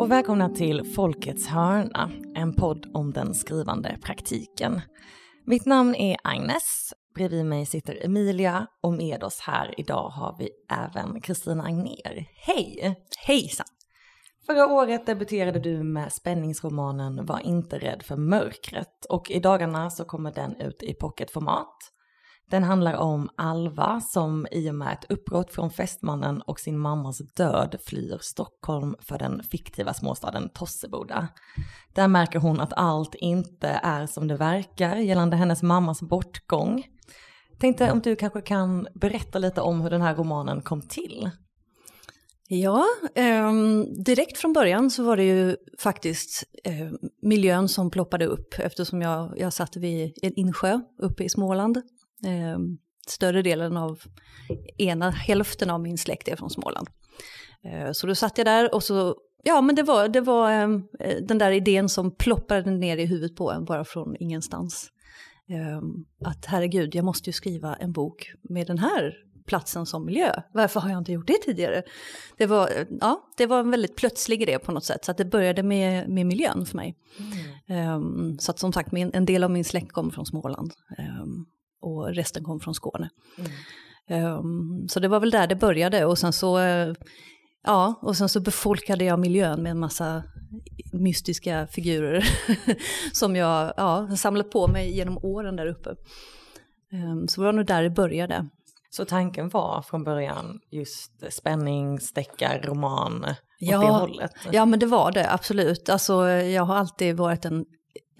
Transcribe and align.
Och 0.00 0.10
välkomna 0.10 0.48
till 0.48 0.84
Folkets 0.84 1.46
hörna, 1.46 2.10
en 2.34 2.54
podd 2.54 2.90
om 2.94 3.12
den 3.12 3.34
skrivande 3.34 3.98
praktiken. 4.02 4.80
Mitt 5.46 5.66
namn 5.66 5.94
är 5.94 6.16
Agnes, 6.24 6.92
bredvid 7.14 7.44
mig 7.44 7.66
sitter 7.66 8.04
Emilia 8.04 8.66
och 8.82 8.92
med 8.92 9.24
oss 9.24 9.40
här 9.40 9.74
idag 9.80 10.08
har 10.08 10.36
vi 10.38 10.50
även 10.70 11.20
Kristina 11.20 11.64
Agner. 11.64 12.26
Hej! 12.46 12.96
Hejsan! 13.26 13.66
Förra 14.46 14.66
året 14.66 15.06
debuterade 15.06 15.60
du 15.60 15.82
med 15.82 16.12
spänningsromanen 16.12 17.26
Var 17.26 17.40
inte 17.40 17.78
rädd 17.78 18.02
för 18.02 18.16
mörkret 18.16 19.06
och 19.08 19.30
i 19.30 19.40
dagarna 19.40 19.90
så 19.90 20.04
kommer 20.04 20.32
den 20.32 20.56
ut 20.56 20.82
i 20.82 20.94
pocketformat. 20.94 21.76
Den 22.50 22.64
handlar 22.64 22.94
om 22.94 23.30
Alva 23.36 24.00
som 24.00 24.46
i 24.50 24.70
och 24.70 24.74
med 24.74 24.92
ett 24.92 25.10
uppbrott 25.10 25.52
från 25.52 25.70
fästmannen 25.70 26.42
och 26.42 26.60
sin 26.60 26.78
mammas 26.78 27.18
död 27.18 27.76
flyr 27.86 28.18
Stockholm 28.20 28.94
för 29.00 29.18
den 29.18 29.42
fiktiva 29.42 29.94
småstaden 29.94 30.48
Tosseboda. 30.54 31.28
Där 31.94 32.08
märker 32.08 32.38
hon 32.38 32.60
att 32.60 32.72
allt 32.72 33.14
inte 33.14 33.68
är 33.68 34.06
som 34.06 34.28
det 34.28 34.36
verkar 34.36 34.96
gällande 34.96 35.36
hennes 35.36 35.62
mammas 35.62 36.02
bortgång. 36.02 36.84
Tänkte 37.58 37.92
om 37.92 38.00
du 38.00 38.16
kanske 38.16 38.40
kan 38.40 38.88
berätta 38.94 39.38
lite 39.38 39.60
om 39.60 39.80
hur 39.80 39.90
den 39.90 40.02
här 40.02 40.14
romanen 40.14 40.62
kom 40.62 40.82
till? 40.82 41.30
Ja, 42.48 42.84
eh, 43.14 43.52
direkt 44.04 44.38
från 44.38 44.52
början 44.52 44.90
så 44.90 45.02
var 45.02 45.16
det 45.16 45.24
ju 45.24 45.56
faktiskt 45.78 46.44
eh, 46.64 46.90
miljön 47.22 47.68
som 47.68 47.90
ploppade 47.90 48.26
upp 48.26 48.54
eftersom 48.58 49.02
jag, 49.02 49.34
jag 49.36 49.52
satt 49.52 49.76
vid 49.76 50.18
en 50.22 50.34
insjö 50.34 50.80
uppe 50.98 51.24
i 51.24 51.28
Småland. 51.28 51.82
Eh, 52.24 52.58
större 53.06 53.42
delen 53.42 53.76
av 53.76 54.00
ena 54.78 55.10
hälften 55.10 55.70
av 55.70 55.80
min 55.80 55.98
släkt 55.98 56.28
är 56.28 56.36
från 56.36 56.50
Småland. 56.50 56.88
Eh, 57.64 57.92
så 57.92 58.06
då 58.06 58.14
satt 58.14 58.38
jag 58.38 58.46
där 58.46 58.74
och 58.74 58.82
så, 58.82 59.16
ja 59.42 59.60
men 59.60 59.74
det 59.74 59.82
var, 59.82 60.08
det 60.08 60.20
var 60.20 60.52
eh, 60.52 60.68
den 61.22 61.38
där 61.38 61.50
idén 61.50 61.88
som 61.88 62.10
ploppade 62.10 62.70
ner 62.70 62.96
i 62.96 63.06
huvudet 63.06 63.36
på 63.36 63.52
en 63.52 63.64
bara 63.64 63.84
från 63.84 64.16
ingenstans. 64.20 64.90
Ehm, 65.48 66.04
att 66.24 66.44
herregud, 66.46 66.94
jag 66.94 67.04
måste 67.04 67.28
ju 67.28 67.32
skriva 67.32 67.74
en 67.74 67.92
bok 67.92 68.32
med 68.42 68.66
den 68.66 68.78
här 68.78 69.14
platsen 69.46 69.86
som 69.86 70.04
miljö. 70.04 70.42
Varför 70.52 70.80
har 70.80 70.90
jag 70.90 70.98
inte 70.98 71.12
gjort 71.12 71.26
det 71.26 71.38
tidigare? 71.44 71.82
Det 72.36 72.46
var, 72.46 72.70
ja, 73.00 73.30
det 73.36 73.46
var 73.46 73.60
en 73.60 73.70
väldigt 73.70 73.96
plötslig 73.96 74.42
idé 74.42 74.58
på 74.58 74.72
något 74.72 74.84
sätt, 74.84 75.04
så 75.04 75.10
att 75.10 75.16
det 75.16 75.24
började 75.24 75.62
med, 75.62 76.08
med 76.08 76.26
miljön 76.26 76.66
för 76.66 76.76
mig. 76.76 76.96
Mm. 77.68 77.94
Um, 77.94 78.38
så 78.38 78.50
att 78.50 78.58
som 78.58 78.72
sagt, 78.72 78.92
min, 78.92 79.10
en 79.14 79.24
del 79.24 79.44
av 79.44 79.50
min 79.50 79.64
släkt 79.64 79.92
kommer 79.92 80.10
från 80.10 80.26
Småland 80.26 80.72
um, 80.98 81.46
och 81.80 82.14
resten 82.14 82.44
kom 82.44 82.60
från 82.60 82.74
Skåne. 82.74 83.10
Mm. 84.08 84.24
Um, 84.38 84.88
så 84.88 85.00
det 85.00 85.08
var 85.08 85.20
väl 85.20 85.30
där 85.30 85.46
det 85.46 85.56
började 85.56 86.04
och 86.04 86.18
sen 86.18 86.32
så, 86.32 86.58
uh, 86.58 86.94
ja, 87.64 87.94
och 88.02 88.16
sen 88.16 88.28
så 88.28 88.40
befolkade 88.40 89.04
jag 89.04 89.18
miljön 89.18 89.62
med 89.62 89.70
en 89.70 89.78
massa 89.78 90.22
mystiska 90.92 91.66
figurer 91.66 92.24
som 93.12 93.36
jag 93.36 93.72
ja, 93.76 94.16
samlat 94.16 94.50
på 94.50 94.68
mig 94.68 94.96
genom 94.96 95.18
åren 95.18 95.56
där 95.56 95.66
uppe. 95.66 95.94
så 97.28 97.40
det 97.40 97.44
var 97.44 97.52
nog 97.52 97.66
där 97.66 97.82
det 97.82 97.90
började. 97.90 98.48
Så 98.90 99.04
tanken 99.04 99.48
var 99.48 99.82
från 99.82 100.04
början 100.04 100.60
just 100.70 101.32
spänning, 101.32 101.98
deckar, 102.14 102.62
roman 102.62 103.26
ja? 103.60 104.08
Ja, 104.52 104.64
men 104.64 104.78
det 104.78 104.86
var 104.86 105.12
det 105.12 105.32
absolut. 105.32 105.88
Alltså, 105.88 106.28
jag 106.28 106.62
har 106.62 106.74
alltid 106.74 107.16
varit 107.16 107.44
en 107.44 107.64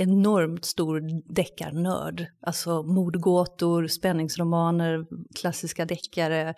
enormt 0.01 0.65
stor 0.65 1.03
deckarnörd. 1.35 2.27
Alltså 2.41 2.83
mordgåtor, 2.83 3.87
spänningsromaner, 3.87 5.07
klassiska 5.35 5.85
deckare 5.85 6.55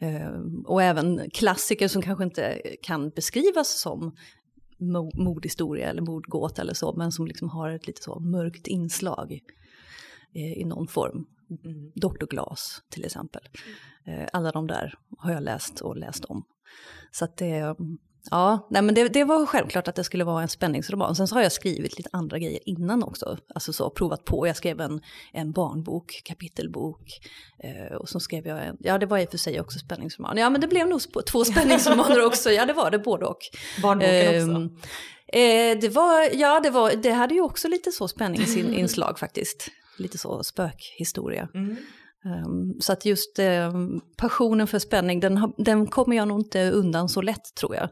eh, 0.00 0.30
och 0.64 0.82
även 0.82 1.30
klassiker 1.30 1.88
som 1.88 2.02
kanske 2.02 2.24
inte 2.24 2.62
kan 2.82 3.10
beskrivas 3.10 3.80
som 3.80 4.16
mordhistoria 5.14 5.90
eller 5.90 6.02
mordgåta 6.02 6.62
eller 6.62 6.74
så, 6.74 6.96
men 6.96 7.12
som 7.12 7.26
liksom 7.26 7.48
har 7.48 7.70
ett 7.70 7.86
lite 7.86 8.02
så 8.02 8.20
mörkt 8.20 8.66
inslag 8.66 9.40
i 10.34 10.64
någon 10.64 10.88
form. 10.88 11.26
Mm. 11.64 11.92
Dr. 11.94 12.26
Glas 12.26 12.82
till 12.90 13.04
exempel. 13.04 13.42
Mm. 14.06 14.28
Alla 14.32 14.50
de 14.50 14.66
där 14.66 14.94
har 15.18 15.32
jag 15.32 15.42
läst 15.42 15.80
och 15.80 15.96
läst 15.96 16.24
om. 16.24 16.44
Så 17.10 17.24
att 17.24 17.36
det, 17.36 17.76
ja, 18.30 18.68
nej 18.70 18.82
men 18.82 18.94
det, 18.94 19.08
det, 19.08 19.24
var 19.24 19.46
självklart 19.46 19.88
att 19.88 19.94
det 19.94 20.04
skulle 20.04 20.24
vara 20.24 20.42
en 20.42 20.48
spänningsroman. 20.48 21.16
Sen 21.16 21.28
så 21.28 21.34
har 21.34 21.42
jag 21.42 21.52
skrivit 21.52 21.98
lite 21.98 22.10
andra 22.12 22.38
grejer 22.38 22.60
innan 22.68 23.02
också. 23.02 23.38
Alltså 23.54 23.72
så 23.72 23.90
provat 23.90 24.24
på. 24.24 24.46
Jag 24.46 24.56
skrev 24.56 24.80
en, 24.80 25.00
en 25.32 25.52
barnbok, 25.52 26.22
kapitelbok. 26.24 27.20
Eh, 27.62 27.96
och 27.96 28.08
så 28.08 28.20
skrev 28.20 28.46
jag 28.46 28.66
en, 28.66 28.76
ja 28.80 28.98
det 28.98 29.06
var 29.06 29.18
i 29.18 29.26
och 29.26 29.30
för 29.30 29.38
sig 29.38 29.60
också 29.60 29.78
spänningsroman. 29.78 30.36
Ja 30.36 30.50
men 30.50 30.60
det 30.60 30.66
blev 30.66 30.88
nog 30.88 31.00
två 31.26 31.44
spänningsromaner 31.52 32.26
också. 32.26 32.50
Ja 32.50 32.66
det 32.66 32.72
var 32.72 32.90
det 32.90 32.98
både 32.98 33.26
och. 33.26 33.38
Barnboken 33.82 34.34
eh, 34.34 34.42
också? 34.42 34.76
Eh, 35.28 35.78
det 35.80 35.88
var, 35.88 36.28
ja 36.34 36.60
det 36.60 36.70
var, 36.70 36.92
det 37.02 37.10
hade 37.10 37.34
ju 37.34 37.40
också 37.40 37.68
lite 37.68 37.92
så 37.92 38.08
spänningsinslag 38.08 39.18
faktiskt 39.18 39.70
lite 39.98 40.18
så 40.18 40.42
spökhistoria. 40.42 41.48
Mm. 41.54 41.76
Um, 42.26 42.80
så 42.80 42.92
att 42.92 43.04
just 43.04 43.38
um, 43.38 44.00
passionen 44.16 44.66
för 44.66 44.78
spänning, 44.78 45.20
den, 45.20 45.52
den 45.56 45.86
kommer 45.86 46.16
jag 46.16 46.28
nog 46.28 46.40
inte 46.40 46.70
undan 46.70 47.08
så 47.08 47.22
lätt 47.22 47.54
tror 47.60 47.76
jag. 47.76 47.88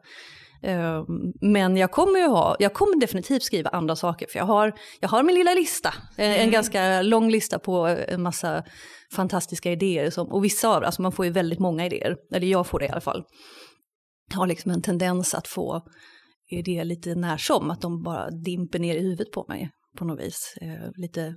Um, 0.63 1.33
men 1.41 1.77
jag 1.77 1.91
kommer 1.91 2.19
ju 2.19 2.27
ha, 2.27 2.57
jag 2.59 2.75
kommer 2.75 3.01
definitivt 3.01 3.43
skriva 3.43 3.71
andra 3.71 3.97
saker 3.97 4.27
för 4.31 4.39
jag 4.39 4.47
har, 4.47 4.73
jag 5.01 5.09
har 5.09 5.23
min 5.23 5.35
lilla 5.35 5.55
lista. 5.55 5.89
Eh, 6.17 6.29
mm. 6.29 6.41
En 6.41 6.51
ganska 6.51 7.03
lång 7.03 7.31
lista 7.31 7.59
på 7.59 7.87
en 8.09 8.23
massa 8.23 8.65
fantastiska 9.13 9.73
idéer. 9.73 10.11
Som, 10.11 10.33
och 10.33 10.45
vissa 10.45 10.69
av 10.69 10.85
alltså 10.85 11.03
man 11.03 11.13
får 11.13 11.25
ju 11.25 11.31
väldigt 11.31 11.59
många 11.59 11.87
idéer, 11.87 12.17
eller 12.35 12.47
jag 12.47 12.67
får 12.67 12.79
det 12.79 12.87
i 12.87 12.89
alla 12.89 13.01
fall. 13.01 13.25
Jag 14.31 14.39
har 14.39 14.47
liksom 14.47 14.71
en 14.71 14.83
tendens 14.83 15.35
att 15.35 15.49
få 15.49 15.83
idéer 16.51 16.85
lite 16.85 17.15
när 17.15 17.37
som, 17.37 17.71
att 17.71 17.81
de 17.81 18.03
bara 18.03 18.31
dimper 18.31 18.79
ner 18.79 18.97
i 18.97 19.01
huvudet 19.01 19.31
på 19.31 19.45
mig 19.49 19.71
på 19.99 20.05
något 20.05 20.21
vis. 20.21 20.55
Lite 20.97 21.35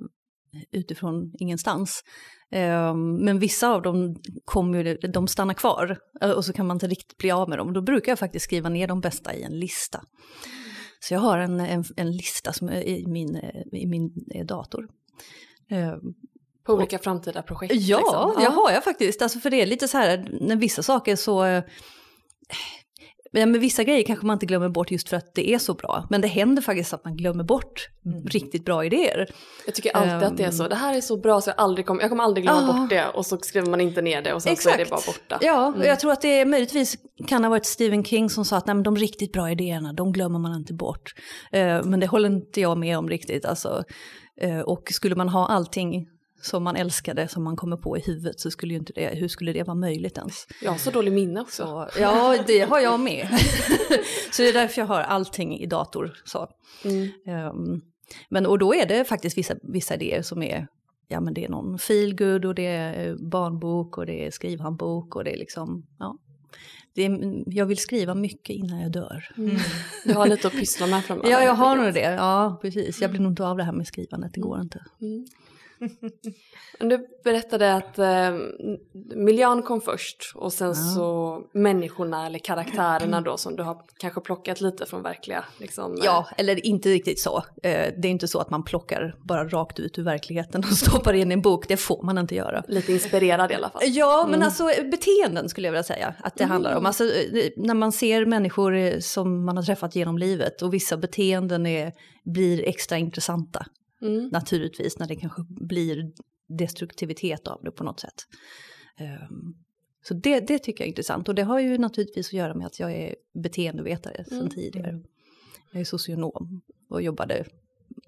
utifrån 0.71 1.33
ingenstans. 1.39 2.03
Ehm, 2.51 3.15
men 3.25 3.39
vissa 3.39 3.69
av 3.69 3.81
dem 3.81 4.15
kommer, 4.45 5.07
de 5.13 5.27
stannar 5.27 5.53
kvar 5.53 5.97
eh, 6.21 6.31
och 6.31 6.45
så 6.45 6.53
kan 6.53 6.67
man 6.67 6.75
inte 6.75 6.87
riktigt 6.87 7.17
bli 7.17 7.31
av 7.31 7.49
med 7.49 7.57
dem. 7.57 7.73
Då 7.73 7.81
brukar 7.81 8.11
jag 8.11 8.19
faktiskt 8.19 8.45
skriva 8.45 8.69
ner 8.69 8.87
de 8.87 9.01
bästa 9.01 9.33
i 9.33 9.43
en 9.43 9.59
lista. 9.59 10.03
Så 10.99 11.13
jag 11.13 11.21
har 11.21 11.37
en, 11.37 11.59
en, 11.59 11.83
en 11.97 12.11
lista 12.11 12.53
som 12.53 12.69
i 12.69 13.05
min, 13.07 13.35
i 13.71 13.87
min 13.87 14.11
eh, 14.35 14.45
dator. 14.45 14.89
Ehm, 15.69 15.99
På 16.65 16.73
olika 16.73 16.95
och, 16.95 17.03
framtida 17.03 17.41
projekt? 17.41 17.73
Ja, 17.75 17.97
liksom. 17.97 18.43
ja, 18.43 18.49
har 18.49 18.71
jag 18.71 18.83
faktiskt. 18.83 19.21
Alltså 19.21 19.39
för 19.39 19.49
det 19.49 19.61
är 19.61 19.65
lite 19.65 19.87
så 19.87 19.97
här, 19.97 20.37
när 20.41 20.55
vissa 20.55 20.83
saker 20.83 21.15
så 21.15 21.61
eh, 23.37 23.39
Ja, 23.39 23.45
men 23.45 23.61
vissa 23.61 23.83
grejer 23.83 24.03
kanske 24.03 24.25
man 24.25 24.33
inte 24.33 24.45
glömmer 24.45 24.69
bort 24.69 24.91
just 24.91 25.09
för 25.09 25.17
att 25.17 25.35
det 25.35 25.53
är 25.53 25.59
så 25.59 25.73
bra. 25.73 26.07
Men 26.09 26.21
det 26.21 26.27
händer 26.27 26.61
faktiskt 26.61 26.93
att 26.93 27.05
man 27.05 27.17
glömmer 27.17 27.43
bort 27.43 27.89
mm. 28.05 28.25
riktigt 28.25 28.65
bra 28.65 28.85
idéer. 28.85 29.27
Jag 29.65 29.75
tycker 29.75 29.95
alltid 29.95 30.13
um, 30.13 30.23
att 30.23 30.37
det 30.37 30.43
är 30.43 30.51
så. 30.51 30.63
Ehm. 30.63 30.69
Det 30.69 30.75
här 30.75 30.97
är 30.97 31.01
så 31.01 31.17
bra 31.17 31.41
så 31.41 31.49
jag, 31.49 31.55
aldrig 31.57 31.85
kom, 31.85 31.99
jag 31.99 32.09
kommer 32.09 32.23
aldrig 32.23 32.43
glömma 32.43 32.59
uh, 32.59 32.81
bort 32.81 32.89
det. 32.89 33.05
Och 33.07 33.25
så 33.25 33.37
skriver 33.37 33.67
man 33.67 33.81
inte 33.81 34.01
ner 34.01 34.21
det 34.21 34.33
och 34.33 34.43
sen 34.43 34.53
exakt. 34.53 34.75
så 34.75 34.81
är 34.81 34.85
det 34.85 34.89
bara 34.89 35.01
borta. 35.07 35.37
Ja, 35.41 35.67
mm. 35.67 35.87
jag 35.87 35.99
tror 35.99 36.11
att 36.11 36.21
det 36.21 36.45
möjligtvis 36.45 36.97
kan 37.27 37.43
ha 37.43 37.49
varit 37.49 37.65
Stephen 37.65 38.03
King 38.03 38.29
som 38.29 38.45
sa 38.45 38.57
att 38.57 38.65
Nej, 38.65 38.75
men 38.75 38.83
de 38.83 38.95
riktigt 38.95 39.31
bra 39.31 39.51
idéerna, 39.51 39.93
de 39.93 40.11
glömmer 40.11 40.39
man 40.39 40.55
inte 40.55 40.73
bort. 40.73 41.13
Uh, 41.55 41.83
men 41.83 41.99
det 41.99 42.07
håller 42.07 42.29
inte 42.29 42.61
jag 42.61 42.77
med 42.77 42.97
om 42.97 43.09
riktigt. 43.09 43.45
Alltså, 43.45 43.83
uh, 44.43 44.59
och 44.59 44.83
skulle 44.91 45.15
man 45.15 45.29
ha 45.29 45.47
allting 45.47 46.07
som 46.47 46.63
man 46.63 46.75
älskade 46.75 47.27
som 47.27 47.43
man 47.43 47.55
kommer 47.55 47.77
på 47.77 47.97
i 47.97 48.01
huvudet 48.01 48.39
så 48.39 48.51
skulle 48.51 48.73
ju 48.73 48.79
inte 48.79 48.93
det, 48.95 49.15
hur 49.15 49.27
skulle 49.27 49.53
det 49.53 49.63
vara 49.63 49.75
möjligt 49.75 50.17
ens? 50.17 50.47
Jag 50.61 50.71
har 50.71 50.77
så 50.77 50.91
dålig 50.91 51.13
minne 51.13 51.41
också. 51.41 51.65
Så, 51.65 51.99
ja, 51.99 52.37
det 52.47 52.59
har 52.59 52.79
jag 52.79 52.99
med. 52.99 53.27
så 54.31 54.41
det 54.41 54.49
är 54.49 54.53
därför 54.53 54.81
jag 54.81 54.87
har 54.87 55.01
allting 55.01 55.59
i 55.59 55.65
dator. 55.65 56.13
Så. 56.25 56.47
Mm. 56.83 57.09
Um, 57.51 57.81
men 58.29 58.45
och 58.45 58.59
då 58.59 58.73
är 58.73 58.85
det 58.85 59.05
faktiskt 59.05 59.37
vissa, 59.37 59.55
vissa 59.63 59.95
idéer 59.95 60.21
som 60.21 60.43
är, 60.43 60.67
ja 61.07 61.21
men 61.21 61.33
det 61.33 61.45
är 61.45 61.49
någon 61.49 61.79
feelgood 61.79 62.45
och 62.45 62.55
det 62.55 62.65
är 62.65 63.15
barnbok 63.31 63.97
och 63.97 64.05
det 64.05 64.25
är 64.25 64.31
skrivhandbok 64.31 65.15
och 65.15 65.23
det 65.23 65.33
är 65.33 65.37
liksom, 65.37 65.87
ja. 65.99 66.17
Det 66.97 67.05
är, 67.05 67.43
jag 67.45 67.65
vill 67.65 67.77
skriva 67.77 68.15
mycket 68.15 68.55
innan 68.55 68.81
jag 68.81 68.91
dör. 68.91 69.29
Mm. 69.37 69.57
Du 70.05 70.13
har 70.13 70.27
lite 70.27 70.47
att 70.47 70.53
pyssla 70.53 70.87
med 70.87 71.03
framöver. 71.03 71.29
ja, 71.29 71.43
jag 71.43 71.53
har 71.53 71.75
nog 71.75 71.93
det. 71.93 71.99
Ja, 71.99 72.59
precis. 72.61 73.01
Jag 73.01 73.11
blir 73.11 73.21
nog 73.21 73.31
inte 73.31 73.45
av 73.45 73.57
det 73.57 73.63
här 73.63 73.71
med 73.71 73.87
skrivandet, 73.87 74.33
det 74.33 74.41
går 74.41 74.61
inte. 74.61 74.85
Mm. 75.01 75.25
Du 76.79 77.07
berättade 77.23 77.73
att 77.73 77.99
eh, 77.99 78.31
miljön 79.15 79.61
kom 79.61 79.81
först 79.81 80.31
och 80.35 80.53
sen 80.53 80.67
ja. 80.67 80.73
så 80.73 81.41
människorna 81.51 82.25
eller 82.25 82.39
karaktärerna 82.39 83.21
då 83.21 83.37
som 83.37 83.55
du 83.55 83.63
har 83.63 83.81
kanske 83.97 84.21
plockat 84.21 84.61
lite 84.61 84.85
från 84.85 85.03
verkliga. 85.03 85.45
Liksom, 85.57 85.93
eh. 85.93 85.99
ja, 86.03 86.27
eller 86.37 86.65
inte 86.65 86.89
riktigt 86.89 87.19
så. 87.19 87.37
Eh, 87.37 87.93
det 87.97 88.07
är 88.07 88.11
inte 88.11 88.27
så 88.27 88.39
att 88.39 88.49
man 88.49 88.63
plockar 88.63 89.15
bara 89.23 89.47
rakt 89.47 89.79
ut 89.79 89.99
ur 89.99 90.03
verkligheten 90.03 90.63
och 90.71 90.77
stoppar 90.77 91.13
in 91.13 91.31
i 91.31 91.33
en 91.33 91.41
bok, 91.41 91.67
det 91.67 91.77
får 91.77 92.03
man 92.03 92.17
inte 92.17 92.35
göra. 92.35 92.63
Lite 92.67 92.93
inspirerad 92.93 93.51
i 93.51 93.55
alla 93.55 93.69
fall. 93.69 93.81
Ja, 93.85 94.23
men 94.25 94.35
mm. 94.35 94.45
alltså 94.45 94.63
beteenden 94.91 95.49
skulle 95.49 95.67
jag 95.67 95.71
vilja 95.71 95.83
säga 95.83 96.15
att 96.19 96.35
det 96.35 96.43
mm. 96.43 96.51
handlar 96.51 96.75
om. 96.75 96.85
Alltså, 96.87 97.03
eh, 97.03 97.49
när 97.57 97.73
man 97.73 97.91
ser 97.91 98.25
människor 98.25 98.75
eh, 98.75 98.99
som 98.99 99.45
man 99.45 99.57
har 99.57 99.63
träffat 99.63 99.95
genom 99.95 100.17
livet 100.17 100.61
och 100.61 100.73
vissa 100.73 100.97
beteenden 100.97 101.65
är, 101.65 101.93
blir 102.23 102.67
extra 102.67 102.97
intressanta. 102.97 103.65
Mm. 104.01 104.29
Naturligtvis 104.31 104.99
när 104.99 105.07
det 105.07 105.15
kanske 105.15 105.41
blir 105.49 106.11
destruktivitet 106.47 107.47
av 107.47 107.61
det 107.63 107.71
på 107.71 107.83
något 107.83 107.99
sätt. 107.99 108.25
Um, 108.99 109.55
så 110.07 110.13
det, 110.13 110.39
det 110.39 110.59
tycker 110.59 110.83
jag 110.83 110.85
är 110.85 110.89
intressant 110.89 111.29
och 111.29 111.35
det 111.35 111.43
har 111.43 111.59
ju 111.59 111.77
naturligtvis 111.77 112.27
att 112.27 112.33
göra 112.33 112.53
med 112.53 112.67
att 112.67 112.79
jag 112.79 112.93
är 112.93 113.15
beteendevetare 113.43 114.25
sedan 114.25 114.37
mm. 114.37 114.49
tidigare. 114.49 114.89
Mm. 114.89 115.03
Jag 115.71 115.81
är 115.81 115.85
socionom 115.85 116.61
och 116.89 117.01
jobbade 117.01 117.45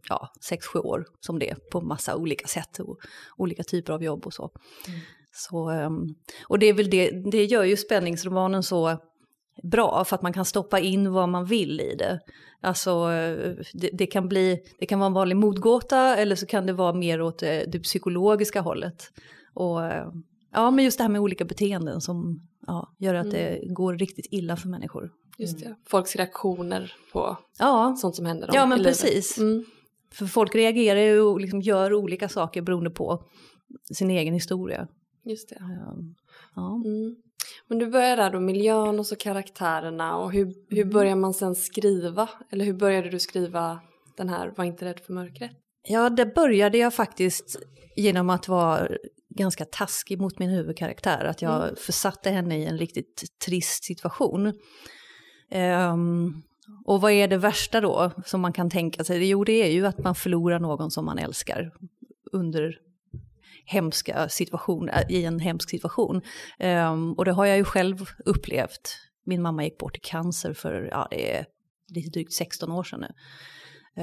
ja, 0.10 0.34
sex, 0.42 0.66
sju 0.66 0.80
år 0.80 1.06
som 1.20 1.40
det 1.40 1.70
på 1.72 1.82
massa 1.82 2.16
olika 2.16 2.48
sätt 2.48 2.80
och 2.80 3.00
olika 3.38 3.64
typer 3.64 3.94
av 3.94 4.04
jobb 4.04 4.26
och 4.26 4.34
så. 4.34 4.52
Mm. 4.88 5.00
Så 5.32 5.72
um, 5.72 6.16
och 6.48 6.60
det 6.60 6.66
är 6.66 6.74
väl 6.74 6.90
det, 6.90 7.10
det 7.32 7.46
gör 7.46 7.64
ju 7.64 7.78
spänningsromanen 7.78 8.64
så 8.64 8.98
bra 9.64 10.04
för 10.06 10.16
att 10.16 10.22
man 10.22 10.34
kan 10.34 10.46
stoppa 10.46 10.80
in 10.80 11.12
vad 11.12 11.30
man 11.30 11.46
vill 11.46 11.82
i 11.82 11.96
det. 11.96 12.20
Alltså 12.62 13.08
det, 13.74 13.90
det, 13.94 14.08
kan 14.08 14.28
bli, 14.28 14.60
det 14.80 14.86
kan 14.86 15.00
vara 15.00 15.08
en 15.08 15.14
vanlig 15.14 15.38
motgåta 15.38 16.16
eller 16.16 16.36
så 16.36 16.46
kan 16.46 16.66
det 16.66 16.74
vara 16.74 16.94
mer 16.94 17.22
åt 17.22 17.40
det, 17.40 17.66
det 17.72 17.80
psykologiska 17.80 18.62
hållet. 18.62 19.12
Och 19.54 19.80
ja, 20.52 20.72
men 20.72 20.86
just 20.86 20.98
det 20.98 21.04
här 21.04 21.12
med 21.12 21.22
olika 21.22 21.46
beteenden 21.46 22.02
som 22.02 22.48
ja, 22.68 22.96
gör 22.98 23.16
att 23.16 23.26
mm. 23.26 23.36
det 23.36 23.74
går 23.74 23.94
riktigt 23.94 24.28
illa 24.32 24.56
för 24.58 24.70
människor. 24.70 25.12
Just 25.38 25.60
det, 25.60 25.76
folks 25.88 26.16
reaktioner 26.16 26.94
på 27.14 27.38
ja. 27.60 27.96
sånt 27.98 28.16
som 28.16 28.26
händer 28.26 28.48
dem 28.48 28.56
Ja, 28.56 28.66
men 28.66 28.84
precis. 28.84 29.38
Mm. 29.38 29.66
För 30.12 30.26
folk 30.26 30.56
reagerar 30.56 31.00
ju 31.00 31.22
och 31.22 31.40
liksom 31.40 31.62
gör 31.62 31.94
olika 31.94 32.30
saker 32.30 32.62
beroende 32.62 32.90
på 32.90 33.24
sin 33.94 34.10
egen 34.10 34.34
historia. 34.34 34.88
Just 35.24 35.50
det. 35.50 35.58
Ja. 36.56 36.76
Mm. 36.76 37.16
Men 37.68 37.80
du 37.80 37.88
börjar 37.88 38.18
där 38.18 38.32
då, 38.32 38.40
miljön 38.40 39.00
och 39.00 39.06
så 39.06 39.16
karaktärerna 39.16 40.18
och 40.18 40.32
hur, 40.32 40.46
hur 40.70 40.82
mm. 40.82 40.94
börjar 40.94 41.16
man 41.16 41.34
sen 41.34 41.56
skriva? 41.56 42.30
Eller 42.52 42.66
hur 42.66 42.74
började 42.74 43.10
du 43.10 43.20
skriva 43.20 43.80
den 44.18 44.30
här 44.30 44.54
Var 44.58 44.66
inte 44.66 44.86
rädd 44.86 45.00
för 45.00 45.14
mörkret? 45.14 45.52
Ja, 45.84 46.10
det 46.10 46.26
började 46.26 46.78
jag 46.78 46.94
faktiskt 46.94 47.60
genom 47.96 48.30
att 48.30 48.48
vara 48.48 48.88
ganska 49.30 49.66
taskig 49.66 50.22
mot 50.22 50.40
min 50.40 50.50
huvudkaraktär. 50.50 51.26
Att 51.26 51.42
jag 51.42 51.64
mm. 51.64 51.76
försatte 51.76 52.30
henne 52.30 52.58
i 52.58 52.66
en 52.66 52.78
riktigt 52.78 53.40
trist 53.46 53.84
situation. 53.84 54.54
Um, 55.94 56.44
och 56.86 57.02
vad 57.02 57.12
är 57.12 57.28
det 57.28 57.38
värsta 57.38 57.82
då 57.82 58.12
som 58.26 58.42
man 58.42 58.54
kan 58.54 58.70
tänka 58.70 59.04
sig? 59.04 59.30
Jo, 59.30 59.44
det 59.44 59.64
är 59.64 59.72
ju 59.72 59.86
att 59.86 59.98
man 59.98 60.16
förlorar 60.16 60.60
någon 60.60 60.92
som 60.92 61.06
man 61.06 61.18
älskar 61.18 61.72
under 62.32 62.80
hemska 63.70 64.30
situation, 64.30 64.90
äh, 64.90 65.04
i 65.10 65.26
en 65.26 65.40
hemsk 65.40 65.70
situation. 65.70 66.22
Um, 66.60 67.14
och 67.14 67.26
det 67.26 67.32
har 67.32 67.46
jag 67.46 67.58
ju 67.58 67.64
själv 67.64 68.06
upplevt. 68.26 68.98
Min 69.26 69.42
mamma 69.42 69.64
gick 69.64 69.78
bort 69.78 69.98
i 69.98 70.00
cancer 70.04 70.54
för, 70.54 70.90
ja 70.92 71.08
det 71.10 71.36
är 71.36 71.46
lite 71.96 72.10
drygt 72.10 72.34
16 72.34 72.72
år 72.72 72.84
sedan 72.84 73.00
nu. 73.00 73.14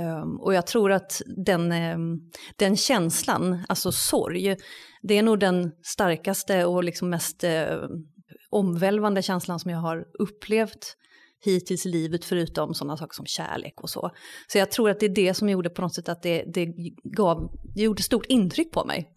Um, 0.00 0.40
och 0.40 0.54
jag 0.54 0.66
tror 0.66 0.92
att 0.92 1.22
den, 1.46 1.72
um, 1.72 2.30
den 2.56 2.76
känslan, 2.76 3.64
alltså 3.68 3.92
sorg, 3.92 4.56
det 5.02 5.18
är 5.18 5.22
nog 5.22 5.38
den 5.40 5.72
starkaste 5.82 6.64
och 6.64 6.84
liksom 6.84 7.10
mest 7.10 7.44
uh, 7.44 7.88
omvälvande 8.50 9.22
känslan 9.22 9.58
som 9.58 9.70
jag 9.70 9.78
har 9.78 10.04
upplevt 10.18 10.96
hittills 11.44 11.86
i 11.86 11.88
livet 11.88 12.24
förutom 12.24 12.74
sådana 12.74 12.96
saker 12.96 13.14
som 13.14 13.26
kärlek 13.26 13.80
och 13.80 13.90
så. 13.90 14.10
Så 14.46 14.58
jag 14.58 14.70
tror 14.70 14.90
att 14.90 15.00
det 15.00 15.06
är 15.06 15.14
det 15.14 15.34
som 15.34 15.48
gjorde 15.48 15.70
på 15.70 15.82
något 15.82 15.94
sätt 15.94 16.08
att 16.08 16.22
det, 16.22 16.44
det, 16.54 16.64
gav, 17.04 17.50
det 17.74 17.82
gjorde 17.82 18.02
stort 18.02 18.26
intryck 18.26 18.72
på 18.72 18.84
mig. 18.84 19.10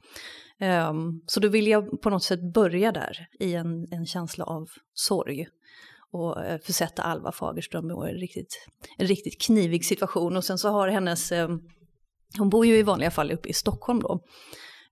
Um, 0.61 1.21
så 1.25 1.39
då 1.39 1.47
vill 1.47 1.67
jag 1.67 2.01
på 2.01 2.09
något 2.09 2.23
sätt 2.23 2.53
börja 2.53 2.91
där 2.91 3.27
i 3.39 3.53
en, 3.53 3.87
en 3.91 4.05
känsla 4.05 4.45
av 4.45 4.67
sorg 4.93 5.47
och 6.11 6.37
uh, 6.37 6.57
försätta 6.63 7.03
Alva 7.03 7.31
Fagerström 7.31 7.91
i 7.91 7.93
en 7.93 8.17
riktigt, 8.17 8.67
en 8.97 9.07
riktigt 9.07 9.41
knivig 9.41 9.85
situation. 9.85 10.37
Och 10.37 10.43
sen 10.43 10.57
så 10.57 10.69
har 10.69 10.87
hennes, 10.87 11.31
um, 11.31 11.61
hon 12.37 12.49
bor 12.49 12.65
ju 12.65 12.77
i 12.77 12.83
vanliga 12.83 13.11
fall 13.11 13.31
uppe 13.31 13.49
i 13.49 13.53
Stockholm 13.53 13.99
då. 13.99 14.23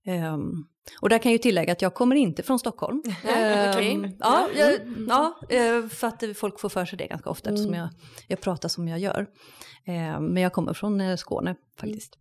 Um, 0.06 0.68
och 1.00 1.08
där 1.08 1.18
kan 1.18 1.32
jag 1.32 1.34
ju 1.34 1.42
tillägga 1.42 1.72
att 1.72 1.82
jag 1.82 1.94
kommer 1.94 2.16
inte 2.16 2.42
från 2.42 2.58
Stockholm. 2.58 3.02
okay. 3.24 4.12
ja, 4.18 4.48
jag, 4.56 4.80
ja, 5.08 5.40
eh, 5.48 5.88
för 5.88 6.06
att 6.06 6.24
folk 6.36 6.60
får 6.60 6.68
för 6.68 6.84
sig 6.84 6.98
det 6.98 7.06
ganska 7.06 7.30
ofta 7.30 7.50
eftersom 7.50 7.74
mm. 7.74 7.80
jag, 7.80 7.90
jag 8.28 8.40
pratar 8.40 8.68
som 8.68 8.88
jag 8.88 8.98
gör. 8.98 9.26
Men 10.20 10.36
jag 10.36 10.52
kommer 10.52 10.72
från 10.72 11.00
eh, 11.00 11.16
Skåne 11.16 11.56
faktiskt. 11.80 12.18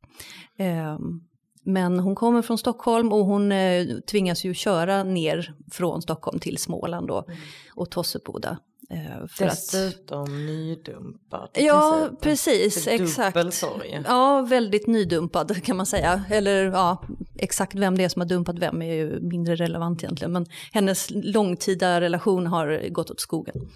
Men 1.68 2.00
hon 2.00 2.16
kommer 2.16 2.42
från 2.42 2.58
Stockholm 2.58 3.14
och 3.14 3.26
hon 3.26 3.52
eh, 3.52 3.88
tvingas 4.12 4.44
ju 4.44 4.54
köra 4.54 5.04
ner 5.04 5.54
från 5.72 6.02
Stockholm 6.02 6.40
till 6.40 6.58
Småland 6.58 7.08
då, 7.08 7.24
mm. 7.28 7.40
och 7.76 7.92
Tosseboda. 7.92 8.58
Eh, 8.90 9.28
för 9.28 9.46
Dessutom 9.46 10.24
att, 10.24 10.30
nydumpad. 10.30 11.50
Ja, 11.54 12.10
precis. 12.22 12.88
Exakt. 12.88 13.54
Sorg. 13.54 14.04
Ja, 14.08 14.42
väldigt 14.42 14.88
nydumpad 14.88 15.64
kan 15.64 15.78
man 15.78 15.86
säga. 15.86 16.24
Eller 16.30 16.64
ja, 16.64 17.04
exakt 17.36 17.76
vem 17.76 17.98
det 17.98 18.04
är 18.04 18.10
som 18.10 18.22
har 18.22 18.30
dumpat 18.30 18.60
vem 18.60 18.82
är 18.82 18.94
ju 18.94 19.20
mindre 19.20 19.56
relevant 19.56 20.04
egentligen. 20.04 20.32
Men 20.32 20.46
hennes 20.72 21.08
långtida 21.10 22.02
relation 22.02 22.48
har 22.48 22.90
gått 22.90 23.12
åt 23.12 23.20
skogen. 23.20 23.70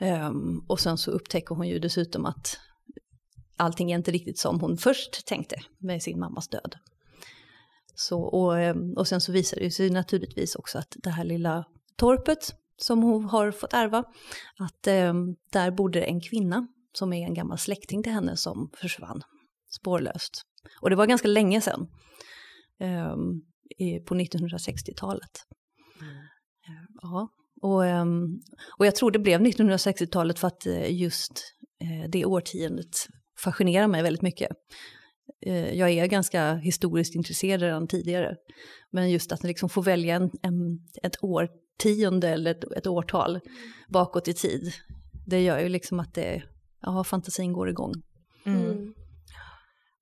Um, 0.00 0.64
och 0.68 0.80
sen 0.80 0.98
så 0.98 1.10
upptäcker 1.10 1.54
hon 1.54 1.68
ju 1.68 1.78
dessutom 1.78 2.26
att 2.26 2.58
allting 3.56 3.92
är 3.92 3.96
inte 3.96 4.10
riktigt 4.10 4.38
som 4.38 4.60
hon 4.60 4.76
först 4.78 5.26
tänkte 5.26 5.56
med 5.78 6.02
sin 6.02 6.18
mammas 6.18 6.48
död. 6.48 6.76
Så, 7.94 8.22
och, 8.22 8.60
ehm, 8.60 8.92
och 8.96 9.08
sen 9.08 9.20
så 9.20 9.32
visar 9.32 9.56
det 9.56 9.70
sig 9.70 9.90
naturligtvis 9.90 10.54
också 10.54 10.78
att 10.78 10.96
det 11.02 11.10
här 11.10 11.24
lilla 11.24 11.64
torpet 11.96 12.54
som 12.76 13.02
hon 13.02 13.24
har 13.24 13.50
fått 13.50 13.72
ärva, 13.72 14.04
att 14.58 14.86
eh, 14.86 15.14
där 15.52 15.70
bodde 15.70 16.02
en 16.02 16.20
kvinna 16.20 16.66
som 16.92 17.12
är 17.12 17.26
en 17.26 17.34
gammal 17.34 17.58
släkting 17.58 18.02
till 18.02 18.12
henne 18.12 18.36
som 18.36 18.70
försvann 18.76 19.22
spårlöst. 19.70 20.42
Och 20.80 20.90
det 20.90 20.96
var 20.96 21.06
ganska 21.06 21.28
länge 21.28 21.60
sedan, 21.60 21.86
eh, 22.80 23.16
på 24.06 24.14
1960-talet. 24.14 25.30
Mm. 26.00 26.86
Ja, 27.02 27.28
och, 27.62 27.86
ehm, 27.86 28.40
och 28.78 28.86
jag 28.86 28.96
tror 28.96 29.10
det 29.10 29.18
blev 29.18 29.40
1960-talet 29.40 30.38
för 30.38 30.48
att 30.48 30.66
eh, 30.66 30.92
just 30.92 31.32
eh, 31.80 32.10
det 32.10 32.24
årtiondet 32.24 33.06
fascinerar 33.38 33.88
mig 33.88 34.02
väldigt 34.02 34.22
mycket. 34.22 34.48
Eh, 35.42 35.74
jag 35.74 35.90
är 35.90 36.06
ganska 36.06 36.54
historiskt 36.54 37.14
intresserad 37.14 37.62
redan 37.62 37.88
tidigare. 37.88 38.36
Men 38.90 39.10
just 39.10 39.32
att 39.32 39.42
liksom 39.42 39.68
få 39.68 39.80
välja 39.80 40.14
en, 40.14 40.30
en, 40.42 40.78
ett 41.02 41.24
årtionde 41.24 42.28
eller 42.28 42.50
ett, 42.50 42.64
ett 42.76 42.86
årtal 42.86 43.40
bakåt 43.88 44.28
i 44.28 44.34
tid, 44.34 44.72
det 45.26 45.42
gör 45.42 45.58
ju 45.58 45.68
liksom 45.68 46.00
att 46.00 46.14
det, 46.14 46.42
ja, 46.80 47.04
fantasin 47.04 47.52
går 47.52 47.68
igång. 47.68 47.92
Mm. 48.46 48.70
Mm. 48.70 48.94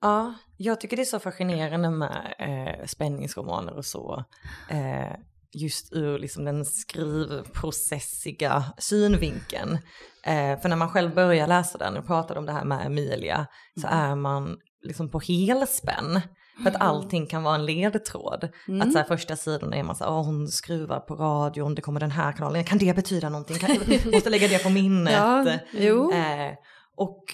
Ja, 0.01 0.35
jag 0.57 0.81
tycker 0.81 0.97
det 0.97 1.03
är 1.03 1.05
så 1.05 1.19
fascinerande 1.19 1.91
med 1.91 2.35
eh, 2.39 2.87
spänningsromaner 2.87 3.73
och 3.73 3.85
så. 3.85 4.25
Eh, 4.71 5.17
just 5.53 5.93
ur 5.93 6.19
liksom 6.19 6.45
den 6.45 6.65
skrivprocessiga 6.65 8.65
synvinkeln. 8.79 9.79
Eh, 10.25 10.61
för 10.61 10.69
när 10.69 10.77
man 10.77 10.89
själv 10.89 11.15
börjar 11.15 11.47
läsa 11.47 11.79
den, 11.79 11.97
och 11.97 12.07
pratade 12.07 12.41
om 12.41 12.47
det 12.47 12.53
här 12.53 12.65
med 12.65 12.87
Emilia, 12.87 13.47
så 13.81 13.87
mm. 13.87 13.99
är 13.99 14.15
man 14.15 14.57
liksom 14.83 15.11
på 15.11 15.19
helspänn. 15.19 16.21
För 16.63 16.69
att 16.71 16.77
mm. 16.77 16.89
allting 16.89 17.27
kan 17.27 17.43
vara 17.43 17.55
en 17.55 17.67
ledtråd. 17.67 18.49
Mm. 18.69 18.81
Att 18.81 18.93
så 18.93 18.99
här, 18.99 19.05
första 19.05 19.37
sidan 19.37 19.75
är 19.75 19.83
man 19.83 19.97
så 19.97 20.05
här, 20.05 20.11
oh, 20.11 20.25
hon 20.25 20.49
skruvar 20.49 21.01
på 21.01 21.15
radion, 21.15 21.75
det 21.75 21.83
kommer 21.83 22.01
den 22.01 22.11
här 22.11 22.33
kanalen, 22.33 22.65
kan 22.65 22.79
det 22.79 22.97
betyda 22.97 23.29
någonting? 23.29 23.57
Kan, 23.57 23.77
måste 24.13 24.31
lägga 24.31 24.49
det 24.49 24.63
på 24.63 24.71
minnet. 24.71 25.13
Ja, 25.13 25.59
jo. 25.73 26.13
Eh, 26.13 26.53
och 26.97 27.25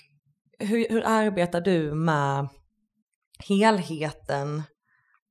hur, 0.59 0.87
hur, 0.91 1.03
arbetar 1.07 1.61
du 1.61 1.95
med 1.95 2.49
helheten 3.49 4.63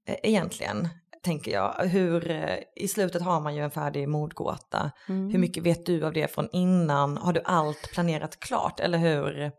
eh, 0.07 0.15
egentligen? 0.23 0.89
Tänker 1.23 1.51
jag. 1.51 1.73
Hur, 1.73 2.31
eh, 2.31 2.57
I 2.75 2.87
slutet 2.87 3.21
har 3.21 3.41
man 3.41 3.55
ju 3.55 3.63
en 3.63 3.71
färdig 3.71 4.09
mordgåta. 4.09 4.91
Mm. 5.09 5.29
Hur 5.29 5.39
mycket 5.39 5.63
vet 5.63 5.85
du 5.85 6.05
av 6.05 6.13
det 6.13 6.33
från 6.33 6.49
innan? 6.51 7.17
Har 7.17 7.33
du 7.33 7.41
allt 7.45 7.91
planerat 7.91 8.39
klart 8.39 8.79
eller 8.79 8.97
hur? 8.97 9.51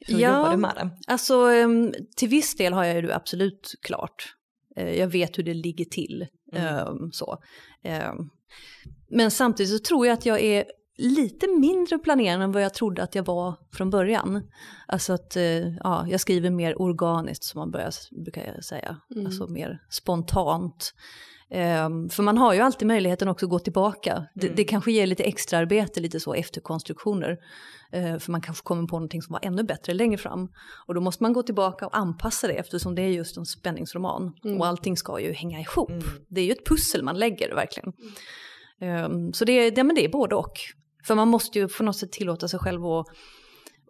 Hur 0.00 0.18
ja, 0.18 0.36
jobbar 0.36 0.50
du 0.50 0.56
med 0.56 0.72
det? 0.74 0.90
Alltså 1.06 1.34
ehm, 1.34 1.94
till 2.16 2.28
viss 2.28 2.56
del 2.56 2.72
har 2.72 2.84
jag 2.84 3.04
det 3.04 3.16
absolut 3.16 3.74
klart. 3.82 4.34
Eh, 4.76 4.98
jag 4.98 5.08
vet 5.08 5.38
hur 5.38 5.42
det 5.42 5.54
ligger 5.54 5.84
till. 5.84 6.26
Mm. 6.52 6.66
Ehm, 6.66 7.12
så. 7.12 7.38
Ehm, 7.82 8.16
men 9.10 9.30
samtidigt 9.30 9.72
så 9.72 9.78
tror 9.78 10.06
jag 10.06 10.14
att 10.14 10.26
jag 10.26 10.40
är 10.40 10.64
lite 10.98 11.46
mindre 11.60 11.98
planerad 11.98 12.42
än 12.42 12.52
vad 12.52 12.62
jag 12.62 12.74
trodde 12.74 13.02
att 13.02 13.14
jag 13.14 13.26
var 13.26 13.54
från 13.72 13.90
början. 13.90 14.42
Alltså 14.86 15.12
att 15.12 15.36
eh, 15.36 15.74
ja, 15.76 16.06
jag 16.08 16.20
skriver 16.20 16.50
mer 16.50 16.82
organiskt 16.82 17.44
som 17.44 17.58
man 17.58 17.70
börjar, 17.70 17.92
brukar 18.24 18.52
jag 18.54 18.64
säga. 18.64 18.96
Mm. 19.14 19.26
Alltså 19.26 19.46
mer 19.46 19.80
spontant. 19.90 20.92
Um, 21.50 22.08
för 22.08 22.22
man 22.22 22.38
har 22.38 22.54
ju 22.54 22.60
alltid 22.60 22.88
möjligheten 22.88 23.28
också 23.28 23.46
att 23.46 23.50
gå 23.50 23.58
tillbaka. 23.58 24.26
Det, 24.34 24.46
Mm. 24.46 24.56
det 24.56 24.64
kanske 24.64 24.92
ger 24.92 25.06
lite 25.06 25.24
extra 25.24 25.58
arbete, 25.58 26.00
lite 26.00 26.20
så 26.20 26.34
efterkonstruktioner. 26.34 27.30
Uh, 27.96 28.18
för 28.18 28.32
man 28.32 28.40
kanske 28.40 28.62
kommer 28.64 28.86
på 28.86 28.96
någonting 28.96 29.22
som 29.22 29.32
var 29.32 29.40
ännu 29.42 29.62
bättre 29.62 29.94
längre 29.94 30.18
fram. 30.18 30.48
Och 30.86 30.94
då 30.94 31.00
måste 31.00 31.22
man 31.22 31.32
gå 31.32 31.42
tillbaka 31.42 31.86
och 31.86 31.96
anpassa 31.96 32.46
det 32.46 32.52
eftersom 32.52 32.94
det 32.94 33.02
är 33.02 33.08
just 33.08 33.36
en 33.36 33.46
spänningsroman. 33.46 34.32
Mm. 34.44 34.60
Och 34.60 34.66
allting 34.66 34.96
ska 34.96 35.20
ju 35.20 35.32
hänga 35.32 35.60
ihop. 35.60 35.90
Mm. 35.90 36.02
Det 36.28 36.40
är 36.40 36.44
ju 36.44 36.52
ett 36.52 36.66
pussel 36.66 37.02
man 37.02 37.18
lägger 37.18 37.54
verkligen. 37.54 37.92
Um, 38.80 39.32
så 39.32 39.44
det, 39.44 39.52
är- 39.52 39.70
det, 39.70 39.84
men 39.84 39.96
det 39.96 40.04
är 40.04 40.08
både 40.08 40.34
och. 40.34 40.52
För 41.06 41.14
man 41.14 41.28
måste 41.28 41.58
ju 41.58 41.68
på 41.68 41.82
något 41.82 41.96
sätt 41.96 42.12
tillåta 42.12 42.48
sig 42.48 42.60
själv 42.60 42.86
att, 42.86 43.06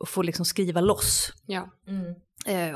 att 0.00 0.08
få 0.08 0.22
liksom 0.22 0.44
skriva 0.44 0.80
loss. 0.80 1.32
Ja. 1.46 1.68
Mm. 1.88 2.14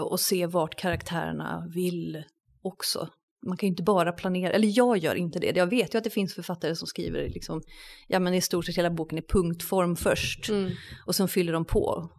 Och 0.00 0.20
se 0.20 0.46
vart 0.46 0.74
karaktärerna 0.74 1.64
vill 1.74 2.22
också. 2.62 3.08
Man 3.46 3.56
kan 3.56 3.66
ju 3.66 3.70
inte 3.70 3.82
bara 3.82 4.12
planera, 4.12 4.52
eller 4.52 4.78
jag 4.78 4.98
gör 4.98 5.14
inte 5.14 5.38
det. 5.38 5.56
Jag 5.56 5.66
vet 5.66 5.94
ju 5.94 5.98
att 5.98 6.04
det 6.04 6.10
finns 6.10 6.34
författare 6.34 6.76
som 6.76 6.86
skriver 6.86 7.28
liksom, 7.28 7.62
ja 8.08 8.18
men 8.18 8.34
i 8.34 8.40
stort 8.40 8.66
sett 8.66 8.78
hela 8.78 8.90
boken 8.90 9.18
i 9.18 9.22
punktform 9.22 9.96
först. 9.96 10.48
Mm. 10.48 10.70
Och 11.06 11.14
sen 11.14 11.28
fyller 11.28 11.52
de 11.52 11.64
på 11.64 12.10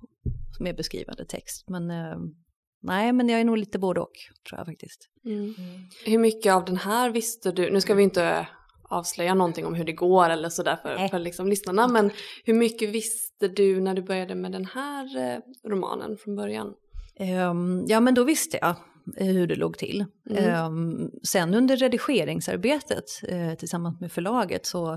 med 0.60 0.76
beskrivande 0.76 1.26
text. 1.26 1.70
Men 1.70 1.92
eh, 1.92 2.18
nej, 2.82 3.14
men 3.14 3.30
jag 3.30 3.40
är 3.40 3.46
nog 3.46 3.58
lite 3.58 3.80
både 3.80 4.00
och, 4.00 4.14
tror 4.50 4.60
jag 4.60 4.66
faktiskt. 4.66 5.10
Mm. 5.26 5.54
Hur 6.06 6.18
mycket 6.18 6.54
av 6.54 6.66
den 6.66 6.78
här 6.78 7.10
visste 7.10 7.52
du, 7.52 7.72
nu 7.72 7.82
ska 7.82 7.94
vi 7.94 8.04
inte 8.04 8.48
avslöja 8.92 9.34
någonting 9.34 9.66
om 9.66 9.76
hur 9.76 9.86
det 9.86 9.94
går 9.94 10.30
eller 10.30 10.50
sådär 10.50 10.76
för, 10.76 10.96
Nej. 10.96 11.10
för 11.10 11.20
liksom 11.20 11.48
lyssnarna, 11.48 11.88
men 11.88 12.12
hur 12.46 12.54
mycket 12.54 12.90
visste 12.90 13.48
du 13.48 13.82
när 13.82 13.94
du 13.94 14.02
började 14.02 14.36
med 14.36 14.52
den 14.52 14.66
här 14.66 15.18
eh, 15.18 15.40
romanen 15.70 16.18
från 16.18 16.36
början? 16.36 16.74
Ehm, 17.16 17.86
ja, 17.88 18.00
men 18.00 18.14
då 18.14 18.24
visste 18.24 18.58
jag 18.62 18.76
hur 19.18 19.48
det 19.48 19.56
låg 19.56 19.78
till. 19.78 20.06
Mm. 20.30 20.44
Ehm, 20.50 21.10
sen 21.24 21.54
under 21.54 21.78
redigeringsarbetet 21.78 23.06
eh, 23.28 23.54
tillsammans 23.54 24.00
med 24.02 24.12
förlaget 24.12 24.66
så, 24.66 24.92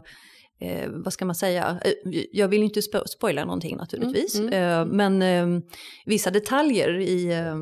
eh, 0.60 0.90
vad 0.90 1.12
ska 1.12 1.24
man 1.24 1.34
säga, 1.34 1.80
eh, 1.84 1.92
jag 2.32 2.48
vill 2.48 2.62
inte 2.62 2.80
spo- 2.80 3.06
spoila 3.06 3.44
någonting 3.44 3.76
naturligtvis, 3.76 4.38
Mm, 4.38 4.52
Eh, 4.52 4.86
men 4.86 5.22
eh, 5.22 5.62
vissa 6.06 6.30
detaljer 6.30 6.98
i 7.00 7.32
eh, 7.32 7.54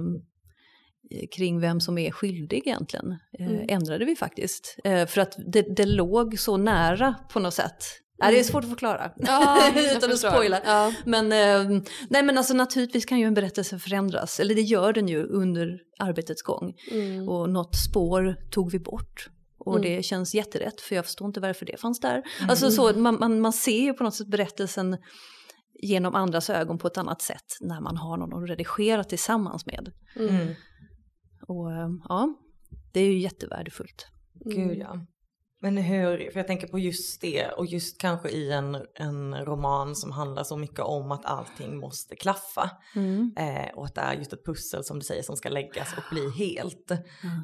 kring 1.37 1.61
vem 1.61 1.80
som 1.80 1.99
är 1.99 2.11
skyldig 2.11 2.62
egentligen 2.66 3.16
eh, 3.38 3.47
Mm. 3.47 3.64
ändrade 3.68 4.04
vi 4.04 4.16
faktiskt. 4.16 4.76
Eh, 4.85 5.06
för 5.06 5.21
att 5.21 5.37
det, 5.52 5.62
det 5.76 5.87
låg 5.87 6.38
så 6.38 6.56
nära 6.56 7.14
på 7.32 7.40
något 7.40 7.54
sätt. 7.54 7.85
Nej, 8.19 8.33
det 8.33 8.40
är 8.40 8.45
svårt 8.45 8.64
att 8.64 8.71
förklara 8.71 9.11
jag 9.16 9.97
utan 9.97 10.12
att 10.12 10.19
spoila. 10.19 10.61
Ja. 10.64 10.92
Men, 11.04 11.33
eh, 11.33 11.83
nej, 12.09 12.23
men 12.23 12.38
alltså, 12.38 12.54
naturligtvis 12.54 13.04
kan 13.04 13.19
ju 13.19 13.26
en 13.26 13.35
berättelse 13.35 13.78
förändras, 13.78 14.40
eller 14.40 14.54
det 14.54 14.61
gör 14.61 14.92
den 14.92 15.09
ju 15.09 15.25
under 15.25 15.78
arbetets 15.99 16.42
gång. 16.42 16.75
Mm. 16.90 17.28
Och 17.28 17.50
något 17.50 17.76
spår 17.76 18.37
tog 18.50 18.71
vi 18.73 18.78
bort. 18.78 19.28
Och 19.59 19.76
Mm. 19.76 19.83
det 19.83 20.02
känns 20.02 20.35
jätterätt 20.35 20.81
för 20.81 20.95
jag 20.97 21.04
förstår 21.04 21.26
inte 21.26 21.40
varför 21.40 21.66
det 21.66 21.81
fanns 21.81 22.00
där. 22.00 22.23
Alltså 22.49 22.71
så, 22.71 22.92
man, 22.99 23.19
man, 23.21 23.40
man 23.40 23.52
ser 23.52 23.83
ju 23.83 23.92
på 23.92 24.04
något 24.04 24.14
sätt 24.14 24.26
berättelsen 24.28 24.99
genom 25.83 26.14
andras 26.14 26.50
ögon 26.50 26.78
på 26.78 26.87
ett 26.87 26.99
annat 26.99 27.23
sätt 27.23 27.45
när 27.61 27.81
man 27.81 27.97
har 27.97 28.16
någon 28.16 28.42
att 28.42 28.50
redigera 28.50 29.04
tillsammans 29.04 29.66
med. 29.66 29.92
Mm. 30.16 30.35
Mm. 30.35 30.54
Och 31.49 31.73
eh, 31.73 31.88
ja, 32.09 32.35
det 32.92 33.00
är 33.00 33.07
ju 33.07 33.19
jättevärdefullt. 33.19 34.07
Gud 34.45 34.78
ja. 34.78 35.07
Men 35.62 35.76
hur, 35.76 36.31
för 36.31 36.40
jag 36.40 36.47
tänker 36.47 36.66
på 36.66 36.78
just 36.78 37.21
det 37.21 37.47
och 37.47 37.66
just 37.66 37.99
kanske 37.99 38.28
i 38.28 38.52
en, 38.52 38.78
en 38.95 39.45
roman 39.45 39.97
som 39.97 40.12
handlar 40.12 40.45
så 40.45 40.57
mycket 40.57 40.81
om 40.81 41.12
att 41.12 41.25
allting 41.25 41.78
måste 41.78 42.16
klaffa. 42.16 42.71
Eh, 43.37 43.75
och 43.75 43.85
att 43.85 43.95
det 43.95 44.00
är 44.00 44.14
just 44.14 44.33
ett 44.33 44.45
pussel 44.45 44.85
som 44.85 44.99
du 44.99 45.04
säger 45.04 45.23
som 45.23 45.37
ska 45.37 45.49
läggas 45.49 45.95
och 45.97 46.02
bli 46.11 46.31
helt. 46.31 46.90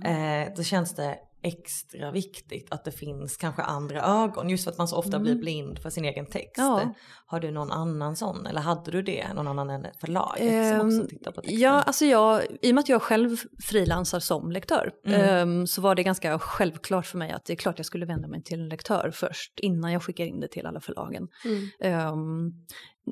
Eh, 0.04 0.54
då 0.56 0.62
känns 0.62 0.94
det 0.94 1.18
extra 1.42 2.10
viktigt 2.10 2.66
att 2.72 2.84
det 2.84 2.92
finns 2.92 3.36
kanske 3.36 3.62
andra 3.62 4.02
ögon. 4.02 4.50
Just 4.50 4.64
för 4.64 4.70
att 4.70 4.78
man 4.78 4.88
så 4.88 4.96
ofta 4.96 5.16
Mm. 5.16 5.22
blir 5.22 5.34
blind 5.34 5.78
för 5.78 5.90
sin 5.90 6.04
egen 6.04 6.26
text. 6.26 6.54
Ja. 6.56 6.94
Har 7.26 7.40
du 7.40 7.50
någon 7.50 7.70
annan 7.72 8.16
sån? 8.16 8.46
Eller 8.46 8.60
hade 8.60 8.90
du 8.90 9.02
det? 9.02 9.32
Någon 9.34 9.48
annan 9.48 9.70
än 9.70 9.86
förlaget 10.00 10.68
som 10.78 10.86
också 10.86 11.00
Ehm, 11.00 11.08
tittar 11.08 11.32
på 11.32 11.40
texten? 11.40 11.60
Ja, 11.60 11.82
alltså 11.82 12.04
jag, 12.04 12.42
i 12.62 12.70
och 12.70 12.74
med 12.74 12.82
att 12.82 12.88
jag 12.88 13.02
själv 13.02 13.36
frilansar 13.62 14.20
som 14.20 14.52
lektör 14.52 14.90
Mm. 15.06 15.20
ehm, 15.20 15.66
så 15.66 15.80
var 15.80 15.94
det 15.94 16.02
ganska 16.02 16.38
självklart 16.38 17.06
för 17.06 17.18
mig 17.18 17.30
att 17.32 17.44
det 17.44 17.52
är 17.52 17.56
klart 17.56 17.78
jag 17.78 17.86
skulle 17.86 18.06
vända 18.06 18.28
mig 18.28 18.42
till 18.42 18.60
en 18.60 18.68
lektör 18.68 19.10
först 19.14 19.52
innan 19.60 19.92
jag 19.92 20.02
skickar 20.02 20.24
in 20.24 20.40
det 20.40 20.48
till 20.48 20.66
alla 20.66 20.80
förlagen. 20.80 21.28
Mm. 21.44 21.68
Ehm, 21.80 22.52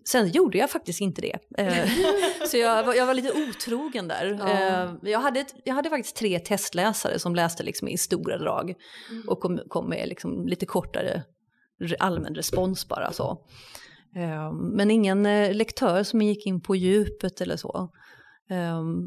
sen 0.05 0.29
gjorde 0.29 0.59
jag 0.59 0.71
faktiskt 0.71 1.01
inte 1.01 1.21
det. 1.21 1.39
Eh, 1.59 1.89
så 2.49 2.57
jag 2.57 2.85
var, 2.85 2.95
jag 2.95 3.07
var 3.07 3.15
lite 3.15 3.33
otrogen 3.33 4.09
där. 4.09 4.37
Ja. 4.41 4.49
Ehm, 4.49 4.99
jag, 5.03 5.21
hade 5.21 5.41
ett, 5.41 5.55
jag 5.65 5.75
hade 5.75 5.91
faktiskt 5.91 6.17
tre 6.17 6.39
testläsare 6.39 7.19
som 7.19 7.35
läste 7.35 7.63
liksom 7.63 7.89
i 7.89 7.99
stora 7.99 8.39
drag 8.39 8.75
Mm. 9.11 9.29
och 9.29 9.41
kom, 9.41 9.61
kom 9.69 9.89
med 9.89 10.09
liksom 10.09 10.47
lite 10.47 10.67
kortare 10.67 11.23
re- 11.83 11.97
allmän 11.99 12.35
respons 12.35 12.89
bara 12.89 13.13
så. 13.13 13.39
Ehm, 14.17 14.57
men 14.57 14.91
ingen 14.91 15.27
eh, 15.27 15.55
lektör 15.55 16.03
som 16.03 16.23
gick 16.23 16.47
in 16.47 16.61
på 16.61 16.77
djupet 16.77 17.41
eller 17.41 17.57
så. 17.57 17.89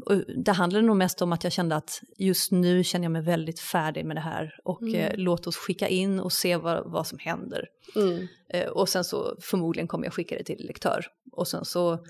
Och 0.04 0.16
det 0.44 0.52
handlade 0.52 0.86
nog 0.86 0.96
mest 0.96 1.22
om 1.22 1.32
att 1.32 1.44
jag 1.44 1.52
kände 1.52 1.76
att 1.76 2.02
just 2.18 2.52
nu 2.52 2.84
känner 2.84 3.04
jag 3.04 3.12
mig 3.12 3.22
väldigt 3.22 3.60
färdig 3.60 4.04
med 4.04 4.16
det 4.16 4.20
här 4.20 4.54
och 4.64 4.82
Mm. 4.82 4.94
eh, 4.94 5.12
låt 5.16 5.46
oss 5.46 5.56
skicka 5.56 5.88
in 5.88 6.20
och 6.20 6.32
se 6.32 6.56
vad, 6.56 6.90
vad 6.90 7.06
som 7.06 7.18
händer. 7.18 7.68
Mm. 7.96 8.26
Eh, 8.48 8.68
och 8.68 8.88
sen 8.88 9.04
så 9.04 9.36
förmodligen 9.40 9.88
kommer 9.88 10.04
jag 10.06 10.14
skicka 10.14 10.36
det 10.38 10.44
till 10.44 10.66
lektör. 10.66 11.06
Och 11.32 11.48
sen 11.48 11.64
så 11.64 12.04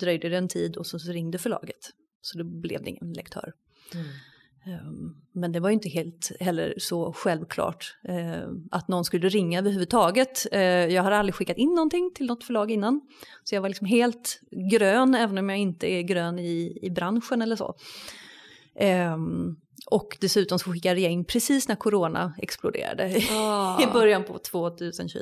dröjde 0.00 0.28
det 0.28 0.36
en 0.36 0.48
tid 0.48 0.76
och 0.76 0.86
så, 0.86 0.98
så 0.98 1.12
ringde 1.12 1.38
förlaget. 1.38 1.90
Så 2.20 2.38
då 2.38 2.44
blev 2.44 2.82
det 2.82 2.90
ingen 2.90 3.12
lektör. 3.12 3.52
Mm. 3.94 4.06
Ehm, 4.66 5.14
Men 5.32 5.52
det 5.52 5.60
var 5.60 5.68
ju 5.68 5.74
inte 5.74 5.88
helt 5.88 6.32
heller 6.40 6.74
så 6.78 7.12
självklart 7.12 7.96
eh, 8.08 8.48
att 8.70 8.88
någon 8.88 9.04
skulle 9.04 9.28
ringa 9.28 9.58
överhuvudtaget. 9.58 10.46
Eh, 10.52 10.60
jag 10.62 11.02
har 11.02 11.10
aldrig 11.10 11.34
skickat 11.34 11.56
in 11.56 11.74
någonting 11.74 12.10
till 12.14 12.26
något 12.26 12.44
förlag 12.44 12.70
innan. 12.70 13.00
Så 13.44 13.54
jag 13.54 13.62
var 13.62 13.68
liksom 13.68 13.86
helt 13.86 14.40
grön, 14.70 15.14
även 15.14 15.38
om 15.38 15.48
jag 15.48 15.58
inte 15.58 15.86
är 15.90 16.02
grön 16.02 16.38
i, 16.38 16.78
i 16.82 16.90
branschen 16.90 17.42
eller 17.42 17.56
så. 17.56 17.74
Ehm, 18.76 19.56
och 19.90 20.16
dessutom 20.20 20.58
så 20.58 20.72
skickade 20.72 21.00
jag 21.00 21.12
in 21.12 21.24
precis 21.24 21.68
när 21.68 21.76
corona 21.76 22.34
exploderade 22.38 23.16
Ah. 23.32 23.82
i 23.82 23.86
början 23.92 24.24
på 24.24 24.38
2020. 24.38 25.18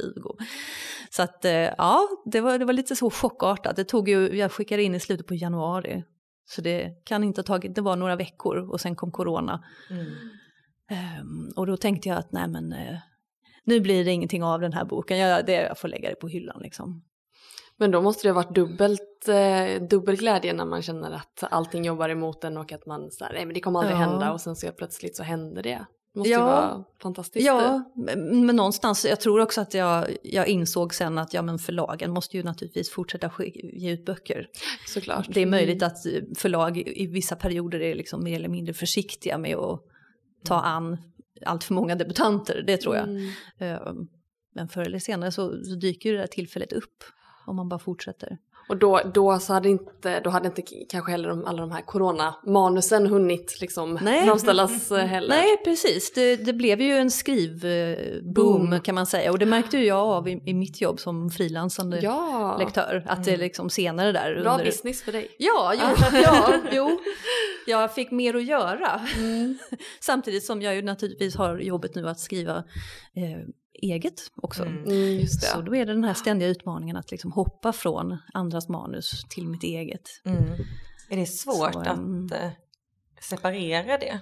Så 1.11 1.23
att 1.23 1.45
eh, 1.45 1.53
ja, 1.53 2.09
det 2.25 2.41
var, 2.41 2.59
det 2.59 2.65
var 2.65 2.73
lite 2.73 2.97
så 2.97 3.11
chockartat. 3.11 3.77
Det 3.77 3.85
tog 3.85 4.09
ju, 4.09 4.37
jag 4.39 4.53
skickade 4.53 4.83
in 4.83 4.95
i 4.95 5.01
slutet 5.01 5.27
på 5.27 5.35
januari. 5.35 6.05
Så 6.45 6.61
det 6.61 7.05
kan 7.05 7.25
inte 7.25 7.39
ha 7.39 7.45
tagit, 7.45 7.75
det 7.75 7.81
var 7.81 7.97
några 7.97 8.17
veckor 8.17 8.71
och 8.71 8.81
sen 8.81 8.97
kom 8.97 9.13
corona. 9.13 9.65
Mm. 9.91 10.07
Ehm, 10.91 11.49
och 11.57 11.67
då 11.67 11.77
tänkte 11.77 12.09
jag 12.09 12.19
att 12.19 12.33
nej 12.33 12.49
men 12.49 12.73
eh, 12.73 12.97
nu 13.65 13.81
blir 13.81 14.05
det 14.05 14.11
ingenting 14.11 14.45
av 14.45 14.61
den 14.61 14.73
här 14.73 14.85
boken, 14.85 15.19
jag, 15.19 15.47
det, 15.47 15.53
jag 15.53 15.79
får 15.79 15.89
lägga 15.89 16.09
det 16.09 16.15
på 16.15 16.29
hyllan 16.29 16.61
liksom. 16.63 17.05
Men 17.77 17.91
då 17.91 18.03
måste 18.03 18.29
det 18.29 18.33
ha 18.33 18.43
varit 18.43 18.55
dubbelt, 18.55 19.29
eh, 19.29 19.83
dubbel 19.89 20.17
glädje 20.17 20.53
när 20.53 20.65
man 20.67 20.83
känner 20.83 21.11
att 21.11 21.45
allting 21.51 21.85
jobbar 21.85 22.09
emot 22.09 22.45
en 22.45 22.57
och 22.57 22.73
att 22.73 22.87
man 22.87 23.11
så 23.11 23.25
här, 23.25 23.33
nej 23.33 23.47
men 23.47 23.55
det 23.55 23.61
kommer 23.61 23.79
aldrig 23.79 23.97
Ja. 23.97 24.01
hända 24.01 24.33
och 24.33 24.41
sen 24.41 24.57
så 24.57 24.73
plötsligt 24.73 25.17
så 25.17 25.23
händer 25.23 25.63
det. 25.63 25.87
Måste 26.15 26.31
Ja. 26.31 26.39
ju 26.39 26.45
vara 26.45 26.85
fantastiskt. 27.03 27.47
Ja, 27.47 27.93
men, 27.97 28.47
men 28.47 28.57
någonstans, 28.57 29.05
jag 29.05 29.21
tror 29.21 29.41
också 29.41 29.61
att 29.61 29.75
jag, 29.75 30.17
jag 30.23 30.49
insåg 30.49 30.95
sen 30.95 31.19
att 31.19 31.35
ja, 31.35 31.43
men 31.43 31.59
förlagen 31.59 32.11
måste 32.11 32.37
ju 32.37 32.43
naturligtvis 32.43 32.91
fortsätta 32.91 33.31
ge 33.55 33.91
ut 33.93 34.05
böcker. 34.05 34.49
Såklart. 34.87 35.27
Det 35.35 35.41
är 35.41 35.47
möjligt 35.47 35.83
Mm. 35.83 35.87
att 35.93 36.07
eh, 36.07 36.13
förlag 36.37 36.79
i 36.79 37.07
vissa 37.07 37.37
perioder 37.37 37.81
är 37.81 37.95
liksom 37.95 38.25
mer 38.25 38.37
eller 38.37 38.49
mindre 38.49 38.75
försiktiga 38.75 39.39
med 39.39 39.57
att 39.57 39.81
ta 40.45 40.61
an 40.61 40.97
allt 41.47 41.65
för 41.65 41.75
många 41.75 41.95
debutanter, 41.95 42.63
det 42.67 42.77
tror 42.77 42.97
jag. 42.97 43.09
Mm. 43.09 43.29
Ehm, 43.59 44.09
Men 44.55 44.69
förr 44.69 44.83
eller 44.83 44.99
senare 44.99 45.33
så, 45.33 45.65
så 45.65 45.75
dyker 45.75 46.13
det 46.13 46.19
där 46.19 46.27
tillfället 46.27 46.73
upp 46.73 47.05
om 47.47 47.57
man 47.57 47.69
bara 47.69 47.79
fortsätter. 47.81 48.39
Och 48.69 48.77
då, 48.77 49.01
då, 49.15 49.39
så 49.39 49.53
hade 49.53 49.69
inte, 49.69 50.21
då 50.21 50.31
hade 50.31 50.47
inte 50.47 50.63
kanske 50.89 51.11
heller 51.11 51.29
de, 51.29 51.45
alla 51.45 51.61
de 51.61 51.73
här 51.73 51.83
coronamanusen 51.83 53.07
hunnit 53.07 53.61
liksom 53.61 53.99
Nej. 54.03 54.27
framställas 54.27 54.91
eh, 54.91 54.99
heller. 55.07 55.29
Nej, 55.29 55.57
precis. 55.65 56.13
Det, 56.13 56.37
det 56.37 56.53
blev 56.53 56.81
ju 56.81 56.93
en 56.93 57.11
skrivboom 57.11 58.71
Boom. 58.71 58.81
kan 58.81 58.95
man 58.95 59.07
säga. 59.07 59.31
Och 59.33 59.39
det 59.39 59.47
märkte 59.47 59.79
ju 59.79 59.85
jag 59.85 59.99
av 59.99 60.29
i, 60.29 60.43
i 60.47 60.55
mitt 60.55 60.81
jobb 60.81 61.01
som 61.01 61.31
frilansande 61.31 62.01
Ja, 62.03 62.57
lektör. 62.59 63.05
Att 63.07 63.25
det 63.25 63.37
liksom 63.37 63.71
senare 63.71 64.13
där 64.13 64.41
bra 64.43 64.53
under... 64.53 64.65
business 64.65 65.03
för 65.03 65.13
dig. 65.13 65.29
Ja, 65.39 65.75
jo, 65.75 66.07
ja, 66.25 66.59
jo. 66.73 66.99
Jag 67.67 67.95
fick 67.95 68.11
mer 68.11 68.35
att 68.35 68.45
göra. 68.45 69.01
Mm. 69.17 69.59
Samtidigt 70.01 70.45
som 70.45 70.63
jag 70.63 70.75
ju 70.75 70.83
naturligtvis 70.83 71.37
har 71.37 71.59
jobbet 71.59 71.95
nu 71.95 72.09
att 72.09 72.21
skriva 72.21 72.57
eh, 73.17 73.47
eget 73.75 74.21
också. 74.43 74.63
Mm. 74.63 74.85
Mm, 74.85 75.21
just 75.21 75.41
det. 75.41 75.47
Så 75.47 75.61
då 75.61 75.77
är 75.77 75.87
det 75.87 75.93
den 75.93 76.05
här 76.05 76.15
ständiga 76.15 76.49
utmaningen 76.49 76.97
att 76.97 77.11
liksom 77.11 77.33
hoppa 77.33 77.73
från 77.73 78.19
andras 78.35 78.69
manus 78.69 79.25
till 79.29 79.49
mitt 79.49 79.63
eget. 79.63 80.09
Mm. 80.25 80.43
Är 81.11 81.17
det 81.17 81.27
svårt 81.27 81.73
Så, 81.73 81.79
att 81.79 81.89
eh, 82.33 82.51
separera 83.21 83.99
det? 83.99 84.21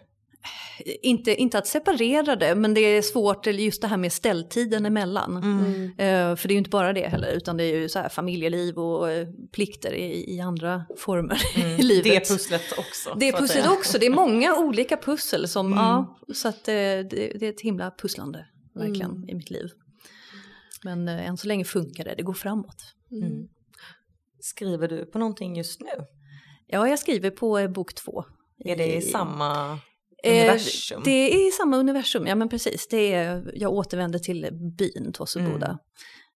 inte, 1.02 1.34
inte 1.34 1.58
att 1.58 1.66
separera 1.66 2.36
det, 2.36 2.54
men 2.54 2.74
det 2.74 2.80
är 2.80 3.02
svårt 3.02 3.46
just 3.46 3.82
det 3.82 3.88
här 3.88 3.96
med 3.96 4.12
ställtiden 4.12 4.86
emellan. 4.86 5.36
Mm. 5.36 5.84
Eh, 5.84 6.36
för 6.36 6.48
det 6.48 6.52
är 6.52 6.54
ju 6.54 6.58
inte 6.58 6.70
bara 6.70 6.92
det 6.92 7.08
heller, 7.08 7.32
utan 7.32 7.56
det 7.56 7.64
är 7.64 7.76
ju 7.76 7.88
så 7.88 7.98
här 7.98 8.08
familjeliv 8.08 8.78
och 8.78 9.10
eh, 9.10 9.28
plikter 9.52 9.92
i, 9.94 10.34
i 10.34 10.40
andra 10.40 10.84
former 10.98 11.38
i 11.78 11.82
livet. 11.82 12.04
Det 12.28 12.34
pusslet 12.34 12.78
också. 12.78 13.14
Det 13.16 13.32
pusslet 13.32 13.66
också, 13.66 13.98
det 13.98 14.06
är 14.06 14.10
många 14.10 14.56
olika 14.56 14.96
pussel 14.96 15.48
som, 15.48 15.66
Mm. 15.66 15.78
ja, 15.78 16.18
så 16.34 16.48
att 16.48 16.64
det, 16.64 17.02
det 17.10 17.42
är 17.42 17.50
ett 17.50 17.60
himla 17.60 17.90
pusslande 17.90 18.46
verkligen 18.80 19.10
Mm. 19.10 19.28
i 19.28 19.34
mitt 19.34 19.50
liv. 19.50 19.70
Men 20.84 21.08
eh, 21.08 21.26
än 21.26 21.36
så 21.36 21.48
länge 21.48 21.64
funkar 21.64 22.04
det, 22.04 22.14
det 22.14 22.22
går 22.22 22.34
framåt. 22.34 22.94
Mm. 23.10 23.48
Skriver 24.40 24.88
du 24.88 25.06
på 25.06 25.18
någonting 25.18 25.56
just 25.56 25.80
nu? 25.80 26.06
Ja, 26.66 26.88
jag 26.88 26.98
skriver 26.98 27.30
på 27.30 27.58
eh, 27.58 27.70
bok 27.70 27.94
två. 27.94 28.24
Är 28.64 28.76
det 28.76 28.96
i 28.96 29.02
samma 29.02 29.78
Eh, 30.22 30.32
universum? 30.32 31.02
Det 31.04 31.10
är 31.10 31.48
i 31.48 31.50
samma 31.50 31.76
universum, 31.76 32.26
ja 32.26 32.34
men 32.34 32.48
precis. 32.48 32.88
Det 32.88 33.12
är, 33.12 33.52
jag 33.54 33.72
återvänder 33.72 34.18
till 34.18 34.48
byn 34.78 35.12
Tosseboda. 35.12 35.78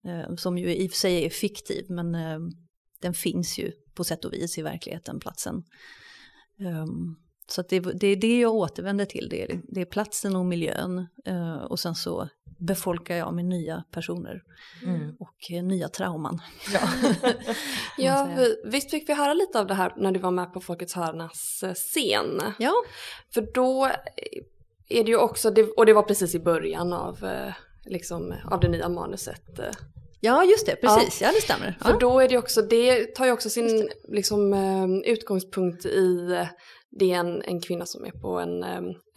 Mm. 0.06 0.20
Eh, 0.20 0.36
som 0.36 0.58
ju 0.58 0.76
i 0.76 0.88
och 0.88 0.92
för 0.92 0.98
sig 0.98 1.26
är 1.26 1.30
fiktiv, 1.30 1.86
men 1.90 2.16
eh, 2.16 2.40
den 3.02 3.14
finns 3.14 3.60
ju 3.60 3.72
på 3.94 4.04
sätt 4.04 4.26
och 4.26 4.34
vis 4.34 4.58
i 4.58 4.62
verkligheten, 4.62 5.20
platsen. 5.20 5.64
Ehm, 6.60 7.16
så 7.48 7.62
det, 7.62 7.80
det 7.80 8.08
är 8.08 8.16
det 8.16 8.40
jag 8.40 8.54
återvänder 8.56 9.06
till, 9.06 9.28
det 9.30 9.44
är, 9.44 9.62
det 9.68 9.82
är 9.82 9.86
platsen 9.86 10.36
och 10.36 10.46
miljön. 10.46 11.08
eh, 11.26 11.56
och 11.56 11.80
sen 11.80 11.96
så 11.96 12.30
befolkar 12.60 13.16
jag 13.16 13.34
med 13.34 13.46
nya 13.46 13.84
personer 13.92 14.42
Mm. 14.84 15.16
och 15.20 15.52
eh, 15.52 15.64
nya 15.64 15.90
trauman. 15.90 16.42
Ja, 17.98 18.30
vi, 18.38 18.56
visst 18.66 18.92
fick 18.92 19.10
vi 19.10 19.14
höra 19.14 19.34
lite 19.34 19.60
av 19.60 19.68
det 19.68 19.74
här 19.74 19.94
när 19.98 20.12
du 20.12 20.20
var 20.20 20.32
med 20.32 20.54
på 20.54 20.60
Folkets 20.62 20.94
hörnas 20.94 21.64
eh, 21.64 21.74
scen? 21.74 22.42
Ja, 22.60 22.74
För 23.34 23.48
då 23.54 23.86
är 24.90 25.04
det 25.04 25.12
ju 25.12 25.18
också, 25.18 25.54
och 25.78 25.86
det 25.86 25.94
var 25.94 26.04
precis 26.04 26.36
i 26.36 26.40
början 26.40 26.94
av, 26.94 27.26
liksom, 27.86 28.34
av 28.52 28.60
det 28.60 28.68
nya 28.70 28.90
manuset. 28.90 29.60
ja 30.20 30.44
just 30.44 30.66
det, 30.66 30.76
precis, 30.76 31.22
ja, 31.22 31.32
det 31.36 31.42
stämmer. 31.42 31.78
För 31.82 31.90
Ja. 31.92 31.98
då 32.00 32.20
är 32.20 32.30
det 32.30 32.38
också, 32.38 32.62
det 32.62 33.16
tar 33.16 33.26
ju 33.26 33.32
också 33.32 33.50
sin 33.50 33.90
liksom, 34.10 34.54
utgångspunkt 35.06 35.86
i, 35.86 36.38
det 37.00 37.12
är 37.12 37.16
en, 37.20 37.42
en 37.42 37.62
kvinna 37.62 37.86
som 37.86 38.06
är 38.06 38.12
på 38.12 38.40
en 38.40 38.64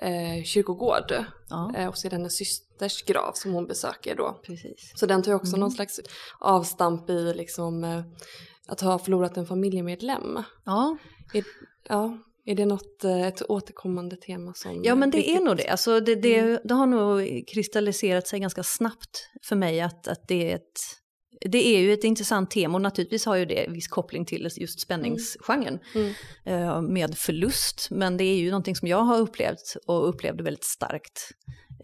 eh, 0.02 0.44
kyrkogård 0.44 1.24
Ja, 1.48 1.72
eh, 1.76 1.88
och 1.88 1.98
så 1.98 2.06
är 2.06 2.10
det 2.10 2.16
hennes 2.16 2.36
systers 2.36 3.02
grav 3.02 3.32
som 3.34 3.52
hon 3.52 3.66
besöker 3.66 4.14
då. 4.16 4.40
precis. 4.46 4.92
Så 4.94 5.06
den 5.06 5.22
tar 5.22 5.30
ju 5.32 5.36
också 5.36 5.50
Mm. 5.52 5.60
någon 5.60 5.70
slags 5.70 6.00
avstamp 6.40 7.10
i 7.10 7.34
liksom, 7.34 7.84
eh, 7.84 8.02
att 8.68 8.80
ha 8.80 8.98
förlorat 8.98 9.36
en 9.36 9.46
familjemedlem. 9.46 10.42
Ja, 10.64 10.96
Är, 11.34 11.44
ja, 11.88 12.18
är 12.44 12.54
det 12.54 12.66
något, 12.66 13.04
eh, 13.04 13.26
ett 13.26 13.42
återkommande 13.50 14.16
tema 14.16 14.52
som... 14.54 14.84
Ja 14.84 14.94
men 14.94 15.10
det 15.10 15.18
är 15.18 15.22
riktigt- 15.22 15.44
nog 15.44 15.56
det. 15.56 15.68
Alltså 15.68 16.00
det, 16.00 16.14
det, 16.14 16.38
Mm. 16.38 16.58
det 16.64 16.74
har 16.74 16.86
nog 16.86 17.44
kristalliserat 17.48 18.26
sig 18.28 18.40
ganska 18.40 18.62
snabbt 18.62 19.28
för 19.48 19.56
mig 19.56 19.80
att, 19.80 20.08
att 20.08 20.28
det 20.28 20.50
är 20.52 20.56
ett 20.56 20.80
det 21.48 21.66
är 21.66 21.80
ju 21.80 21.92
ett 21.92 22.04
intressant 22.04 22.50
tema 22.50 22.74
och 22.74 22.82
naturligtvis 22.82 23.26
har 23.26 23.36
ju 23.36 23.44
det 23.44 23.66
viss 23.70 23.88
koppling 23.88 24.24
till 24.24 24.48
just 24.56 24.80
spänningsgenren 24.80 25.78
Mm. 25.94 26.12
eh, 26.44 26.82
med 26.82 27.18
förlust. 27.18 27.88
Men 27.90 28.16
det 28.16 28.24
är 28.24 28.36
ju 28.36 28.50
någonting 28.50 28.76
som 28.76 28.88
jag 28.88 29.02
har 29.02 29.18
upplevt 29.18 29.76
och 29.86 30.08
upplevde 30.08 30.42
väldigt 30.42 30.64
starkt 30.64 31.30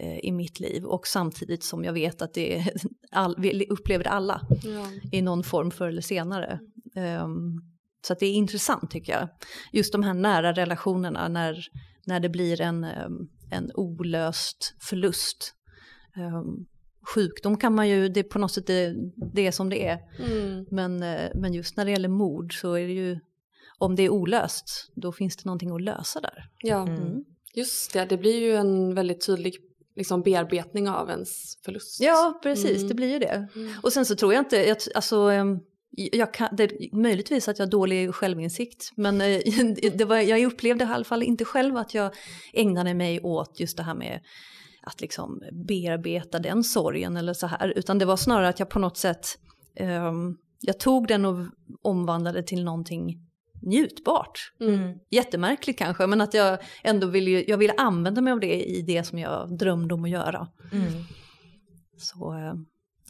eh, 0.01 0.19
i 0.19 0.33
mitt 0.33 0.61
liv 0.61 0.85
och 0.85 1.07
samtidigt 1.07 1.65
som 1.65 1.85
jag 1.85 1.93
vet 1.93 2.23
att 2.23 2.35
det 2.35 2.67
all, 3.11 3.35
vi 3.39 3.67
upplever 3.71 4.05
det 4.05 4.11
alla 4.11 4.41
Ja. 4.63 4.87
i 5.13 5.23
någon 5.23 5.45
form 5.45 5.71
förr 5.71 5.89
eller 5.89 6.03
senare. 6.03 6.61
Ehm, 6.97 7.61
så 8.07 8.13
att 8.13 8.19
det 8.19 8.27
är 8.27 8.33
intressant 8.35 8.91
tycker 8.91 9.13
jag. 9.13 9.29
Just 9.73 9.93
de 9.93 10.03
här 10.03 10.15
nära 10.15 10.53
relationerna 10.53 11.29
när, 11.29 11.67
när 12.07 12.21
det 12.21 12.29
blir 12.29 12.61
en, 12.61 12.85
ehm, 12.85 13.29
en 13.51 13.71
olöst 13.75 14.75
förlust. 14.81 15.55
Ehm, 16.17 16.67
sjukdom 17.15 17.57
kan 17.57 17.75
man 17.75 17.89
ju, 17.89 18.09
det 18.09 18.21
är 18.21 18.25
på 18.25 18.39
något 18.39 18.53
sätt 18.53 18.67
det, 18.67 18.95
det 19.35 19.47
är 19.47 19.51
som 19.53 19.69
det 19.71 19.87
är. 19.89 19.99
Mm. 20.19 20.67
Men, 20.71 21.03
eh, 21.03 21.31
men 21.35 21.53
just 21.55 21.77
när 21.77 21.85
det 21.85 21.91
gäller 21.91 22.09
mord 22.09 22.61
så 22.61 22.75
är 22.75 22.87
det 22.87 22.93
ju, 22.93 23.19
om 23.79 23.95
det 23.97 24.03
är 24.03 24.11
olöst, 24.11 24.91
då 24.95 25.13
finns 25.13 25.37
det 25.37 25.45
någonting 25.45 25.71
att 25.75 25.83
lösa 25.83 26.21
där. 26.21 26.45
ja, 26.63 26.83
Mm. 26.89 27.25
just 27.55 27.93
det. 27.93 28.05
Det 28.05 28.17
blir 28.17 28.41
ju 28.41 28.53
en 28.57 28.95
väldigt 28.95 29.27
tydlig 29.27 29.55
liksom, 29.97 30.23
bearbetning 30.23 30.89
av 30.89 31.11
ens 31.11 31.57
förlust. 31.65 32.01
Ja, 32.01 32.41
precis, 32.43 32.77
Mm. 32.77 32.89
det 32.89 32.95
blir 32.95 33.13
ju 33.13 33.19
det. 33.19 33.49
Mm. 33.57 33.73
Och 33.83 33.93
sen 33.93 34.07
så 34.07 34.15
tror 34.15 34.33
jag 34.35 34.41
inte, 34.41 34.57
jag, 34.57 34.77
alltså, 34.95 35.31
jag 36.13 36.35
kan, 36.35 36.57
det 36.57 36.71
möjligtvis 36.93 37.49
att 37.49 37.59
jag 37.59 37.67
har 37.67 37.71
dålig 37.71 38.15
självinsikt, 38.15 38.91
men 38.97 39.21
eh, 39.21 39.41
det 39.95 40.05
var, 40.05 40.17
jag 40.17 40.45
upplevde 40.45 40.85
i 40.85 40.89
alla 40.89 41.05
fall 41.05 41.23
inte 41.23 41.45
själv 41.45 41.77
att 41.77 41.95
jag 41.95 42.13
ägnade 42.53 42.95
mig 42.95 43.21
åt 43.21 43.61
just 43.61 43.77
det 43.77 43.83
här 43.83 43.95
med 43.95 44.21
att 44.83 45.01
liksom 45.01 45.43
bearbeta 45.53 46.39
den 46.39 46.65
sorgen 46.65 47.17
eller 47.17 47.35
så 47.35 47.47
här, 47.47 47.73
utan 47.77 47.99
det 47.99 48.05
var 48.05 48.17
snarare 48.17 48.49
att 48.49 48.59
jag 48.59 48.71
på 48.71 48.79
något 48.79 48.97
sätt, 48.97 49.27
ehm, 49.77 50.37
jag 50.61 50.81
tog 50.81 51.09
den 51.09 51.25
och 51.25 51.47
omvandlade 51.83 52.43
till 52.43 52.65
någonting 52.65 53.29
njutbart. 53.63 54.53
Mm. 54.61 54.99
Jättemärkligt 55.11 55.79
kanske, 55.79 56.07
men 56.07 56.21
att 56.21 56.35
jag 56.35 56.59
ändå 56.83 57.07
ville, 57.07 57.31
jag 57.31 57.59
ville 57.59 57.75
använda 57.77 58.21
mig 58.21 58.33
av 58.33 58.41
det 58.41 58.63
i 58.65 58.83
det 58.83 59.05
som 59.05 59.19
jag 59.19 59.59
drömde 59.59 59.95
om 59.95 60.05
att 60.05 60.11
göra. 60.11 60.49
Mm. 60.73 60.93
Så 61.97 62.35
eh, 62.35 62.55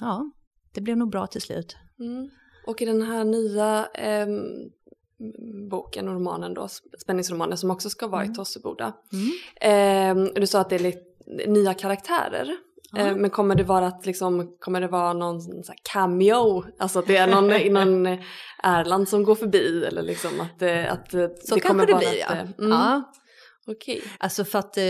ja, 0.01 0.31
det 0.75 0.81
blev 0.81 0.97
nog 0.97 1.11
bra 1.11 1.27
till 1.27 1.43
slut. 1.43 1.77
Mm. 2.01 2.31
Och 2.67 2.83
i 2.83 2.85
den 2.85 3.03
här 3.03 3.25
nya 3.25 3.87
ehm, 3.95 4.43
boken 5.71 6.09
och 6.09 6.15
romanen 6.15 6.55
då, 6.55 6.69
spänningsromanen 6.99 7.59
som 7.59 7.71
också 7.71 7.91
ska 7.91 8.07
vara 8.07 8.23
i 8.23 8.27
Mm. 8.27 8.35
Tosseboda. 8.35 8.93
Mm. 9.13 9.31
Ehm, 9.61 10.35
du 10.35 10.47
sa 10.47 10.61
att 10.61 10.71
det 10.71 10.75
är 10.75 10.81
lite 10.81 11.12
nya 11.47 11.75
karaktärer. 11.75 12.57
Ehm, 12.97 13.21
men 13.21 13.31
kommer 13.31 13.55
det 13.55 13.65
vara 13.65 13.87
att 13.87 14.07
liksom, 14.07 14.57
kommer 14.61 14.81
det 14.81 14.89
vara 14.89 15.13
någon 15.13 15.41
här 15.41 15.77
cameo? 15.93 16.65
Alltså 16.79 16.99
att 16.99 17.07
det 17.07 17.17
är 17.17 17.27
någon, 17.27 17.49
någon 18.05 18.19
Erland 18.63 19.09
som 19.09 19.25
går 19.25 19.35
förbi 19.35 19.85
eller 19.85 20.03
liksom 20.03 20.41
att, 20.41 20.63
eh, 20.63 20.93
att 20.93 21.15
eh, 21.15 21.27
Så 21.45 21.55
det 21.55 21.61
kommer 21.61 21.87
kanske 21.87 22.07
det 22.07 22.11
blir 22.11 22.23
ett, 22.23 22.27
ja. 22.59 22.65
Mm, 22.65 22.71
ja. 22.79 23.03
Okej. 23.67 24.03
Alltså 24.19 24.45
för 24.45 24.59
att 24.59 24.77
eh, 24.79 24.85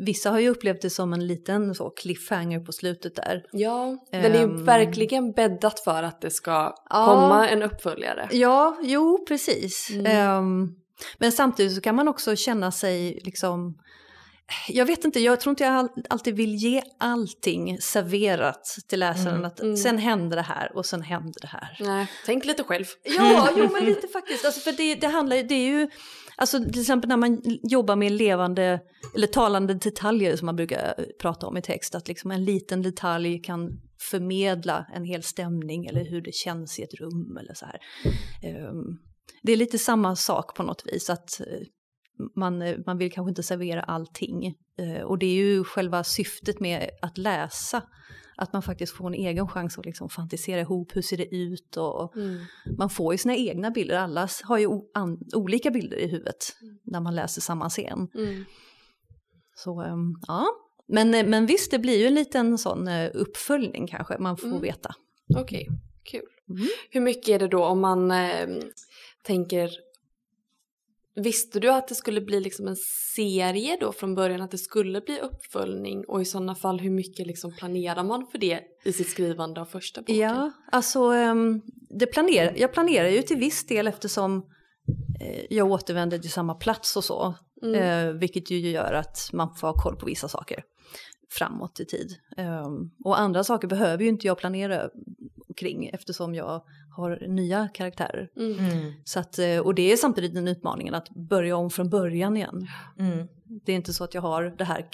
vissa 0.00 0.30
har 0.30 0.38
ju 0.38 0.48
upplevt 0.48 0.82
det 0.82 0.90
som 0.90 1.12
en 1.12 1.26
liten 1.26 1.74
så 1.74 1.90
cliffhanger 1.90 2.60
på 2.60 2.72
slutet 2.72 3.14
där. 3.16 3.42
Ja, 3.52 4.04
det 4.10 4.16
är 4.16 4.34
ju 4.38 4.42
Ehm. 4.44 4.64
verkligen 4.64 5.32
bäddat 5.32 5.80
för 5.80 6.02
att 6.02 6.20
det 6.20 6.30
ska 6.30 6.74
Ja. 6.90 7.04
komma 7.06 7.48
en 7.48 7.62
uppföljare. 7.62 8.28
Ja, 8.32 8.76
jo 8.82 9.24
precis. 9.28 9.90
Mm. 9.92 10.06
Ehm, 10.06 10.68
men 11.18 11.32
samtidigt 11.32 11.74
så 11.74 11.80
kan 11.80 11.94
man 11.94 12.08
också 12.08 12.36
känna 12.36 12.70
sig 12.72 13.20
liksom 13.24 13.78
jag 14.68 14.86
vet 14.86 15.04
inte, 15.04 15.20
jag 15.20 15.40
tror 15.40 15.50
inte 15.50 15.64
jag 15.64 15.72
all- 15.74 15.88
alltid 16.10 16.36
vill 16.36 16.54
ge 16.54 16.82
allting 16.98 17.78
serverat 17.80 18.76
till 18.88 19.00
läsaren. 19.00 19.34
Mm. 19.34 19.44
Att 19.44 19.60
Mm. 19.60 19.76
sen 19.76 19.98
händer 19.98 20.36
det 20.36 20.42
här 20.42 20.76
och 20.76 20.86
sen 20.86 21.02
händer 21.02 21.40
det 21.40 21.46
här. 21.46 21.76
Nej, 21.80 22.06
tänk 22.26 22.44
lite 22.44 22.62
själv. 22.62 22.84
Ja, 23.18 23.48
jo 23.56 23.68
men 23.72 23.84
lite 23.84 24.08
faktiskt. 24.12 24.44
Alltså 24.44 24.60
för 24.60 24.72
det, 24.72 24.94
det 24.94 25.06
handlar 25.06 25.36
det 25.42 25.54
är 25.54 25.66
ju, 25.66 25.88
alltså 26.36 26.64
till 26.64 26.80
exempel 26.80 27.08
när 27.08 27.16
man 27.16 27.42
jobbar 27.62 27.96
med 27.96 28.12
levande 28.12 28.80
eller 29.14 29.26
talande 29.26 29.74
detaljer 29.74 30.36
som 30.36 30.46
man 30.46 30.56
brukar 30.56 31.06
prata 31.20 31.46
om 31.46 31.56
i 31.56 31.62
text, 31.62 31.94
att 31.94 32.08
liksom 32.08 32.30
en 32.30 32.44
liten 32.44 32.82
detalj 32.82 33.42
kan 33.42 33.70
förmedla 34.10 34.86
en 34.94 35.04
hel 35.04 35.22
stämning 35.22 35.86
eller 35.86 36.04
hur 36.10 36.20
det 36.22 36.34
känns 36.34 36.78
i 36.78 36.82
ett 36.82 36.94
rum 37.00 37.36
eller 37.40 37.54
så 37.54 37.66
här. 37.66 37.78
Ehm, 38.42 38.98
Det 39.42 39.52
är 39.52 39.56
lite 39.56 39.78
samma 39.78 40.16
sak 40.16 40.56
på 40.56 40.62
något 40.62 40.82
vis, 40.86 41.10
att 41.10 41.40
eh, 41.40 41.46
man, 42.36 42.62
eh, 42.62 42.76
man 42.86 42.98
vill 42.98 43.12
kanske 43.12 43.28
inte 43.28 43.42
servera 43.42 43.82
allting. 43.82 44.46
Eh, 44.78 45.02
Och 45.02 45.18
det 45.18 45.26
är 45.26 45.34
ju 45.34 45.64
själva 45.64 46.04
syftet 46.04 46.60
med 46.60 46.90
att 47.02 47.18
läsa, 47.18 47.82
att 48.36 48.52
man 48.52 48.62
faktiskt 48.62 48.92
får 48.92 49.06
en 49.06 49.14
egen 49.14 49.48
chans 49.48 49.78
att 49.78 49.84
liksom 49.86 50.08
fantisera 50.08 50.60
ihop 50.60 50.96
hur 50.96 51.02
ser 51.02 51.16
det 51.16 51.34
ut 51.34 51.76
och 51.76 52.16
Mm. 52.16 52.38
man 52.78 52.90
får 52.90 53.14
ju 53.14 53.18
sina 53.18 53.36
egna 53.36 53.70
bilder, 53.70 53.96
alla 53.96 54.28
har 54.44 54.58
ju 54.58 54.68
an- 54.94 55.18
olika 55.34 55.70
bilder 55.70 55.96
i 55.96 56.06
huvudet 56.08 56.56
när 56.84 57.00
man 57.00 57.14
läser 57.14 57.40
samma 57.40 57.68
scen. 57.70 58.08
Mm. 58.14 58.44
Så 59.54 59.80
ehm, 59.80 60.14
ja, 60.26 60.46
men, 60.88 61.14
eh, 61.14 61.26
men 61.26 61.46
visst 61.46 61.70
det 61.70 61.78
blir 61.78 61.98
ju 61.98 62.06
en 62.06 62.14
liten 62.14 62.58
sån 62.58 62.88
uppföljning 63.14 63.86
kanske 63.86 64.18
man 64.18 64.36
får 64.36 64.48
Mm. 64.48 64.60
veta. 64.60 64.94
Okej, 65.36 65.68
kul. 66.10 66.22
Mm. 66.50 66.66
Hur 66.90 67.00
mycket 67.00 67.28
är 67.28 67.38
det 67.38 67.48
då 67.48 67.64
om 67.64 67.80
man 67.80 68.10
eh, 68.10 68.48
tänker 69.24 69.70
Visste 71.16 71.60
du 71.60 71.72
att 71.72 71.88
det 71.88 71.94
skulle 71.94 72.20
bli 72.20 72.40
liksom 72.40 72.68
en 72.68 72.76
serie 73.14 73.76
då 73.80 73.92
från 73.92 74.14
början, 74.14 74.40
att 74.40 74.50
det 74.50 74.58
skulle 74.58 75.00
bli 75.00 75.20
uppföljning 75.20 76.04
och 76.04 76.22
i 76.22 76.24
sådana 76.24 76.54
fall 76.54 76.80
hur 76.80 76.90
mycket 76.90 77.26
liksom 77.26 77.52
planerar 77.52 78.04
man 78.04 78.26
för 78.26 78.38
det 78.38 78.60
i 78.84 78.92
sitt 78.92 79.08
skrivande 79.08 79.60
av 79.60 79.64
första 79.64 80.00
boken? 80.00 80.16
Ja, 80.16 80.52
alltså 80.72 81.00
ehm, 81.00 81.62
det 81.90 82.06
planer, 82.06 82.54
jag 82.56 82.72
planerar 82.72 83.08
ju 83.08 83.22
till 83.22 83.36
viss 83.36 83.66
del 83.66 83.86
eftersom 83.86 84.46
eh, 85.20 85.44
jag 85.50 85.70
återvänder 85.70 86.18
till 86.18 86.30
samma 86.30 86.54
plats 86.54 86.96
och 86.96 87.04
så. 87.04 87.34
Mm. 87.62 87.74
Eh, 87.74 88.14
vilket 88.14 88.50
ju 88.50 88.70
gör 88.70 88.92
att 88.92 89.30
man 89.32 89.54
får 89.54 89.68
ha 89.68 89.74
koll 89.74 89.96
på 89.96 90.06
vissa 90.06 90.28
saker 90.28 90.62
framåt 91.30 91.80
i 91.80 91.84
tid. 91.84 92.16
Ehm, 92.36 92.90
och 93.04 93.20
andra 93.20 93.44
saker 93.44 93.68
behöver 93.68 94.02
ju 94.02 94.08
inte 94.08 94.26
jag 94.26 94.38
planera 94.38 94.90
kring 95.56 95.86
eftersom 95.86 96.34
jag 96.34 96.62
har 96.96 97.26
nya 97.28 97.68
karaktärer. 97.74 98.28
Mm. 98.36 98.58
Mm. 98.58 98.92
Så 99.04 99.20
att, 99.20 99.38
eh, 99.38 99.58
och 99.58 99.74
det 99.74 99.92
är 99.92 99.96
samtidigt 99.96 100.34
den 100.34 100.48
utmaningen 100.48 100.94
att 100.94 101.08
börja 101.08 101.56
om 101.56 101.70
från 101.70 101.90
början 101.90 102.36
igen. 102.36 102.66
Mm. 102.98 103.28
Det 103.64 103.72
är 103.72 103.76
inte 103.76 103.92
så 103.92 104.04
att 104.04 104.14
jag 104.14 104.22
har 104.22 104.42
det 104.42 104.64
här 104.64 104.86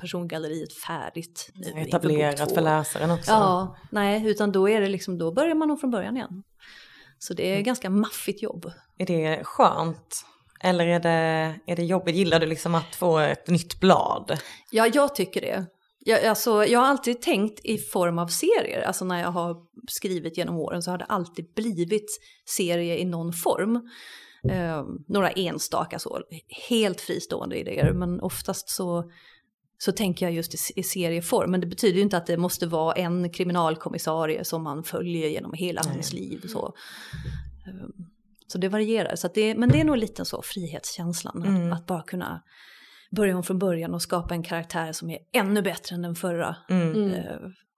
persongalleriet 0.00 0.72
färdigt. 0.72 1.50
nu 1.54 1.80
Etablerat 1.80 2.52
för 2.54 2.60
läsaren 2.60 3.10
också. 3.10 3.30
Ja, 3.30 3.76
nej, 3.90 4.26
utan 4.26 4.52
då 4.52 4.68
är 4.68 4.80
det 4.80 4.88
liksom, 4.88 5.18
då 5.18 5.32
börjar 5.32 5.54
man 5.54 5.70
om 5.70 5.78
från 5.78 5.90
början 5.90 6.16
igen. 6.16 6.42
Så 7.18 7.34
det 7.34 7.46
är 7.48 7.52
Mm. 7.52 7.64
ganska 7.64 7.90
maffigt 7.90 8.42
jobb. 8.42 8.72
Är 8.98 9.06
det 9.06 9.44
skönt? 9.44 10.24
Eller 10.60 10.86
är 10.86 11.00
det, 11.00 11.54
är 11.66 11.76
det 11.76 11.84
jobbigt? 11.84 12.16
Gillar 12.16 12.40
du 12.40 12.46
liksom 12.46 12.74
att 12.74 12.94
få 12.94 13.18
ett 13.18 13.48
nytt 13.48 13.80
blad? 13.80 14.38
Ja, 14.70 14.86
jag 14.86 15.14
tycker 15.14 15.40
det. 15.40 15.66
Jag, 16.00 16.24
alltså, 16.24 16.64
jag 16.64 16.80
har 16.80 16.86
alltid 16.86 17.22
tänkt 17.22 17.60
i 17.64 17.78
form 17.78 18.18
av 18.18 18.26
serier. 18.26 18.82
Alltså 18.82 19.04
när 19.04 19.20
jag 19.20 19.30
har 19.30 19.56
skrivit 19.88 20.36
genom 20.36 20.56
åren 20.56 20.82
så 20.82 20.90
har 20.90 20.98
det 20.98 21.04
alltid 21.04 21.54
blivit 21.54 22.20
serie 22.46 22.98
i 22.98 23.04
någon 23.04 23.32
form. 23.32 23.88
Eh, 24.50 24.84
några 25.08 25.30
enstaka 25.30 25.98
så, 25.98 26.20
helt 26.68 27.00
fristående 27.00 27.58
idéer. 27.58 27.92
Men 27.92 28.20
oftast 28.20 28.68
så, 28.70 29.10
så 29.78 29.92
tänker 29.92 30.26
jag 30.26 30.32
just 30.34 30.54
i, 30.54 30.80
i 30.80 30.82
serieform. 30.82 31.50
Men 31.50 31.60
det 31.60 31.66
betyder 31.66 31.96
ju 31.96 32.02
inte 32.02 32.16
att 32.16 32.26
det 32.26 32.36
måste 32.36 32.66
vara 32.66 32.94
en 32.94 33.30
kriminalkommissarie 33.30 34.44
som 34.44 34.62
man 34.62 34.84
följer 34.84 35.28
genom 35.28 35.52
hela 35.52 35.82
Nej. 35.84 35.92
hans 35.94 36.12
liv. 36.12 36.42
Så. 36.46 36.74
Eh, 37.66 37.88
så 38.46 38.58
det 38.58 38.68
varierar. 38.68 39.16
Så 39.16 39.28
det, 39.34 39.54
men 39.54 39.68
det 39.68 39.80
är 39.80 39.84
nog 39.84 39.96
lite 39.96 40.24
så 40.24 40.42
frihetskänslan. 40.42 41.42
Mm. 41.42 41.72
Att, 41.72 41.78
att 41.78 41.86
bara 41.86 42.02
kunna 42.02 42.42
börja 43.10 43.36
om 43.36 43.42
från 43.42 43.58
början 43.58 43.94
och 43.94 44.02
skapa 44.02 44.34
en 44.34 44.42
karaktär 44.42 44.92
som 44.92 45.10
är 45.10 45.18
ännu 45.32 45.62
bättre 45.62 45.94
än 45.94 46.02
den 46.02 46.14
förra. 46.14 46.56
Mm. 46.68 46.94
Mm. 46.94 47.14
Eh, 47.14 47.36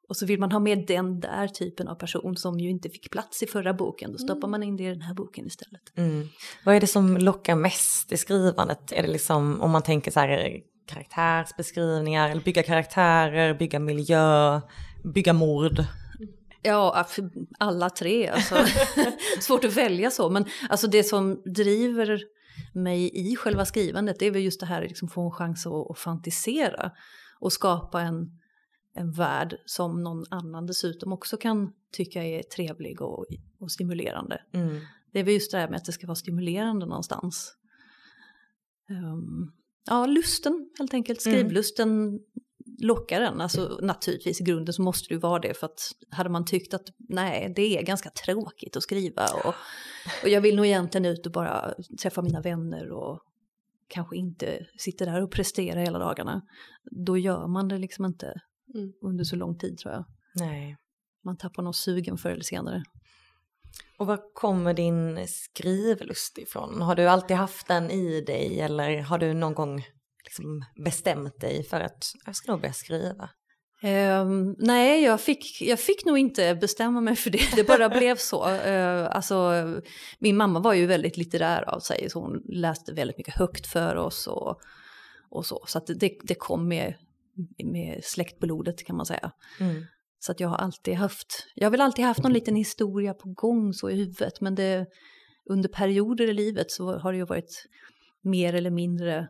och 0.09 0.17
så 0.17 0.27
vill 0.27 0.41
man 0.41 0.53
ha 0.53 0.59
med 0.59 0.87
den 0.87 1.21
där 1.21 1.49
typen 1.49 1.89
av 1.89 1.95
person 1.95 2.37
som 2.37 2.61
ju 2.61 2.71
inte 2.71 2.91
fick 2.91 3.11
plats 3.11 3.43
i 3.43 3.47
förra 3.47 3.75
boken. 3.75 4.13
Då 4.13 4.19
stoppar 4.19 4.49
man 4.49 4.63
in 4.63 4.77
det 4.77 4.85
i 4.85 4.89
den 4.89 5.03
här 5.03 5.15
boken 5.15 5.47
istället. 5.47 5.83
Mm. 5.97 6.29
Vad 6.65 6.75
är 6.75 6.81
det 6.81 6.87
som 6.87 7.17
lockar 7.17 7.55
mest 7.55 8.13
i 8.13 8.17
skrivandet? 8.17 8.93
Är 8.93 9.03
det 9.03 9.09
liksom 9.09 9.61
om 9.61 9.71
man 9.71 9.83
tänker 9.83 10.11
så 10.11 10.21
här 10.21 10.61
karaktärsbeskrivningar, 10.87 12.31
eller 12.31 12.43
bygga 12.43 12.63
karaktärer, 12.63 13.55
bygga 13.55 13.79
miljö, 13.79 14.61
bygga 15.15 15.33
mord? 15.33 15.85
Ja, 16.63 17.07
alla 17.59 17.91
tre. 17.91 18.29
Alltså. 18.29 18.55
Svårt 19.41 19.65
att 19.65 19.77
välja 19.77 20.11
så. 20.11 20.31
Men 20.31 20.45
alltså 20.69 20.87
det 20.87 21.05
som 21.05 21.43
driver 21.45 22.21
mig 22.75 23.11
i 23.15 23.37
själva 23.37 23.65
skrivandet 23.65 24.19
det 24.19 24.27
är 24.27 24.31
väl 24.31 24.43
just 24.43 24.61
det 24.61 24.67
här 24.67 24.83
liksom 24.83 25.09
få 25.09 25.23
en 25.23 25.31
chans 25.31 25.67
att, 25.67 25.91
att 25.91 25.99
fantisera. 25.99 26.91
Och 27.41 27.53
skapa 27.53 28.03
en, 28.03 28.39
en 28.95 29.13
värld 29.13 29.57
som 29.65 30.03
någon 30.03 30.25
annan 30.31 30.67
dessutom 30.67 31.13
också 31.13 31.37
kan 31.37 31.73
tycka 31.93 32.25
är 32.25 32.43
trevlig 32.43 33.03
och, 33.03 33.27
och 33.61 33.73
stimulerande. 33.73 34.43
Mm. 34.53 34.81
Det 35.13 35.21
är 35.21 35.25
väl 35.25 35.35
just 35.35 35.53
det 35.53 35.59
här 35.59 35.69
med 35.69 35.77
att 35.77 35.85
det 35.85 35.93
ska 35.93 36.07
vara 36.07 36.15
stimulerande 36.15 36.87
någonstans. 36.87 37.55
Ehm, 38.91 39.53
ja, 39.87 40.07
lusten 40.07 40.71
helt 40.79 40.95
enkelt. 40.95 41.27
Mm. 41.27 41.49
Lockar 42.79 43.21
en. 43.21 43.41
Alltså 43.41 43.79
naturligtvis 43.83 44.41
i 44.41 44.45
grunden 44.45 44.73
så 44.75 44.83
måste 44.83 45.09
det 45.09 45.15
ju 45.15 45.21
vara 45.21 45.39
det 45.39 45.55
för 45.55 45.67
att 45.67 45.93
hade 46.11 46.31
man 46.31 46.45
tyckt 46.45 46.75
att 46.75 46.87
nej, 47.09 47.53
det 47.57 47.79
är 47.79 47.83
ganska 47.83 48.11
tråkigt 48.11 48.77
att 48.77 48.83
skriva 48.83 49.27
och, 49.45 49.55
och 50.23 50.29
jag 50.29 50.41
vill 50.41 50.57
nog 50.57 50.67
egentligen 50.67 51.05
ut 51.05 51.27
och 51.27 51.33
bara 51.33 51.75
träffa 52.03 52.23
mina 52.23 52.41
vänner 52.41 52.91
och 52.93 53.21
kanske 53.89 54.17
inte 54.17 54.67
sitta 54.79 55.05
där 55.05 55.23
och 55.23 55.33
prestera 55.33 55.81
hela 55.81 55.99
dagarna. 55.99 56.43
Då 57.07 57.19
gör 57.19 57.47
man 57.47 57.69
det 57.69 57.79
liksom 57.79 58.05
inte 58.05 58.41
Mm. 58.75 58.93
under 59.03 59.25
så 59.25 59.37
lång 59.37 59.59
tid 59.59 59.79
tror 59.79 59.95
jag. 59.95 60.05
Nej. 60.35 60.77
Man 61.25 61.37
tappar 61.37 61.63
nog 61.63 61.75
sugen 61.75 62.19
förr 62.19 62.31
eller 62.31 62.43
senare. 62.43 62.83
Och 63.99 64.07
var 64.07 64.35
kommer 64.35 64.75
din 64.75 65.29
skrivlust 65.29 66.39
ifrån? 66.39 66.83
Har 66.83 66.95
du 66.95 67.07
alltid 67.07 67.37
haft 67.37 67.69
den 67.69 67.91
i 67.91 68.21
dig 68.21 68.61
eller 68.61 69.01
har 69.01 69.19
du 69.19 69.35
någon 69.35 69.55
gång 69.55 69.87
liksom 70.25 70.65
bestämt 70.85 71.41
dig 71.41 71.65
för 71.65 71.81
att 71.81 72.13
jag 72.27 72.37
ska 72.37 72.53
nog 72.53 72.61
börja 72.61 72.73
skriva? 72.73 73.31
Ehm, 73.83 74.55
nej, 74.59 75.03
jag 75.05 75.21
fick, 75.21 75.63
jag 75.63 75.81
fick 75.81 76.05
nog 76.05 76.19
inte 76.19 76.55
bestämma 76.55 77.01
mig 77.01 77.17
för 77.17 77.31
det. 77.31 77.57
Det 77.57 77.65
bara 77.65 77.89
blev 77.89 78.17
så. 78.17 78.49
Uh, 78.49 79.09
alltså, 79.17 79.53
min 80.19 80.37
mamma 80.37 80.61
var 80.61 80.75
ju 80.75 80.87
väldigt 80.87 81.17
litterär 81.17 81.63
av 81.75 81.81
sig, 81.81 82.11
så 82.11 82.21
hon 82.21 82.43
läste 82.49 82.93
väldigt 82.93 83.19
mycket 83.19 83.35
högt 83.35 83.67
för 83.67 83.97
oss 83.97 84.27
och, 84.27 84.61
och 85.31 85.47
så. 85.47 85.65
Så 85.67 85.79
att 85.79 85.87
det, 85.87 86.17
det 86.23 86.35
kom 86.35 86.69
med, 86.69 86.95
med 87.65 88.01
släktblodet 88.05 88.85
kan 88.85 88.97
man 88.97 89.07
säga. 89.07 89.33
Mm. 89.61 89.85
Så 90.19 90.33
att 90.33 90.41
jag 90.41 90.49
har 90.49 90.57
alltid 90.57 90.95
haft, 90.95 91.47
jag 91.55 91.67
har 91.67 91.71
väl 91.71 91.81
alltid 91.81 92.05
haft 92.05 92.23
någon 92.23 92.33
liten 92.33 92.57
historia 92.57 93.15
på 93.15 93.29
gång 93.29 93.73
så 93.73 93.91
i 93.91 93.97
huvudet. 93.97 94.41
Men 94.41 94.55
det, 94.55 94.87
under 95.51 95.69
perioder 95.69 96.31
i 96.31 96.33
livet 96.33 96.71
så 96.71 96.99
har 96.99 97.13
det 97.13 97.19
ju 97.19 97.25
varit 97.25 97.67
mer 98.23 98.55
eller 98.55 98.71
mindre 98.71 99.29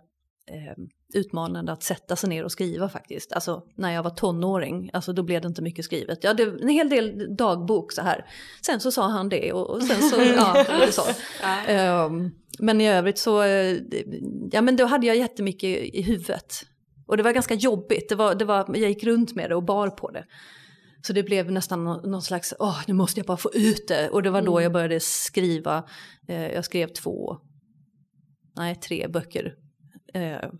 eh, 0.50 0.84
utmanande 1.14 1.72
att 1.72 1.82
sätta 1.82 2.16
sig 2.16 2.28
ner 2.28 2.44
och 2.44 2.52
skriva 2.52 2.88
faktiskt. 2.88 3.32
Alltså 3.32 3.62
när 3.74 3.92
jag 3.92 4.02
var 4.02 4.10
tonåring, 4.10 4.90
alltså 4.92 5.12
då 5.12 5.22
blev 5.22 5.40
det 5.42 5.48
inte 5.48 5.62
mycket 5.62 5.84
skrivet. 5.84 6.24
Jag 6.24 6.30
hade 6.30 6.42
en 6.42 6.68
hel 6.68 6.88
del 6.88 7.36
dagbok 7.36 7.92
så 7.92 8.02
här. 8.02 8.26
Sen 8.66 8.80
så 8.80 8.92
sa 8.92 9.08
han 9.08 9.28
det 9.28 9.52
och, 9.52 9.70
och 9.70 9.82
sen 9.82 10.02
så, 10.02 10.20
ja, 10.36 10.64
det 10.86 10.92
så. 10.92 11.02
Ja. 11.42 11.64
Ehm, 11.66 12.30
men 12.58 12.80
i 12.80 12.88
övrigt 12.88 13.18
så, 13.18 13.42
eh, 13.42 13.76
ja 14.52 14.62
men 14.62 14.76
då 14.76 14.84
hade 14.84 15.06
jag 15.06 15.16
jättemycket 15.16 15.94
i 15.94 16.02
huvudet. 16.02 16.62
Och 17.06 17.16
det 17.16 17.22
var 17.22 17.32
ganska 17.32 17.54
jobbigt, 17.54 18.08
det 18.08 18.14
var, 18.14 18.34
det 18.34 18.44
var, 18.44 18.76
jag 18.76 18.88
gick 18.88 19.04
runt 19.04 19.34
med 19.36 19.50
det 19.50 19.54
och 19.56 19.64
bar 19.64 19.88
på 19.88 20.10
det. 20.10 20.24
Så 21.02 21.12
det 21.12 21.22
blev 21.22 21.52
nästan 21.52 21.84
nå- 21.84 22.00
någon 22.00 22.22
slags, 22.22 22.54
åh 22.58 22.80
nu 22.86 22.94
måste 22.94 23.20
jag 23.20 23.26
bara 23.26 23.36
få 23.36 23.50
ut 23.54 23.88
det. 23.88 24.08
Och 24.08 24.22
det 24.22 24.30
var 24.30 24.42
då 24.42 24.52
Mm. 24.52 24.62
jag 24.62 24.72
började 24.72 25.00
skriva, 25.00 25.84
eh, 26.28 26.52
jag 26.52 26.64
skrev 26.64 26.88
två, 26.88 27.36
nej 28.56 28.74
tre 28.74 29.08
böcker. 29.08 29.54
Eh, 30.14 30.51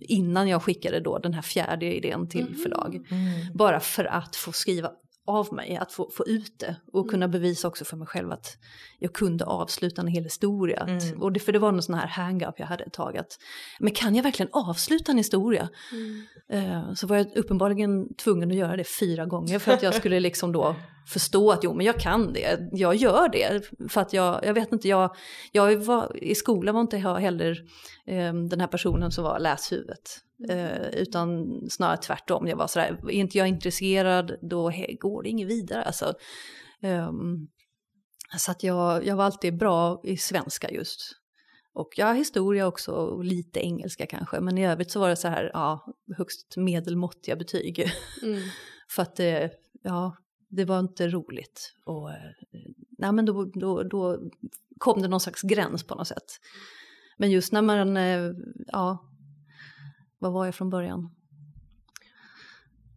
innan 0.00 0.48
jag 0.48 0.62
skickade 0.62 1.00
då 1.00 1.18
den 1.18 1.34
här 1.34 1.42
fjärde 1.42 1.94
idén 1.96 2.28
till 2.28 2.44
Mhm. 2.44 2.54
förlag. 2.54 2.94
Mm. 3.10 3.30
Bara 3.54 3.80
för 3.80 4.04
att 4.04 4.36
få 4.36 4.52
skriva 4.52 4.90
av 5.28 5.54
mig, 5.54 5.76
att 5.76 5.92
få, 5.92 6.10
få 6.10 6.26
ut 6.26 6.58
det 6.58 6.76
och 6.92 7.00
Mm. 7.00 7.10
kunna 7.10 7.28
bevisa 7.28 7.68
också 7.68 7.84
för 7.84 7.96
mig 7.96 8.06
själv 8.06 8.32
att 8.32 8.56
jag 8.98 9.12
kunde 9.12 9.44
avsluta 9.44 10.02
en 10.02 10.08
hel 10.08 10.24
historia. 10.24 10.80
Att, 10.80 11.02
Mm. 11.02 11.22
och 11.22 11.32
det, 11.32 11.40
för 11.40 11.52
det 11.52 11.58
var 11.58 11.72
någon 11.72 11.82
sån 11.82 11.94
här 11.94 12.06
hang-up 12.06 12.54
jag 12.58 12.66
hade 12.66 12.84
ett 12.84 12.92
tag 12.92 13.16
att, 13.16 13.38
men 13.80 13.92
kan 13.92 14.14
jag 14.14 14.22
verkligen 14.22 14.50
avsluta 14.52 15.12
en 15.12 15.18
historia? 15.18 15.68
Mm. 15.92 16.26
Eh, 16.50 16.94
så 16.94 17.06
var 17.06 17.16
jag 17.16 17.36
uppenbarligen 17.36 18.14
tvungen 18.14 18.50
att 18.50 18.56
göra 18.56 18.76
det 18.76 18.84
fyra 19.00 19.26
gånger 19.26 19.58
för 19.58 19.72
att 19.72 19.82
jag 19.82 19.94
skulle 19.94 20.20
liksom 20.20 20.52
då 20.52 20.76
förstå 21.06 21.50
att 21.50 21.64
jo 21.64 21.74
men 21.74 21.86
jag 21.86 22.00
kan 22.00 22.32
det, 22.32 22.68
jag 22.72 22.96
gör 22.96 23.28
det. 23.28 23.70
För 23.88 24.00
att 24.00 24.12
jag, 24.12 24.44
jag 24.44 24.54
vet 24.54 24.72
inte, 24.72 24.88
jag, 24.88 25.16
jag 25.52 25.76
var, 25.76 26.24
i 26.24 26.34
skolan 26.34 26.74
var 26.74 26.82
inte 26.82 26.96
jag 26.96 27.16
heller 27.16 27.64
eh, 28.06 28.34
den 28.34 28.60
här 28.60 28.66
personen 28.66 29.12
som 29.12 29.24
var 29.24 29.38
läshuvudet. 29.38 30.20
Eh, 30.48 30.88
utan 30.88 31.60
snarare 31.70 31.96
tvärtom, 31.96 32.46
jag 32.46 32.56
var 32.56 32.66
sådär, 32.66 32.98
är 33.02 33.10
inte 33.10 33.38
jag 33.38 33.48
intresserad 33.48 34.36
då 34.42 34.72
går 35.00 35.22
det 35.22 35.28
inget 35.28 35.48
vidare. 35.48 35.82
Alltså, 35.82 36.14
ehm, 36.82 37.48
så 38.38 38.50
att 38.50 38.62
jag, 38.62 39.06
jag 39.06 39.16
var 39.16 39.24
alltid 39.24 39.58
bra 39.58 40.00
i 40.04 40.16
svenska 40.16 40.70
just. 40.70 41.00
Och 41.74 41.88
ja, 41.96 42.12
historia 42.12 42.66
också, 42.66 42.92
och 42.92 43.24
lite 43.24 43.60
engelska 43.60 44.06
kanske. 44.06 44.40
Men 44.40 44.58
i 44.58 44.66
övrigt 44.66 44.90
så 44.90 45.00
var 45.00 45.08
det 45.08 45.16
så 45.16 45.28
här, 45.28 45.50
ja, 45.52 45.94
högst 46.16 46.56
medelmåttiga 46.56 47.36
betyg. 47.36 47.92
Mm. 48.22 48.40
För 48.90 49.02
att 49.02 49.16
det, 49.16 49.50
ja, 49.82 50.16
det 50.48 50.64
var 50.64 50.78
inte 50.78 51.08
roligt. 51.08 51.74
Och, 51.84 52.10
eh, 52.10 52.16
nej 52.98 53.12
men 53.12 53.24
då, 53.26 53.44
då, 53.44 53.82
då 53.82 54.18
kom 54.78 55.02
det 55.02 55.08
någon 55.08 55.20
slags 55.20 55.42
gräns 55.42 55.86
på 55.86 55.94
något 55.94 56.08
sätt. 56.08 56.40
Men 57.16 57.30
just 57.30 57.52
när 57.52 57.62
man, 57.62 57.96
eh, 57.96 58.32
ja, 58.66 59.08
vad 60.18 60.32
var 60.32 60.44
jag 60.44 60.54
från 60.54 60.70
början? 60.70 61.10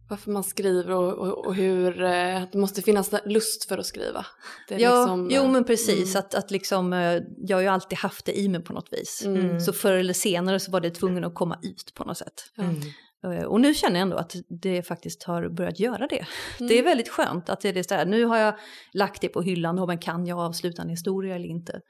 Varför 0.08 0.30
man 0.30 0.44
skriver 0.44 0.90
och, 0.90 1.12
och, 1.12 1.46
och 1.46 1.54
hur 1.54 2.02
eh, 2.02 2.42
det 2.52 2.58
måste 2.58 2.82
finnas 2.82 3.10
lust 3.26 3.64
för 3.64 3.78
att 3.78 3.86
skriva. 3.86 4.26
Det 4.68 4.74
är 4.74 4.78
Ja, 4.78 5.00
liksom, 5.00 5.28
jo 5.32 5.48
men 5.48 5.64
precis. 5.64 6.14
mm. 6.14 6.18
Att, 6.18 6.34
att 6.34 6.50
liksom, 6.50 6.92
jag 7.38 7.56
har 7.56 7.62
ju 7.62 7.68
alltid 7.68 7.98
haft 7.98 8.24
det 8.24 8.38
i 8.38 8.48
mig 8.48 8.62
på 8.62 8.72
något 8.72 8.92
vis. 8.92 9.22
Mm. 9.26 9.60
Så 9.60 9.72
förr 9.72 9.92
eller 9.92 10.12
senare 10.14 10.60
så 10.60 10.70
var 10.70 10.80
det 10.80 10.90
tvungen 10.90 11.24
att 11.24 11.34
komma 11.34 11.58
ut 11.62 11.94
på 11.94 12.04
något 12.04 12.18
sätt. 12.18 12.42
Mm. 12.58 12.80
Eh, 13.24 13.44
Och 13.44 13.60
nu 13.60 13.74
känner 13.74 13.96
jag 13.96 14.02
ändå 14.02 14.16
att 14.16 14.34
det 14.48 14.82
faktiskt 14.82 15.22
har 15.22 15.48
börjat 15.48 15.80
göra 15.80 16.06
det. 16.06 16.16
Mm. 16.58 16.68
Det 16.68 16.78
är 16.78 16.82
väldigt 16.82 17.08
skönt 17.08 17.48
att 17.48 17.60
det 17.60 17.76
är 17.76 17.82
så 17.82 17.94
här, 17.94 18.06
nu 18.06 18.24
har 18.24 18.36
jag 18.38 18.54
lagt 18.92 19.20
det 19.20 19.28
på 19.28 19.42
hyllan 19.42 19.86
men 19.86 19.98
kan 19.98 20.26
jag 20.26 20.38
avsluta 20.38 20.82
en 20.82 20.88
historia 20.88 21.34
eller 21.34 21.48
inte? 21.48 21.80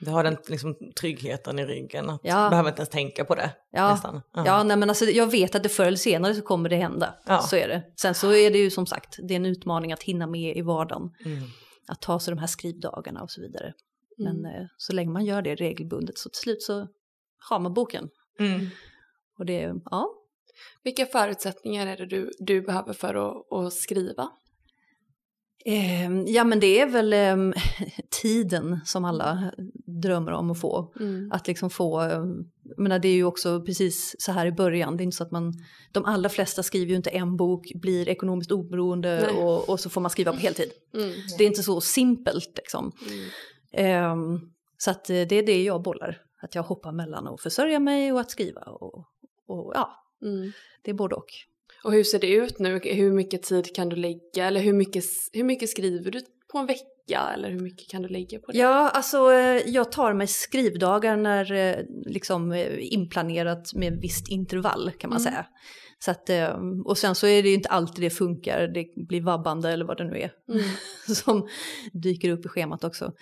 Du 0.00 0.10
har 0.10 0.24
den 0.24 0.36
liksom, 0.48 0.74
tryggheten 1.00 1.58
i 1.58 1.64
ryggen, 1.66 2.10
att 2.10 2.20
Ja. 2.22 2.44
du 2.44 2.50
behöver 2.50 2.68
inte 2.70 2.80
ens 2.80 2.88
tänka 2.88 3.24
på 3.24 3.34
det. 3.34 3.50
Ja, 3.70 3.90
Nästan. 3.90 4.22
ja 4.34 4.62
nej, 4.62 4.76
men 4.76 4.88
alltså, 4.88 5.04
jag 5.04 5.30
vet 5.30 5.54
att 5.54 5.62
det 5.62 5.68
förr 5.68 5.84
eller 5.84 5.96
senare 5.96 6.34
så 6.34 6.42
kommer 6.42 6.68
det 6.68 6.76
hända. 6.76 7.14
Ja. 7.26 7.38
Så 7.40 7.56
är 7.56 7.68
det. 7.68 7.82
Sen 8.00 8.14
så 8.14 8.32
är 8.32 8.50
det 8.50 8.58
ju 8.58 8.70
som 8.70 8.86
sagt, 8.86 9.16
det 9.28 9.34
är 9.34 9.36
en 9.36 9.46
utmaning 9.46 9.92
att 9.92 10.02
hinna 10.02 10.26
med 10.26 10.56
i 10.56 10.62
vardagen. 10.62 11.10
Mm. 11.24 11.42
Att 11.88 12.00
ta 12.02 12.20
sig 12.20 12.34
de 12.34 12.40
här 12.40 12.46
skrivdagarna 12.46 13.22
och 13.22 13.30
så 13.30 13.40
vidare. 13.40 13.72
Mm. 14.20 14.36
Men 14.42 14.54
eh, 14.54 14.66
så 14.76 14.92
länge 14.92 15.10
man 15.10 15.24
gör 15.24 15.42
det 15.42 15.54
regelbundet 15.54 16.18
så 16.18 16.28
till 16.28 16.40
slut 16.40 16.62
så 16.62 16.88
har 17.48 17.58
man 17.58 17.74
boken. 17.74 18.08
Mm. 18.40 18.66
Och 19.38 19.46
det, 19.46 19.72
ja. 19.90 20.08
Vilka 20.82 21.06
förutsättningar 21.06 21.86
är 21.86 21.96
det 21.96 22.06
du, 22.06 22.30
du 22.38 22.62
behöver 22.62 22.92
för 22.92 23.14
att, 23.14 23.52
att 23.52 23.72
skriva? 23.72 24.30
Eh, 25.66 26.12
ja 26.26 26.44
men 26.44 26.60
det 26.60 26.80
är 26.80 26.86
väl 26.86 27.12
eh, 27.12 27.60
tiden 28.22 28.80
som 28.84 29.04
alla 29.04 29.52
drömmer 30.02 30.32
om 30.32 30.50
att 30.50 30.60
få. 30.60 30.92
Mm. 31.00 31.32
Att 31.32 31.46
liksom 31.46 31.70
få, 31.70 32.02
eh, 32.02 32.24
jag 32.62 32.78
menar 32.78 32.98
det 32.98 33.08
är 33.08 33.14
ju 33.14 33.24
också 33.24 33.60
precis 33.60 34.16
så 34.18 34.32
här 34.32 34.46
i 34.46 34.52
början, 34.52 34.96
det 34.96 35.02
är 35.02 35.04
inte 35.04 35.16
så 35.16 35.24
att 35.24 35.30
man, 35.30 35.52
de 35.92 36.04
allra 36.04 36.28
flesta 36.28 36.62
skriver 36.62 36.90
ju 36.90 36.96
inte 36.96 37.10
en 37.10 37.36
bok, 37.36 37.72
blir 37.74 38.08
ekonomiskt 38.08 38.52
oberoende 38.52 39.30
och, 39.30 39.68
och 39.68 39.80
så 39.80 39.90
får 39.90 40.00
man 40.00 40.10
skriva 40.10 40.32
på 40.32 40.38
heltid. 40.38 40.70
Mm. 40.94 41.10
Det 41.38 41.44
är 41.44 41.48
inte 41.48 41.62
så 41.62 41.80
simpelt 41.80 42.52
liksom. 42.56 42.92
Mm. 43.08 43.28
Ehm, 43.72 44.40
så 44.78 44.90
att 44.90 45.10
eh, 45.10 45.14
det 45.14 45.36
är 45.36 45.46
det 45.46 45.62
jag 45.62 45.82
bollar, 45.82 46.20
att 46.42 46.54
jag 46.54 46.62
hoppar 46.62 46.92
mellan 46.92 47.28
att 47.28 47.40
försörja 47.40 47.78
mig 47.80 48.12
och 48.12 48.20
att 48.20 48.30
skriva. 48.30 48.60
Och, 48.60 48.98
och 49.46 49.72
ja, 49.74 50.03
Mm. 50.24 50.52
det 50.82 50.90
är 50.90 50.94
både 50.94 51.14
och. 51.14 51.26
Och 51.84 51.92
hur 51.92 52.04
ser 52.04 52.18
det 52.18 52.30
ut 52.32 52.58
nu? 52.58 52.80
Hur 52.84 53.12
mycket 53.12 53.42
tid 53.42 53.74
kan 53.74 53.88
du 53.88 53.96
lägga? 53.96 54.46
Eller 54.46 54.60
hur 54.60 54.72
mycket, 54.72 55.04
hur 55.32 55.44
mycket 55.44 55.68
skriver 55.70 56.10
du 56.10 56.20
på 56.52 56.58
en 56.58 56.66
vecka? 56.66 57.20
Eller 57.34 57.50
hur 57.50 57.60
mycket 57.60 57.88
kan 57.90 58.02
du 58.02 58.08
lägga 58.08 58.38
på 58.38 58.52
det? 58.52 58.58
Ja, 58.58 58.88
alltså 58.88 59.32
eh, 59.32 59.62
jag 59.66 59.92
tar 59.92 60.12
mig 60.14 60.26
skrivdagar 60.26 61.16
när 61.16 61.52
eh, 61.52 61.76
liksom 62.06 62.52
eh, 62.52 62.92
inplanerat 62.94 63.74
med 63.74 63.98
visst 64.00 64.28
intervall 64.28 64.90
kan 64.98 65.10
man 65.10 65.20
Mm. 65.20 65.32
säga. 65.32 65.46
Så 65.98 66.10
att, 66.10 66.30
och 66.84 66.98
sen 66.98 67.14
så 67.14 67.26
är 67.26 67.42
det 67.42 67.48
ju 67.48 67.54
inte 67.54 67.68
alltid 67.68 68.04
det 68.04 68.10
funkar, 68.10 68.68
det 68.68 69.06
blir 69.08 69.20
vabbande 69.22 69.70
eller 69.70 69.84
vad 69.84 69.96
det 69.98 70.04
nu 70.04 70.18
är 70.18 70.32
Mm. 70.48 70.64
som 71.14 71.48
dyker 71.92 72.28
upp 72.30 72.46
i 72.46 72.48
schemat 72.48 72.84
också. 72.84 73.12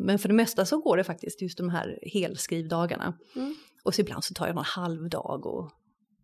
Men 0.00 0.18
för 0.18 0.28
det 0.28 0.34
mesta 0.34 0.66
så 0.66 0.78
går 0.80 0.96
det 0.96 1.04
faktiskt 1.04 1.42
just 1.42 1.58
de 1.58 1.68
här 1.70 1.98
helskrivdagarna. 2.02 3.14
Mm. 3.36 3.54
Och 3.84 3.94
så 3.94 4.00
ibland 4.00 4.24
så 4.24 4.34
tar 4.34 4.46
jag 4.46 4.54
någon 4.54 4.64
halvdag 4.64 5.46
och 5.46 5.70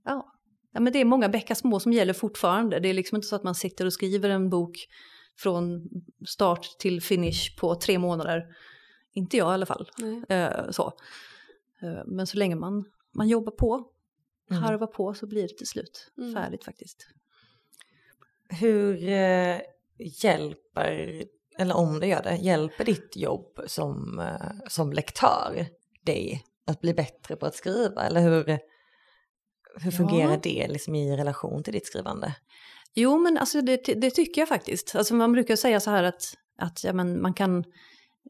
ja. 0.05 0.33
ja, 0.73 0.81
men 0.81 0.93
det 0.93 0.99
är 0.99 1.05
många 1.05 1.29
bäckar 1.29 1.55
små 1.55 1.81
som 1.81 1.93
gäller 1.93 2.13
fortfarande. 2.13 2.81
Det 2.81 2.89
är 2.89 2.95
liksom 2.95 3.17
inte 3.17 3.29
så 3.29 3.37
att 3.37 3.43
man 3.43 3.55
sitter 3.55 3.87
och 3.87 3.93
skriver 3.93 4.31
en 4.31 4.51
bok 4.51 4.77
från 5.39 5.89
start 6.29 6.67
till 6.79 7.03
finish 7.03 7.57
på 7.61 7.75
tre 7.75 7.99
månader. 7.99 8.43
Inte 9.13 9.37
jag 9.37 9.51
i 9.51 9.55
alla 9.55 9.67
fall. 9.67 9.91
Eh, 10.29 10.71
så. 10.71 10.93
Eh, 11.83 12.03
men 12.07 12.27
så 12.27 12.37
länge 12.39 12.55
man, 12.57 12.85
man 13.15 13.29
jobbar 13.29 13.53
på, 13.53 13.89
Mm. 14.51 14.63
harvar 14.63 14.87
på 14.87 15.15
så 15.15 15.27
blir 15.27 15.43
det 15.43 15.57
till 15.59 15.67
slut 15.67 16.11
Mm. 16.19 16.35
färdigt 16.35 16.65
faktiskt. 16.65 17.07
Hur 18.49 19.09
eh, 19.09 19.61
hjälper, 20.23 21.25
eller 21.59 21.77
om 21.77 22.01
det 22.01 22.07
gör 22.07 22.23
det, 22.23 22.37
hjälper 22.37 22.85
ditt 22.85 23.17
jobb 23.17 23.61
som, 23.67 24.19
eh, 24.19 24.53
som 24.69 24.93
lektör 24.93 25.67
dig 26.03 26.45
att 26.67 26.81
bli 26.81 26.95
bättre 26.95 27.37
på 27.37 27.47
att 27.47 27.55
skriva? 27.55 28.03
Eller 28.03 28.21
hur, 28.21 28.59
hur 29.77 29.91
fungerar 29.91 30.31
Ja. 30.31 30.41
det 30.43 30.69
liksom 30.69 30.95
i 30.95 31.17
relation 31.17 31.63
till 31.63 31.73
ditt 31.73 31.87
skrivande? 31.87 32.35
Jo, 32.95 33.19
men 33.19 33.39
alltså 33.39 33.63
det, 33.63 33.77
det 33.77 34.11
tycker 34.11 34.41
jag 34.41 34.49
faktiskt. 34.49 34.97
Alltså 34.97 35.15
man 35.15 35.33
brukar 35.33 35.57
säga 35.57 35.81
så 35.81 35.91
här 35.91 36.03
att, 36.05 36.35
att 36.59 36.85
ja, 36.85 36.93
men 36.93 37.23
man, 37.23 37.35
kan, 37.35 37.65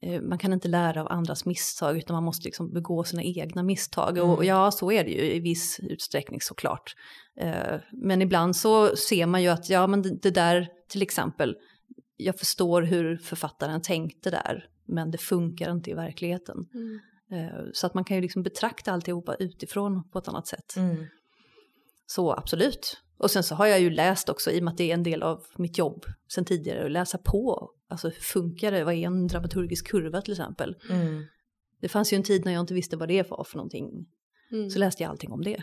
eh, 0.02 0.20
man 0.20 0.38
kan 0.38 0.52
inte 0.52 0.68
lära 0.68 1.00
av 1.00 1.12
andras 1.12 1.44
misstag 1.44 1.96
utan 1.98 2.14
man 2.14 2.22
måste 2.24 2.44
liksom 2.44 2.72
begå 2.72 3.04
sina 3.04 3.22
egna 3.22 3.62
misstag. 3.62 4.18
Och 4.18 4.32
Mm. 4.34 4.46
ja, 4.46 4.70
så 4.70 4.92
är 4.92 5.04
det 5.04 5.10
ju 5.10 5.32
i 5.34 5.40
viss 5.40 5.80
utsträckning 5.82 6.40
såklart. 6.40 6.94
Eh, 7.40 7.76
Men 7.92 8.22
ibland 8.22 8.56
så 8.56 8.96
ser 8.96 9.26
man 9.26 9.42
ju 9.42 9.48
att 9.48 9.70
ja, 9.70 9.86
men 9.86 10.02
det, 10.02 10.18
det 10.22 10.30
där 10.30 10.68
till 10.88 11.02
exempel, 11.02 11.56
jag 12.16 12.38
förstår 12.38 12.82
hur 12.82 13.16
författaren 13.16 13.82
tänkte 13.82 14.30
där, 14.30 14.64
men 14.88 15.10
det 15.10 15.18
funkar 15.18 15.70
inte 15.72 15.90
i 15.90 15.94
verkligheten. 15.94 16.56
Mm. 16.74 17.00
Eh, 17.32 17.64
Så 17.72 17.86
att 17.86 17.94
man 17.94 18.04
kan 18.04 18.16
ju 18.16 18.20
liksom 18.20 18.42
betrakta 18.42 18.92
alltihopa 18.92 19.34
utifrån 19.34 20.08
på 20.10 20.18
ett 20.18 20.28
annat 20.28 20.46
sätt. 20.46 20.76
Mm. 20.76 21.06
Så 22.14 22.32
absolut. 22.32 23.00
Och 23.18 23.30
sen 23.30 23.42
så 23.42 23.54
har 23.54 23.66
jag 23.66 23.80
ju 23.80 23.90
läst 23.90 24.28
också, 24.28 24.50
i 24.50 24.60
och 24.60 24.64
med 24.64 24.72
att 24.72 24.78
det 24.78 24.90
är 24.90 24.94
en 24.94 25.02
del 25.02 25.22
av 25.22 25.44
mitt 25.56 25.78
jobb 25.78 26.04
sen 26.34 26.44
tidigare, 26.44 26.84
att 26.84 26.90
läsa 26.90 27.18
på. 27.18 27.70
Alltså 27.88 28.08
hur 28.08 28.20
funkar 28.20 28.72
det? 28.72 28.84
Vad 28.84 28.94
är 28.94 29.06
en 29.06 29.26
dramaturgisk 29.26 29.88
kurva 29.88 30.22
till 30.22 30.32
exempel? 30.32 30.76
Mm. 30.90 31.24
Det 31.80 31.88
fanns 31.88 32.12
ju 32.12 32.16
en 32.16 32.22
tid 32.22 32.44
när 32.44 32.52
jag 32.52 32.60
inte 32.60 32.74
visste 32.74 32.96
vad 32.96 33.08
det 33.08 33.30
var 33.30 33.44
för 33.44 33.56
någonting. 33.56 34.06
Mm. 34.52 34.70
Så 34.70 34.78
läste 34.78 35.02
jag 35.02 35.10
allting 35.10 35.32
om 35.32 35.42
det. 35.42 35.62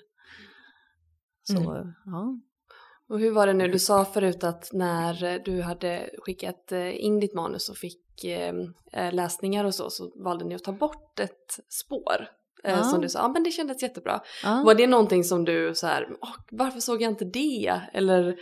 Så 1.43 1.57
Mm. 1.57 1.93
ja. 2.05 2.39
Och 3.09 3.19
hur 3.19 3.31
var 3.31 3.47
det 3.47 3.53
nu? 3.53 3.67
Du 3.67 3.79
sa 3.79 4.05
förut 4.05 4.43
att 4.43 4.69
när 4.73 5.39
du 5.39 5.62
hade 5.62 6.09
skickat 6.17 6.71
eh, 6.71 7.05
in 7.05 7.19
ditt 7.19 7.33
manus 7.33 7.69
och 7.69 7.77
fick 7.77 8.23
eh, 8.23 8.53
eh, 8.93 9.13
läsningar 9.13 9.65
och 9.65 9.75
så, 9.75 9.89
så 9.89 10.12
valde 10.23 10.45
ni 10.45 10.55
att 10.55 10.63
ta 10.63 10.71
bort 10.71 11.19
ett 11.19 11.59
spår. 11.69 12.38
Eh, 12.63 12.72
Ja. 12.78 12.84
Som 12.84 13.02
du 13.02 13.10
sa, 13.10 13.19
ja 13.19 13.28
men 13.28 13.43
det 13.43 13.52
kändes 13.52 13.82
jättebra. 13.84 14.19
Ja. 14.43 14.62
Var 14.65 14.76
det 14.76 14.88
någonting 14.88 15.24
som 15.24 15.45
du 15.45 15.72
så 15.76 15.88
här, 15.88 16.08
"Åh, 16.22 16.36
varför 16.52 16.80
såg 16.80 17.02
jag 17.02 17.12
inte 17.12 17.26
det? 17.26 17.82
Eller, 17.93 18.36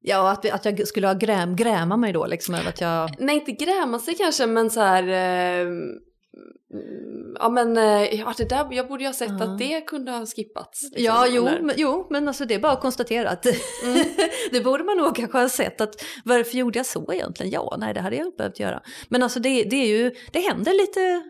ja, 0.00 0.30
att, 0.30 0.50
att 0.50 0.64
jag 0.64 0.88
skulle 0.88 1.06
ha 1.06 1.14
gräm, 1.14 1.56
gräma 1.56 1.96
mig 1.96 2.12
då 2.12 2.26
liksom 2.26 2.54
över 2.54 2.68
att 2.68 2.80
jag... 2.80 3.10
nej 3.18 3.34
inte 3.34 3.52
gräma 3.52 3.98
sig 3.98 4.14
kanske, 4.14 4.46
men 4.46 4.70
så 4.70 4.80
här, 4.80 5.02
eh, 5.08 5.68
ja 7.38 7.48
men 7.48 7.76
eh, 7.76 8.20
ja, 8.20 8.34
det 8.36 8.48
där, 8.48 8.68
jag 8.70 8.88
borde 8.88 9.02
ju 9.02 9.08
ha 9.08 9.14
sett 9.14 9.30
Ja. 9.38 9.44
att 9.44 9.58
det 9.58 9.80
kunde 9.80 10.10
ha 10.12 10.26
skippats. 10.26 10.82
liksom, 10.82 11.04
Ja, 11.04 11.26
jo 11.30 11.46
eller? 11.46 11.60
men, 11.60 11.74
jo, 11.78 12.06
men 12.10 12.28
alltså 12.28 12.44
det 12.44 12.54
är 12.54 12.58
bara 12.58 12.72
att 12.72 12.80
konstatera 12.80 13.30
att 13.30 13.46
Mm. 13.46 14.04
det 14.52 14.60
borde 14.60 14.84
man 14.84 14.96
nog 14.96 15.16
kanske 15.16 15.38
ha 15.38 15.48
sett 15.48 15.80
att 15.80 15.94
varför 16.24 16.56
gjorde 16.58 16.78
jag 16.78 16.86
så 16.86 17.12
egentligen? 17.12 17.52
Ja, 17.52 17.76
nej 17.78 17.94
det 17.94 18.00
hade 18.00 18.16
jag 18.16 18.26
inte 18.26 18.36
behövt 18.36 18.60
göra. 18.60 18.82
Men 19.08 19.22
alltså 19.22 19.40
det, 19.40 19.62
det 19.64 19.76
är 19.76 19.86
ju, 19.88 20.10
det 20.32 20.40
händer 20.40 20.72
lite, 20.72 21.22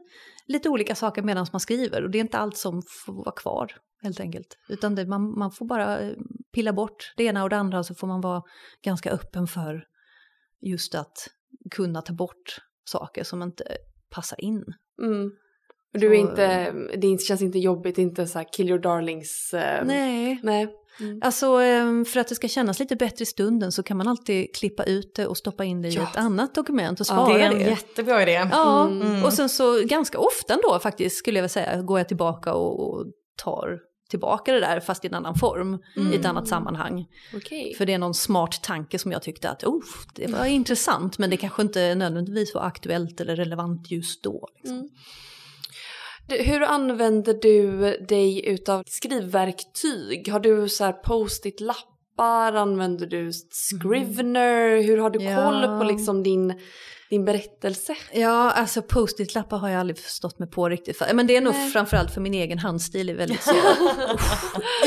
lite 0.46 0.68
olika 0.68 0.94
saker 0.94 1.22
medan 1.22 1.46
man 1.52 1.60
skriver 1.60 2.04
och 2.04 2.10
det 2.10 2.18
är 2.18 2.20
inte 2.20 2.38
allt 2.38 2.56
som 2.56 2.82
får 3.06 3.12
vara 3.12 3.32
kvar 3.36 3.72
helt 4.02 4.20
enkelt. 4.20 4.58
Utan 4.68 4.94
det, 4.94 5.06
man, 5.06 5.38
man 5.38 5.50
får 5.52 5.66
bara 5.66 6.00
eh, 6.00 6.12
pilla 6.52 6.72
bort 6.72 7.12
det 7.16 7.24
ena 7.24 7.42
och 7.42 7.50
det 7.50 7.56
andra 7.56 7.84
så 7.84 7.94
får 7.94 8.06
man 8.06 8.20
vara 8.20 8.42
ganska 8.84 9.10
öppen 9.10 9.46
för 9.46 9.84
just 10.60 10.94
att 10.94 11.28
kunna 11.70 12.02
ta 12.02 12.12
bort 12.12 12.58
saker 12.84 13.24
som 13.24 13.42
inte 13.42 13.64
passar 14.10 14.40
in. 14.44 14.64
Mm. 15.02 15.30
Och 15.94 16.00
Du 16.00 16.06
är 16.06 16.10
Så- 16.10 16.30
inte, 16.30 16.72
det 16.96 17.20
känns 17.20 17.42
inte 17.42 17.58
jobbigt, 17.58 17.98
inte 17.98 18.26
så 18.26 18.38
här 18.38 18.46
kill 18.52 18.68
your 18.68 18.78
darlings. 18.80 19.54
eh, 19.54 19.84
Nej, 19.86 20.40
Nej. 20.42 20.68
Mm. 21.00 21.18
Alltså 21.22 21.62
eh, 21.62 22.04
för 22.04 22.20
att 22.20 22.28
det 22.28 22.34
ska 22.34 22.48
kännas 22.48 22.78
lite 22.78 22.96
bättre 22.96 23.22
i 23.22 23.26
stunden 23.26 23.72
så 23.72 23.82
kan 23.82 23.96
man 23.96 24.08
alltid 24.08 24.54
klippa 24.54 24.84
ut 24.84 25.14
det 25.14 25.26
och 25.26 25.36
stoppa 25.36 25.64
in 25.64 25.82
det 25.82 25.88
i 25.88 25.92
Ja. 25.94 26.02
ett 26.02 26.16
annat 26.16 26.54
dokument 26.54 27.00
och 27.00 27.06
Ja, 27.10 27.14
spara 27.14 27.34
det 27.38 27.42
är 27.44 27.50
en 27.52 27.58
det. 27.58 27.64
jättebra 27.64 28.22
idé. 28.22 28.48
Ja, 28.52 28.86
Mm. 28.86 29.24
och 29.24 29.32
sen 29.32 29.48
så 29.48 29.82
ganska 29.84 30.18
ofta 30.18 30.58
då 30.62 30.78
faktiskt 30.78 31.16
skulle 31.16 31.38
jag 31.38 31.42
vilja 31.42 31.48
säga 31.48 31.82
går 31.82 31.98
jag 31.98 32.08
tillbaka 32.08 32.54
och, 32.54 32.80
och 32.90 33.06
tar 33.44 33.78
tillbaka 34.10 34.52
det 34.52 34.60
där 34.60 34.80
fast 34.80 35.04
i 35.04 35.08
en 35.08 35.14
annan 35.14 35.34
form 35.34 35.74
i 35.74 36.00
ett 36.00 36.14
Mm. 36.14 36.26
annat 36.26 36.48
sammanhang. 36.48 37.06
Okej. 37.36 37.74
För 37.78 37.86
det 37.86 37.92
är 37.92 37.98
någon 37.98 38.14
smart 38.14 38.62
tanke 38.62 38.98
som 38.98 39.12
jag 39.12 39.22
tyckte 39.22 39.50
att 39.50 39.64
oh, 39.64 39.82
det 40.14 40.26
var 40.26 40.44
intressant 40.60 41.18
men 41.18 41.30
det 41.30 41.36
kanske 41.36 41.62
inte 41.62 41.94
nödvändigtvis 41.94 42.54
var 42.54 42.62
aktuellt 42.62 43.20
eller 43.20 43.36
relevant 43.36 43.90
just 43.90 44.22
då. 44.22 44.48
Liksom. 44.56 44.88
Mm. 46.34 46.46
Hur 46.46 46.62
använder 46.62 47.34
du 47.42 47.80
dig 48.08 48.46
utav 48.48 48.82
skrivverktyg? 48.86 50.28
Har 50.32 50.40
du 50.40 50.68
så 50.68 50.84
här 50.84 50.92
post-it-lappar? 50.92 52.52
Använder 52.52 53.06
du 53.06 53.30
Scrivener? 53.70 54.82
Hur 54.82 54.98
har 54.98 55.10
du 55.10 55.22
Ja. 55.24 55.36
koll 55.44 55.78
på 55.78 55.84
liksom 55.84 56.22
din, 56.22 56.54
din 57.10 57.24
berättelse? 57.24 57.96
Ja, 58.12 58.50
alltså 58.50 58.82
post-it-lappar 58.82 59.58
har 59.58 59.68
jag 59.68 59.80
aldrig 59.80 59.98
förstått 59.98 60.38
mig 60.38 60.50
på 60.50 60.68
riktigt. 60.68 61.02
Men 61.14 61.26
det 61.26 61.36
är 61.36 61.40
nog 61.40 61.54
Nej. 61.54 61.70
framförallt 61.70 62.14
för 62.14 62.20
min 62.20 62.34
egen 62.34 62.58
handstil 62.58 63.08
är 63.10 63.14
väldigt 63.14 63.42
så, 63.52 63.54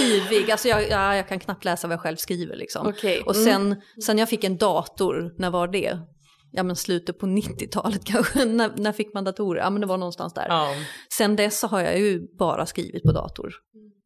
yvig. 0.02 0.52
Alltså 0.52 0.68
jag, 0.68 0.90
ja, 0.90 1.16
jag 1.16 1.28
kan 1.30 1.40
knappt 1.40 1.66
läsa 1.66 1.88
vad 1.88 1.94
jag 1.94 2.02
själv 2.02 2.16
skriver 2.16 2.56
liksom. 2.56 2.88
Okej. 2.88 3.22
Och 3.22 3.36
Mm. 3.36 3.46
sen, 3.46 3.82
sen 4.06 4.18
jag 4.18 4.30
fick 4.30 4.44
en 4.44 4.58
dator, 4.58 5.34
när 5.38 5.50
var 5.50 5.68
det? 5.68 5.98
Ja 6.56 6.64
men 6.64 6.76
slutet 6.76 7.20
på 7.20 7.26
90-talet 7.26 8.06
kanske, 8.06 8.46
när, 8.46 8.72
när 8.78 8.92
fick 8.92 9.14
man 9.14 9.24
datorer? 9.24 9.62
Ja 9.62 9.70
men 9.70 9.82
det 9.82 9.88
var 9.88 9.98
någonstans 9.98 10.34
där. 10.34 10.46
Ja. 10.50 10.76
Sen 11.14 11.36
dess 11.36 11.64
har 11.64 11.82
jag 11.82 12.00
ju 12.00 12.28
bara 12.38 12.66
skrivit 12.66 13.04
på 13.04 13.12
dator. 13.12 13.54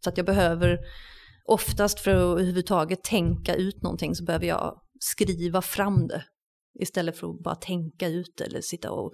Så 0.04 0.10
att 0.10 0.18
jag 0.18 0.26
behöver, 0.26 0.80
oftast 1.46 2.00
för 2.00 2.12
att 2.12 2.18
överhuvudtaget 2.18 3.04
tänka 3.04 3.56
ut 3.56 3.82
någonting 3.82 4.16
så 4.16 4.24
behöver 4.24 4.46
jag 4.46 4.82
skriva 5.00 5.62
fram 5.62 6.08
det. 6.08 6.24
Istället 6.80 7.18
för 7.18 7.30
att 7.30 7.44
bara 7.44 7.56
tänka 7.56 8.08
ut 8.08 8.42
eller 8.42 8.62
sitta 8.62 8.92
och... 8.92 9.14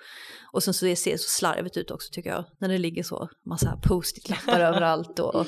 Och 0.53 0.63
sen 0.63 0.73
så 0.73 0.85
det 0.85 0.95
ser 0.95 1.17
så 1.17 1.29
slarvigt 1.29 1.77
ut 1.77 1.91
också 1.91 2.09
tycker 2.11 2.29
jag. 2.29 2.45
När 2.59 2.69
det 2.69 2.77
ligger 2.77 3.03
så 3.03 3.29
massa 3.49 3.79
post-it-lappar 3.83 4.59
överallt 4.73 5.19
och... 5.19 5.45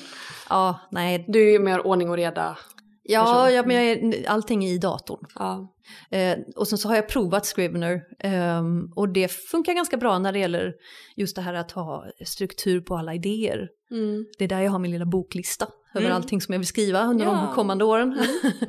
Ja, 0.49 0.79
nej. 0.91 1.25
Du 1.27 1.55
är 1.55 1.59
mer 1.59 1.87
ordning 1.87 2.09
och 2.09 2.15
reda. 2.15 2.57
Ja, 3.07 3.51
ja 3.51 3.63
men 3.65 3.75
jag 3.75 3.85
är, 3.85 4.29
allting 4.29 4.65
är 4.65 4.73
i 4.73 4.77
datorn. 4.77 5.25
Ja. 5.35 5.73
Eh, 6.11 6.37
och 6.55 6.67
sen 6.67 6.77
så 6.77 6.87
har 6.87 6.95
jag 6.95 7.09
provat 7.09 7.45
Scrivener 7.45 8.01
ehm, 8.19 8.91
och 8.95 9.09
det 9.09 9.27
funkar 9.31 9.73
ganska 9.73 9.97
bra 9.97 10.19
när 10.19 10.31
det 10.33 10.39
gäller 10.39 10.73
just 11.15 11.35
det 11.35 11.41
här 11.41 11.53
att 11.53 11.71
ha 11.71 12.05
struktur 12.25 12.81
på 12.81 12.95
alla 12.97 13.13
idéer. 13.13 13.69
Mm. 13.91 14.25
Det 14.37 14.43
är 14.43 14.47
där 14.49 14.61
jag 14.61 14.71
har 14.71 14.79
min 14.79 14.91
lilla 14.91 15.05
boklista 15.05 15.67
över 15.95 16.05
Mm. 16.05 16.15
allting 16.15 16.41
som 16.41 16.53
jag 16.53 16.59
vill 16.59 16.67
skriva 16.67 17.03
under 17.05 17.25
Ja. 17.25 17.31
de 17.47 17.55
kommande 17.55 17.85
åren. 17.85 18.17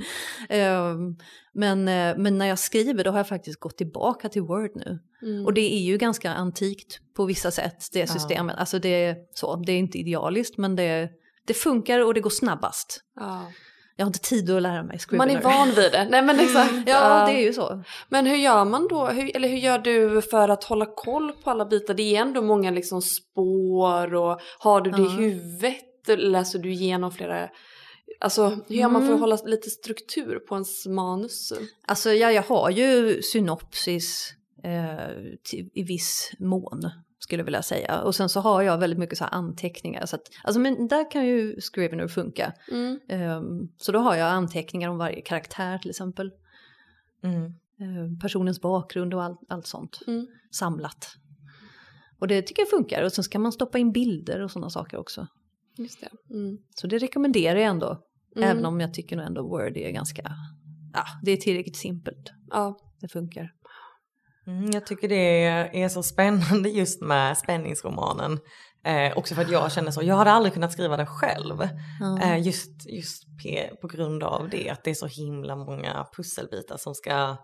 Ehm, 0.48 1.16
men, 1.53 1.88
eh, 1.88 2.14
men 2.18 2.38
när 2.38 2.46
jag 2.46 2.59
skriver 2.59 3.05
då 3.05 3.11
har 3.11 3.18
jag 3.18 3.29
faktiskt 3.29 3.61
gått 3.61 3.77
tillbaka 3.77 4.29
till 4.29 4.42
Word 4.42 4.70
nu. 4.74 4.98
Mm. 5.22 5.46
Och 5.46 5.55
det 5.55 5.74
är 5.74 5.81
ju 5.81 5.96
ganska 5.98 6.31
antikt 6.33 7.01
på 7.16 7.24
vissa 7.24 7.51
sätt, 7.51 7.85
det 7.92 8.07
systemet. 8.07 8.57
Alltså 8.59 8.79
det 8.79 9.05
är, 9.05 9.16
så, 9.35 9.57
det 9.57 9.72
är 9.72 9.79
inte 9.79 9.98
idealiskt 9.98 10.59
men 10.59 10.77
det, 10.77 11.11
det 11.46 11.55
funkar 11.55 12.05
och 12.05 12.14
det 12.14 12.20
går 12.20 12.31
snabbast. 12.31 13.01
ja. 13.20 13.46
Jag 13.99 14.05
har 14.05 14.09
inte 14.09 14.19
tid 14.19 14.51
att 14.51 14.63
lära 14.63 14.83
mig 14.83 14.99
Scrivener. 14.99 15.27
Man 15.27 15.37
är 15.37 15.43
van 15.43 15.69
vid 15.69 15.93
det. 15.93 16.09
Nej 16.11 16.23
men 16.23 16.41
exakt. 16.41 16.71
Mm. 16.71 16.85
Ja 16.87 17.27
det 17.27 17.33
är 17.33 17.43
ju 17.43 17.53
så. 17.53 17.83
Men 18.09 18.27
hur 18.27 18.37
gör 18.37 18.65
man 18.65 18.89
då, 18.89 19.07
hur, 19.07 19.37
eller 19.37 19.49
hur 19.49 19.57
gör 19.57 19.79
du 19.79 20.23
för 20.23 20.49
att 20.49 20.65
hålla 20.65 20.87
koll 20.87 21.33
på 21.33 21.51
alla 21.51 21.65
bitar? 21.67 21.95
Det 21.95 22.17
är 22.17 22.21
ändå 22.21 22.43
många 22.43 22.71
liksom 22.71 23.03
spår 23.03 24.15
och 24.15 24.41
har 24.59 24.81
du 24.81 24.91
det 24.91 25.03
i 25.03 25.09
huvudet? 25.09 25.85
Läser 26.19 26.59
du 26.59 26.73
igenom 26.73 27.13
flera 27.13 27.49
Alltså 28.21 28.49
hur 28.69 28.77
gör 28.77 28.89
man 28.89 29.03
för 29.03 29.07
att 29.07 29.19
mm. 29.19 29.21
hålla 29.21 29.39
lite 29.45 29.71
struktur 29.71 30.39
på 30.39 30.55
ens 30.55 30.87
manus? 30.87 31.53
Alltså 31.87 32.13
ja, 32.13 32.33
jag 32.33 32.43
har 32.43 32.71
ju 32.71 33.23
synopsis 33.23 34.33
eh, 34.65 35.15
till, 35.43 35.71
i 35.75 35.83
viss 35.83 36.33
mån 36.39 36.91
skulle 37.29 37.41
jag 37.41 37.45
vilja 37.45 37.62
säga. 37.62 38.03
Och 38.03 38.14
sen 38.14 38.29
så 38.29 38.41
har 38.41 38.62
jag 38.62 38.79
väldigt 38.79 38.99
mycket 38.99 39.19
så 39.19 39.25
anteckningar. 39.25 40.07
Så 40.07 40.17
att, 40.17 40.23
alltså, 40.45 40.61
men 40.61 40.88
där 40.88 41.11
kan 41.11 41.27
ju 41.27 41.61
Scrivener 41.61 42.09
funka. 42.09 42.53
Mm. 42.71 43.01
Um, 43.09 43.73
så 43.77 43.93
då 43.93 43.99
har 43.99 44.17
jag 44.17 44.29
anteckningar 44.29 44.88
om 44.88 44.99
varje 44.99 45.21
karaktär 45.21 45.79
till 45.79 45.91
exempel. 45.91 46.31
Mm. 47.25 47.53
Um, 47.81 48.19
personens 48.19 48.61
bakgrund 48.61 49.14
och 49.14 49.23
all, 49.23 49.37
allt 49.49 49.67
sånt 49.67 50.01
mm. 50.07 50.27
samlat. 50.51 51.09
Och 52.19 52.29
det 52.29 52.43
tycker 52.43 52.62
jag 52.62 52.71
funkar. 52.71 53.03
Och 53.03 53.12
sen 53.12 53.25
ska 53.25 53.38
man 53.38 53.53
stoppa 53.53 53.79
in 53.79 53.93
bilder 53.93 54.41
och 54.41 54.51
sådana 54.51 54.71
saker 54.71 54.97
också. 54.97 55.27
Just 55.79 56.01
det. 56.01 56.35
Mm. 56.35 56.59
Så 56.75 56.87
det 56.87 56.99
rekommenderar 56.99 57.59
jag 57.59 57.69
ändå. 57.69 58.03
Mm. 58.37 58.49
Även 58.49 58.64
om 58.64 58.81
jag 58.81 58.95
tycker 58.95 59.17
nog 59.17 59.27
ändå 59.27 59.43
Word 59.43 59.77
är 59.77 59.91
ganska, 59.91 60.23
ja 60.93 61.05
det 61.23 61.31
är 61.31 61.37
tillräckligt 61.37 61.77
simpelt. 61.77 62.33
Ja. 62.51 62.79
Det 63.01 63.09
funkar. 63.09 63.53
Mm, 64.49 64.71
jag 64.71 64.87
tycker 64.87 65.09
det 65.09 65.45
är 65.83 65.89
så 65.89 66.03
spännande 66.03 66.69
just 66.69 67.03
med 67.03 67.39
spänningsromanen. 67.39 68.41
Eh, 68.85 69.19
också 69.19 69.35
för 69.35 69.43
att 69.43 69.51
jag 69.51 69.73
känner 69.73 69.91
så, 69.91 70.03
jag 70.03 70.15
hade 70.15 70.31
aldrig 70.31 70.53
kunnat 70.55 70.73
skriva 70.73 70.97
den 70.97 71.07
själv. 71.07 71.69
Mm. 72.01 72.19
Eh, 72.23 72.47
just 72.47 72.87
just 72.87 73.25
på 73.81 73.87
grund 73.87 74.23
av 74.23 74.49
det, 74.49 74.71
att 74.71 74.85
det 74.85 74.91
är 74.91 74.95
så 74.95 75.07
himla 75.07 75.57
många 75.57 76.07
pusselbitar 76.17 76.77
som 76.77 76.95
ska 76.95 77.37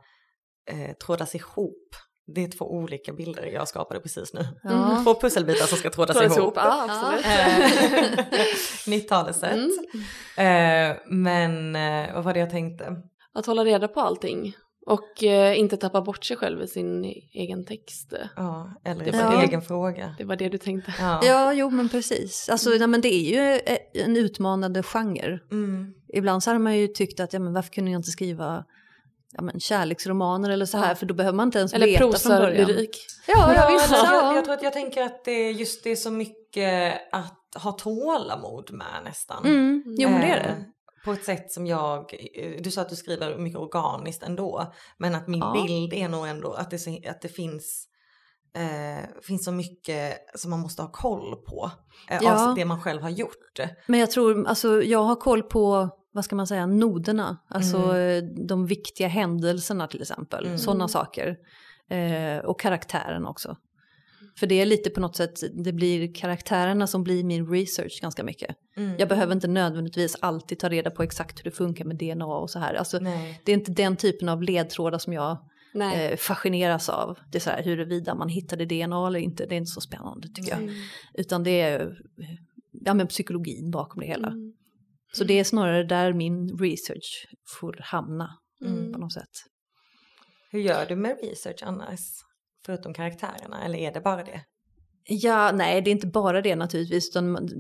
eh, 0.71 0.97
trådas 1.07 1.35
ihop. 1.35 1.95
Det 2.35 2.45
är 2.45 2.49
två 2.49 2.73
olika 2.73 3.13
bilder 3.13 3.47
jag 3.47 3.69
skapade 3.69 4.01
precis 4.01 4.35
nu. 4.35 4.49
Mm. 4.65 5.05
Två 5.05 5.15
pusselbitar 5.15 5.67
som 5.67 5.79
ska 5.79 5.91
trådas 5.91 6.23
ihop. 6.23 6.39
ihop. 6.39 6.55
Ja, 6.57 6.89
absolut. 6.89 7.27
90-talet 8.87 9.43
eh, 9.43 9.53
mm. 10.37 10.91
eh, 10.91 10.97
Men 11.07 11.77
eh, 11.77 12.15
vad 12.15 12.25
var 12.25 12.35
det 12.35 12.41
jag 12.41 12.51
tänkte? 12.51 12.97
Att 13.35 13.47
hålla 13.47 13.65
reda 13.65 13.89
på 13.89 14.01
allting. 14.01 14.55
Och 14.87 15.25
eh, 15.25 15.59
inte 15.59 15.77
tappa 15.77 16.01
bort 16.01 16.25
sig 16.25 16.37
själv 16.37 16.63
i 16.63 16.67
sin 16.67 17.05
egen 17.33 17.65
text. 17.65 18.15
Ja, 18.37 18.71
eller 18.85 19.09
i 19.09 19.13
sin 19.13 19.21
ja. 19.21 19.43
egen 19.43 19.63
fråga. 19.63 20.15
Det 20.19 20.25
var 20.25 20.37
det 20.37 20.49
du 20.49 20.59
tänkte. 20.59 20.95
Ja, 21.01 21.21
ja 21.25 21.53
jo 21.53 21.71
men 21.71 21.89
precis. 21.89 22.49
Alltså, 22.49 22.69
mm. 22.69 22.79
nej, 22.79 22.89
men 22.89 23.01
det 23.01 23.15
är 23.15 23.31
ju 23.31 23.61
eh, 23.67 24.05
en 24.05 24.17
utmanande 24.17 24.83
genre. 24.83 25.41
Mm. 25.51 25.95
Ibland 26.09 26.43
så 26.43 26.51
har 26.51 26.59
man 26.59 26.77
ju 26.77 26.89
tyckt 26.89 27.21
att 27.21 27.33
ja, 27.33 27.39
men 27.39 27.53
varför 27.53 27.71
kunde 27.71 27.91
jag 27.91 27.99
inte 27.99 28.11
skriva 28.11 28.65
ja, 29.33 29.43
men, 29.43 29.61
kärleksromaner 29.61 30.51
eller 30.51 30.67
så 30.67 30.79
här 30.79 30.89
ja. 30.89 30.95
för 30.95 31.07
då 31.07 31.15
behöver 31.15 31.37
man 31.37 31.49
inte 31.49 31.59
ens 31.59 31.73
eller 31.73 31.87
veta 31.87 32.19
från 32.19 32.39
början. 32.39 32.67
Lyrik. 32.67 32.97
Ja, 33.27 33.55
ja, 33.55 33.71
visst. 33.73 33.91
Jag, 33.91 34.37
jag, 34.37 34.45
tror 34.45 34.55
att 34.55 34.63
jag 34.63 34.73
tänker 34.73 35.03
att 35.03 35.25
det 35.25 35.31
är 35.31 35.51
just 35.51 35.85
det 35.85 35.91
är 35.91 35.97
så 35.97 36.11
mycket 36.11 36.95
att 37.13 37.63
ha 37.63 37.73
tålamod 37.73 38.73
med 38.73 39.05
nästan. 39.05 39.45
Mm. 39.45 39.83
Jo 39.87 40.09
men 40.09 40.21
det 40.21 40.27
är 40.27 40.43
det. 40.43 40.65
Eh, 41.05 41.11
på 41.11 41.13
ett 41.13 41.25
sätt 41.25 41.53
som 41.53 41.67
jag, 41.67 42.11
du 42.61 42.71
sa 42.71 42.83
att 42.83 42.89
du 42.89 42.97
skriver 42.97 43.39
mycket 43.39 43.59
organiskt 43.59 44.23
ändå, 44.23 44.73
men 44.99 45.15
att 45.15 45.29
min 45.29 45.41
ja. 45.41 45.53
bild 45.53 45.93
är 45.93 46.09
nog 46.09 46.27
ändå 46.27 46.53
att 46.53 46.71
det, 46.71 47.09
att 47.09 47.23
det 47.23 47.29
finns, 47.29 47.89
eh, 48.57 49.09
finns 49.23 49.45
så 49.45 49.53
mycket 49.53 50.19
som 50.35 50.51
man 50.51 50.61
måste 50.61 50.83
ha 50.83 50.93
koll 50.93 51.37
på 51.37 51.71
eh, 52.11 52.19
ja. 52.23 52.49
av 52.49 52.55
det 52.55 52.65
man 52.65 52.83
själv 52.83 53.03
har 53.03 53.11
gjort. 53.11 53.61
Men 53.87 54.01
jag 54.01 54.11
tror, 54.11 54.47
alltså 54.47 54.83
jag 54.83 55.03
har 55.03 55.17
koll 55.17 55.43
på, 55.43 55.89
vad 56.13 56.25
ska 56.25 56.37
man 56.37 56.47
säga, 56.47 56.67
noderna, 56.67 57.39
alltså 57.49 57.79
mm. 57.79 58.47
de 58.47 58.67
viktiga 58.67 59.09
händelserna 59.09 59.87
till 59.87 60.03
exempel, 60.03 60.47
mm. 60.47 60.59
sådana 60.59 60.89
saker. 60.89 61.37
Eh, 61.91 62.45
och 62.45 62.61
karaktären 62.61 63.27
också. 63.27 63.57
För 64.39 64.47
det 64.47 64.61
är 64.61 64.67
lite 64.67 64.91
på 64.91 65.01
något 65.01 65.17
sätt, 65.17 65.41
det 65.65 65.73
blir 65.73 66.15
karaktärerna 66.15 66.87
som 66.87 67.05
blir 67.05 67.25
min 67.25 67.51
research 67.51 68.01
ganska 68.01 68.25
mycket. 68.25 68.57
Mm. 68.77 68.95
Jag 68.99 69.09
behöver 69.09 69.33
inte 69.33 69.49
nödvändigtvis 69.49 70.17
alltid 70.21 70.59
ta 70.59 70.69
reda 70.69 70.91
på 70.91 71.03
exakt 71.03 71.39
hur 71.39 71.45
det 71.45 71.51
funkar 71.51 71.85
med 71.85 71.97
DNA 71.97 72.27
och 72.27 72.51
så 72.51 72.59
här. 72.59 72.75
Alltså, 72.75 72.99
det 73.45 73.53
är 73.53 73.55
inte 73.55 73.73
den 73.73 73.97
typen 73.97 74.29
av 74.29 74.43
ledtrådar 74.43 74.99
som 74.99 75.13
jag 75.13 75.39
eh, 75.95 76.17
fascineras 76.17 76.89
av. 76.89 77.19
Det 77.33 77.39
är 77.39 77.41
så 77.41 77.51
här 77.51 77.63
huruvida 77.63 78.15
man 78.15 78.29
hittade 78.29 78.65
DNA 78.65 79.07
eller 79.07 79.19
inte, 79.19 79.47
det 79.47 79.55
är 79.55 79.57
inte 79.57 79.71
så 79.71 79.81
spännande 79.81 80.29
tycker 80.29 80.57
Nej. 80.57 80.67
jag. 80.67 81.21
Utan 81.21 81.45
det 81.45 81.61
är 81.61 81.97
ja, 82.73 82.95
men 82.95 83.07
psykologin 83.07 83.71
bakom 83.71 84.01
det 84.01 84.07
hela. 84.07 84.29
Mm. 84.29 84.53
Så 85.13 85.25
det 85.25 85.39
är 85.39 85.45
snarare 85.45 85.85
där 85.85 86.13
min 86.13 86.59
research 86.59 87.27
får 87.59 87.81
hamna 87.81 88.39
mm. 88.65 88.93
på 88.93 88.99
något 88.99 89.13
sätt. 89.13 89.31
Hur 90.51 90.61
gör 90.61 90.87
du 90.87 90.97
med 90.97 91.19
research 91.23 91.63
annars? 91.63 92.01
Förutom 92.67 92.95
karaktärerna, 92.95 93.65
eller 93.65 93.79
är 93.79 93.93
det 93.93 94.01
bara 94.01 94.25
det? 94.25 94.41
Ja, 95.09 95.53
nej 95.53 95.83
det 95.83 95.91
är 95.91 95.93
inte 95.93 96.07
bara 96.07 96.43
det 96.43 96.57
naturligtvis, 96.57 97.13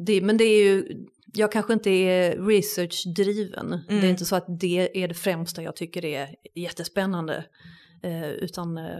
det, 0.06 0.20
men 0.20 0.36
det 0.36 0.44
är 0.44 0.64
ju, 0.64 1.04
jag 1.34 1.52
kanske 1.52 1.72
inte 1.72 1.90
är 1.90 2.46
researchdriven. 2.46 3.66
Mm. 3.66 3.84
Det 3.86 3.94
är 3.94 3.98
mm. 3.98 4.10
inte 4.10 4.24
så 4.24 4.36
att 4.36 4.44
det 4.48 5.02
är 5.02 5.08
det 5.08 5.14
främsta 5.14 5.62
jag 5.62 5.76
tycker 5.76 6.04
är 6.04 6.28
jättespännande. 6.54 7.44
Eh, 8.02 8.30
utan 8.30 8.78
eh, 8.78 8.98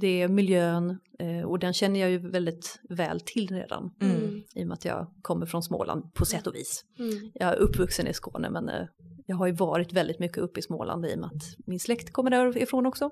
det 0.00 0.22
är 0.22 0.28
miljön 0.28 0.98
eh, 1.18 1.42
och 1.42 1.58
den 1.58 1.72
känner 1.72 2.00
jag 2.00 2.10
ju 2.10 2.30
väldigt 2.30 2.80
väl 2.88 3.20
till 3.20 3.48
redan. 3.48 3.94
Mm. 4.00 4.42
I 4.54 4.62
och 4.62 4.66
med 4.66 4.74
att 4.74 4.84
jag 4.84 5.06
kommer 5.22 5.46
från 5.46 5.62
Småland 5.62 6.14
på 6.14 6.24
sätt 6.24 6.46
och 6.46 6.54
vis. 6.54 6.84
Mm. 6.98 7.30
Jag 7.34 7.48
är 7.48 7.56
uppvuxen 7.56 8.06
i 8.06 8.14
Skåne 8.14 8.50
men 8.50 8.68
eh, 8.68 8.86
jag 9.26 9.36
har 9.36 9.46
ju 9.46 9.52
varit 9.52 9.92
väldigt 9.92 10.18
mycket 10.18 10.38
uppe 10.38 10.60
i 10.60 10.62
Småland 10.62 11.06
i 11.06 11.14
och 11.14 11.18
med 11.18 11.26
att 11.26 11.66
min 11.66 11.80
släkt 11.80 12.12
kommer 12.12 12.30
därifrån 12.30 12.86
också. 12.86 13.10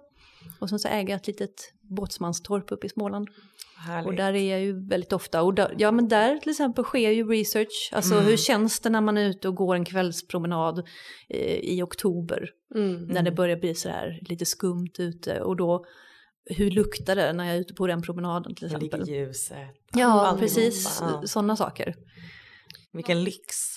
Och 0.59 0.69
sen 0.69 0.79
så 0.79 0.89
äger 0.89 1.11
jag 1.11 1.17
ett 1.17 1.27
litet 1.27 1.73
båtsmanstorp 1.81 2.73
uppe 2.73 2.87
i 2.87 2.91
Småland. 2.91 3.29
Härligt. 3.77 4.07
Och 4.07 4.15
där 4.15 4.35
är 4.35 4.51
jag 4.51 4.61
ju 4.61 4.89
väldigt 4.89 5.13
ofta. 5.13 5.43
Och 5.43 5.55
där, 5.55 5.75
ja 5.79 5.91
men 5.91 6.09
där 6.09 6.39
till 6.39 6.51
exempel 6.51 6.85
sker 6.85 7.11
ju 7.11 7.29
research. 7.29 7.91
Alltså 7.93 8.15
mm. 8.15 8.27
hur 8.27 8.37
känns 8.37 8.81
det 8.81 8.91
när 8.91 9.01
man 9.01 9.19
är 9.19 9.29
ute 9.29 9.49
och 9.49 9.55
går 9.55 9.75
en 9.75 9.85
kvällspromenad 9.85 10.79
eh, 11.29 11.57
i 11.57 11.83
oktober. 11.83 12.51
Mm. 12.75 13.05
När 13.05 13.23
det 13.23 13.33
börjar 13.33 13.57
bli 13.57 13.75
så 13.75 13.89
här 13.89 14.19
lite 14.23 14.45
skumt 14.45 14.93
ute. 14.99 15.41
Och 15.41 15.57
då 15.57 15.85
hur 16.45 16.71
luktar 16.71 17.17
det 17.17 17.33
när 17.33 17.45
jag 17.45 17.57
är 17.57 17.61
ute 17.61 17.75
på 17.75 17.87
den 17.87 18.03
promenaden 18.03 18.55
till 18.55 18.67
exempel. 18.67 19.01
Hur 19.01 19.07
ligger 19.07 19.27
ljuset? 19.27 19.59
Ja, 19.93 20.37
precis. 20.41 20.99
Ja. 21.01 21.23
Sådana 21.27 21.57
saker. 21.57 21.95
Vilken 22.93 23.25
lyx. 23.25 23.73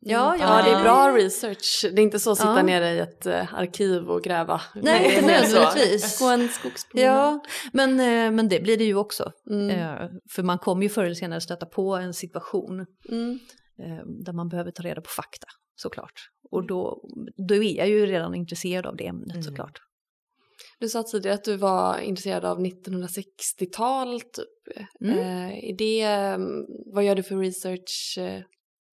Ja, 0.00 0.34
mm. 0.34 0.40
ja, 0.40 0.62
det 0.62 0.70
är 0.70 0.82
bra 0.82 1.16
research. 1.16 1.80
Det 1.82 2.00
är 2.00 2.02
inte 2.02 2.18
så 2.18 2.32
att 2.32 2.38
sitta 2.38 2.56
ja. 2.56 2.62
nere 2.62 2.90
i 2.90 2.98
ett 2.98 3.26
uh, 3.26 3.54
arkiv 3.54 4.10
och 4.10 4.22
gräva. 4.22 4.60
Nej, 4.74 5.14
inte 5.14 5.26
nödvändigtvis. 5.26 6.18
Gå 6.20 6.26
en 6.26 6.48
skogspromenad. 6.48 7.14
Ja, 7.14 7.40
men, 7.72 7.90
uh, 7.90 8.36
men 8.36 8.48
det 8.48 8.60
blir 8.60 8.76
det 8.76 8.84
ju 8.84 8.94
också. 8.94 9.32
Mm. 9.50 9.70
Uh, 9.70 10.10
för 10.30 10.42
man 10.42 10.58
kommer 10.58 10.82
ju 10.82 10.88
förr 10.88 11.04
eller 11.04 11.14
senare 11.14 11.40
stöta 11.40 11.66
på 11.66 11.96
en 11.96 12.14
situation 12.14 12.86
mm. 13.08 13.38
där 14.24 14.32
man 14.32 14.48
behöver 14.48 14.70
ta 14.70 14.82
reda 14.82 15.00
på 15.00 15.10
fakta 15.10 15.46
såklart. 15.76 16.28
Och 16.50 16.66
då, 16.66 17.08
då 17.48 17.54
är 17.54 17.76
jag 17.76 17.88
ju 17.88 18.06
redan 18.06 18.34
intresserad 18.34 18.86
av 18.86 18.96
det 18.96 19.06
ämnet 19.06 19.30
mm. 19.30 19.42
såklart. 19.42 19.80
Du 20.78 20.88
sa 20.88 21.02
tidigare 21.02 21.34
att 21.34 21.44
du 21.44 21.56
var 21.56 21.98
intresserad 21.98 22.44
av 22.44 22.60
1960-tal. 22.60 24.20
Typ. 24.20 24.86
Mm. 25.00 25.18
är 25.50 25.76
det, 25.78 26.02
mm, 26.02 26.64
vad 26.94 27.04
gör 27.04 27.14
du 27.14 27.22
för 27.22 27.36
research 27.36 28.18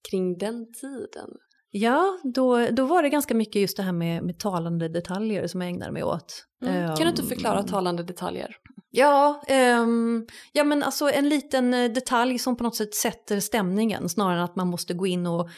kring 0.09 0.37
den 0.37 0.73
tiden? 0.73 1.29
Ja, 1.77 2.19
då, 2.23 2.67
då 2.71 2.85
var 2.85 3.03
det 3.03 3.09
ganska 3.09 3.33
mycket 3.33 3.61
just 3.61 3.77
det 3.77 3.83
här 3.83 3.91
med, 3.91 4.23
med 4.23 4.39
talande 4.39 4.89
detaljer 4.89 5.47
som 5.47 5.61
jag 5.61 5.69
ägnade 5.69 5.91
mig 5.91 6.03
åt. 6.03 6.45
Mm. 6.65 6.89
Um, 6.89 6.95
kan 6.95 7.05
du 7.05 7.09
inte 7.09 7.23
förklara 7.23 7.63
talande 7.63 8.03
detaljer? 8.03 8.55
Ja, 8.97 9.41
um, 9.81 10.27
ja 10.53 10.63
men 10.63 10.83
alltså 10.83 11.09
en 11.09 11.29
liten 11.29 11.73
eh, 11.73 11.91
detalj 11.91 12.39
som 12.39 12.57
på 12.57 12.63
något 12.63 12.75
sätt 12.75 12.95
sätter 12.95 13.39
stämningen 13.39 14.09
snarare 14.09 14.37
än 14.37 14.43
att 14.43 14.55
man 14.55 14.67
måste 14.67 14.93
gå 14.93 15.07
in 15.07 15.27
och, 15.27 15.49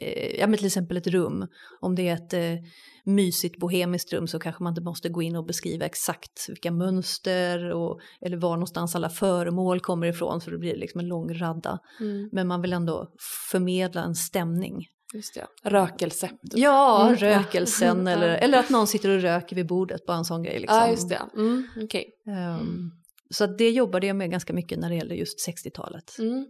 eh, 0.00 0.40
ja 0.40 0.46
men 0.46 0.56
till 0.56 0.66
exempel 0.66 0.96
ett 0.96 1.06
rum, 1.06 1.46
om 1.80 1.94
det 1.94 2.08
är 2.08 2.14
ett 2.14 2.32
eh, 2.32 2.64
mysigt 3.04 3.58
bohemiskt 3.58 4.12
rum 4.12 4.26
så 4.26 4.38
kanske 4.38 4.62
man 4.62 4.70
inte 4.70 4.82
måste 4.82 5.08
gå 5.08 5.22
in 5.22 5.36
och 5.36 5.46
beskriva 5.46 5.84
exakt 5.84 6.48
vilka 6.48 6.70
mönster 6.70 7.72
och, 7.72 8.00
eller 8.20 8.36
var 8.36 8.50
någonstans 8.50 8.96
alla 8.96 9.08
föremål 9.08 9.80
kommer 9.80 10.06
ifrån 10.06 10.40
för 10.40 10.50
det 10.50 10.58
blir 10.58 10.76
liksom 10.76 11.00
en 11.00 11.08
lång 11.08 11.34
radda. 11.34 11.78
Mm. 12.00 12.28
Men 12.32 12.48
man 12.48 12.62
vill 12.62 12.72
ändå 12.72 13.12
förmedla 13.50 14.04
en 14.04 14.14
stämning. 14.14 14.86
Just 15.14 15.34
det. 15.34 15.46
Rökelse. 15.62 16.28
Typ. 16.28 16.38
Ja, 16.54 17.06
mm. 17.06 17.16
rökelsen 17.16 18.06
eller, 18.06 18.28
eller 18.28 18.58
att 18.58 18.70
någon 18.70 18.86
sitter 18.86 19.08
och 19.08 19.20
röker 19.22 19.56
vid 19.56 19.66
bordet, 19.66 20.06
bara 20.06 20.16
en 20.16 20.24
sån 20.24 20.42
grej. 20.42 20.58
Liksom. 20.58 20.78
Ja, 20.78 20.90
just 20.90 21.08
det. 21.08 21.22
Mm, 21.34 21.68
okay. 21.84 22.04
um, 22.26 22.32
ehm, 22.34 22.90
så 23.30 23.46
det 23.46 23.70
jobbade 23.70 24.06
jag 24.06 24.16
med 24.16 24.30
ganska 24.30 24.52
mycket 24.52 24.78
när 24.78 24.88
det 24.88 24.94
gäller 24.94 25.14
just 25.14 25.48
60-talet. 25.48 26.18
Mm. 26.18 26.46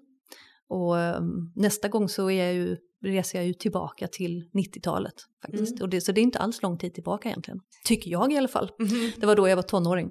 Och 0.68 0.94
um, 0.94 1.52
nästa 1.56 1.88
gång 1.88 2.08
så 2.08 2.30
är 2.30 2.44
jag 2.44 2.54
ju 2.54 2.76
reser 3.04 3.38
jag 3.38 3.46
ju 3.46 3.54
tillbaka 3.54 4.08
till 4.08 4.50
90-talet 4.54 5.14
faktiskt. 5.42 5.72
Mm. 5.72 5.82
Och 5.82 5.88
det, 5.88 6.00
så 6.00 6.12
det 6.12 6.20
är 6.20 6.22
inte 6.22 6.38
alls 6.38 6.62
lång 6.62 6.78
tid 6.78 6.94
tillbaka 6.94 7.28
egentligen. 7.28 7.60
Tycker 7.84 8.10
jag 8.10 8.32
i 8.32 8.36
alla 8.36 8.48
fall. 8.48 8.70
Mm. 8.80 9.10
Det 9.16 9.26
var 9.26 9.36
då 9.36 9.48
jag 9.48 9.56
var 9.56 9.62
tonåring. 9.62 10.10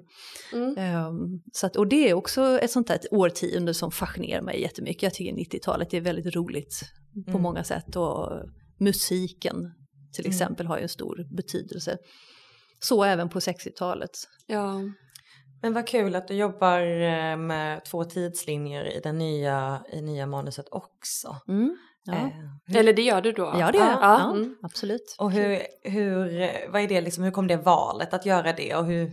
Mm. 0.52 1.06
Um, 1.06 1.42
så 1.52 1.66
att, 1.66 1.76
och 1.76 1.88
det 1.88 2.10
är 2.10 2.14
också 2.14 2.58
ett 2.58 2.70
sånt 2.70 2.88
där 2.88 2.94
ett 2.94 3.12
årtionde 3.12 3.74
som 3.74 3.90
fascinerar 3.90 4.42
mig 4.42 4.60
jättemycket. 4.60 5.02
Jag 5.02 5.14
tycker 5.14 5.32
90-talet 5.32 5.94
är 5.94 6.00
väldigt 6.00 6.36
roligt 6.36 6.82
på 7.24 7.30
mm. 7.30 7.42
många 7.42 7.64
sätt. 7.64 7.96
Och 7.96 8.42
musiken 8.80 9.56
till 10.14 10.24
Mm. 10.24 10.34
exempel 10.34 10.66
har 10.66 10.76
ju 10.76 10.82
en 10.82 10.88
stor 10.88 11.36
betydelse. 11.36 11.98
Så 12.80 13.04
även 13.04 13.28
på 13.28 13.38
60-talet. 13.38 14.10
Ja. 14.46 14.80
Men 15.62 15.72
vad 15.72 15.86
kul 15.86 16.14
att 16.14 16.28
du 16.28 16.34
jobbar 16.34 16.80
eh, 16.80 17.36
med 17.36 17.84
två 17.84 18.04
tidslinjer 18.04 18.96
i 18.96 19.00
det 19.02 19.12
nya, 19.12 19.82
i 19.92 20.02
nya 20.02 20.26
manuset 20.26 20.66
också. 20.70 21.36
Mm. 21.48 21.76
Ja. 22.06 22.14
Eh, 22.14 22.28
hur, 22.66 22.76
Eller 22.76 22.92
det 22.92 23.02
gör 23.02 23.20
du 23.20 23.32
då? 23.32 23.54
ja, 23.58 23.72
det 23.72 23.78
gör 23.78 23.86
jag. 23.86 24.02
Ja, 24.02 24.20
Ja, 24.20 24.36
mm. 24.36 24.56
Absolut. 24.62 25.16
och 25.18 25.32
hur, 25.32 25.58
hur, 25.82 26.22
vad 26.72 26.82
är 26.82 26.88
det 26.88 27.00
liksom, 27.00 27.24
hur 27.24 27.30
kom 27.30 27.46
det 27.46 27.56
valet 27.56 28.14
att 28.14 28.26
göra 28.26 28.52
det 28.52 28.74
och 28.74 28.86
hur? 28.86 29.10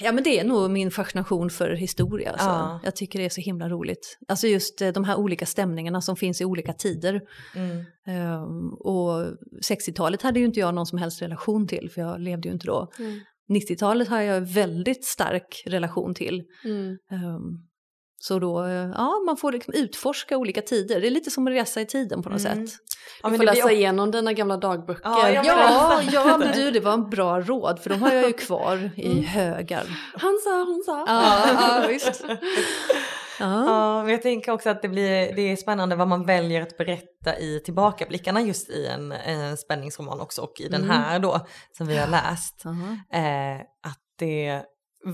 Ja 0.00 0.12
men 0.12 0.24
det 0.24 0.38
är 0.38 0.44
nog 0.44 0.70
min 0.70 0.90
fascination 0.90 1.50
för 1.50 1.70
historia. 1.70 2.30
Alltså. 2.30 2.46
Ja. 2.46 2.80
Jag 2.84 2.96
tycker 2.96 3.18
det 3.18 3.24
är 3.24 3.28
så 3.28 3.40
himla 3.40 3.68
roligt. 3.68 4.18
Alltså 4.28 4.46
just 4.46 4.82
eh, 4.82 4.88
de 4.88 5.04
här 5.04 5.16
olika 5.16 5.46
stämningarna 5.46 6.00
som 6.00 6.16
finns 6.16 6.40
i 6.40 6.44
olika 6.44 6.72
tider. 6.72 7.20
Mm. 7.56 7.84
Ehm, 8.06 8.72
och 8.74 9.26
60-talet 9.70 10.22
hade 10.22 10.38
ju 10.40 10.46
inte 10.46 10.60
jag 10.60 10.74
någon 10.74 10.86
som 10.86 10.98
helst 10.98 11.22
relation 11.22 11.66
till 11.66 11.90
för 11.94 12.00
jag 12.00 12.20
levde 12.20 12.48
ju 12.48 12.52
inte 12.52 12.66
då. 12.66 12.90
Mm. 12.98 13.20
90-talet 13.48 14.08
har 14.08 14.20
jag 14.20 14.40
väldigt 14.40 15.04
stark 15.04 15.62
relation 15.66 16.14
till. 16.14 16.42
Mm. 16.64 16.96
Så 18.20 18.38
då, 18.38 18.68
ja 18.96 19.22
man 19.26 19.36
får 19.36 19.52
liksom 19.52 19.74
utforska 19.74 20.36
olika 20.36 20.62
tider. 20.62 21.00
Det 21.00 21.06
är 21.06 21.10
lite 21.10 21.30
som 21.30 21.46
att 21.46 21.52
resa 21.52 21.80
i 21.80 21.86
tiden 21.86 22.22
på 22.22 22.28
något 22.30 22.44
Mm. 22.44 22.66
sätt. 22.66 22.78
Ja, 23.22 23.28
du 23.28 23.34
får 23.34 23.38
blir 23.38 23.46
läsa 23.54 23.64
också- 23.64 23.74
igenom 23.74 24.10
dina 24.10 24.32
gamla 24.32 24.56
dagböcker. 24.56 25.00
Ja, 25.08 25.30
jag 25.30 25.44
Ja, 25.46 26.00
men- 26.04 26.12
ja 26.12 26.38
men 26.38 26.52
du 26.52 26.70
det 26.70 26.80
var 26.80 26.92
en 26.92 27.10
bra 27.10 27.40
råd 27.40 27.80
för 27.80 27.90
de 27.90 28.02
har 28.02 28.12
jag 28.12 28.26
ju 28.26 28.32
kvar 28.32 28.90
i 28.96 29.20
högar. 29.22 29.84
Han 30.14 30.38
sa, 30.44 30.64
hon 30.64 30.82
sa. 30.86 31.04
Ja, 31.08 31.80
ja 31.80 31.88
visst. 31.88 32.24
Ja. 33.40 33.64
Ja, 33.66 34.02
men 34.02 34.12
jag 34.12 34.22
tänker 34.22 34.52
också 34.52 34.70
att 34.70 34.82
det, 34.82 34.88
blir, 34.88 35.32
det 35.36 35.42
är 35.52 35.56
spännande 35.56 35.96
vad 35.96 36.08
man 36.08 36.26
väljer 36.26 36.62
att 36.62 36.76
berätta 36.76 37.38
i 37.38 37.60
tillbakablickarna 37.64 38.40
just 38.42 38.70
i 38.70 38.86
en, 38.86 39.12
en 39.12 39.56
spänningsroman 39.56 40.20
också 40.20 40.42
och 40.42 40.60
i 40.60 40.68
den 40.68 40.82
Mm. 40.84 40.96
här 40.96 41.18
då 41.18 41.46
som 41.76 41.86
vi 41.86 41.96
har 41.98 42.06
läst. 42.08 42.62
Aha. 42.66 43.20
Eh, 43.22 43.60
att 43.60 43.98
det 44.18 44.62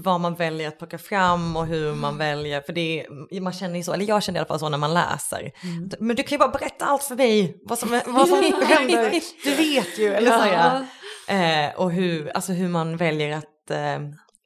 vad 0.03 0.20
man 0.20 0.34
väljer 0.34 0.68
att 0.68 0.78
plocka 0.78 0.99
fram 0.99 1.57
och 1.57 1.66
hur 1.66 1.95
man 1.95 2.18
väljer, 2.18 2.61
för 2.61 2.72
det 2.72 3.07
är, 3.30 3.40
man 3.40 3.53
känner 3.53 3.76
ju 3.76 3.82
så, 3.82 3.92
eller 3.92 4.05
jag 4.05 4.22
känner 4.22 4.38
i 4.38 4.40
alla 4.40 4.47
fall 4.49 4.59
så 4.59 4.68
när 4.68 4.78
man 4.78 4.95
läser. 4.95 5.53
Mm. 5.62 5.90
Men 5.99 6.16
du 6.16 6.22
kan 6.22 6.30
ju 6.30 6.38
bara 6.38 6.49
berätta 6.51 6.84
allt 6.84 7.03
för 7.03 7.14
mig, 7.16 7.57
vad 7.62 7.78
som, 7.78 7.88
vad 8.07 8.28
som 8.28 8.42
händer, 8.66 9.20
du 9.45 9.55
vet 9.55 9.99
ju, 9.99 10.14
eller 10.14 10.30
så 10.38 10.47
Ja. 10.49 10.84
eh, 11.34 11.74
Och 11.76 11.92
hur, 11.92 12.28
alltså 12.36 12.53
hur 12.53 12.68
man 12.68 12.97
väljer 12.97 13.36
att 13.36 13.70
eh, 13.70 13.99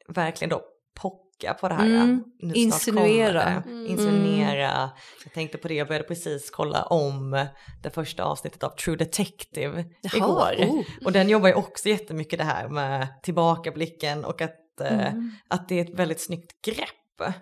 verkligen 0.08 0.50
då 0.50 0.62
pocka 1.00 1.54
på 1.54 1.68
det 1.68 1.74
här. 1.74 1.84
Mm. 1.86 2.24
Nu 2.42 2.54
Insinuera. 2.54 3.32
det. 3.44 3.62
Mm. 3.70 3.86
Insinuera. 3.86 4.90
Jag 5.24 5.32
tänkte 5.34 5.58
på 5.58 5.68
det, 5.68 5.74
jag 5.74 5.86
började 5.88 6.08
precis 6.08 6.50
kolla 6.50 6.82
om 6.82 7.46
det 7.82 7.90
första 7.90 8.24
avsnittet 8.24 8.62
av 8.62 8.70
True 8.70 8.96
Detective 8.96 9.84
Jaha, 10.02 10.16
igår. 10.54 10.70
oh. 10.70 10.84
Och 11.04 11.12
den 11.12 11.28
jobbar 11.28 11.48
ju 11.48 11.54
också 11.54 11.88
jättemycket 11.88 12.38
det 12.38 12.44
här 12.44 12.68
med 12.68 13.08
tillbakablicken 13.22 14.24
och 14.24 14.40
att, 14.42 14.54
Mm. 14.86 15.30
att 15.48 15.68
det 15.68 15.80
är 15.80 15.84
ett 15.84 15.98
väldigt 15.98 16.20
snyggt 16.20 16.62
grepp 16.62 17.20
eh, 17.28 17.32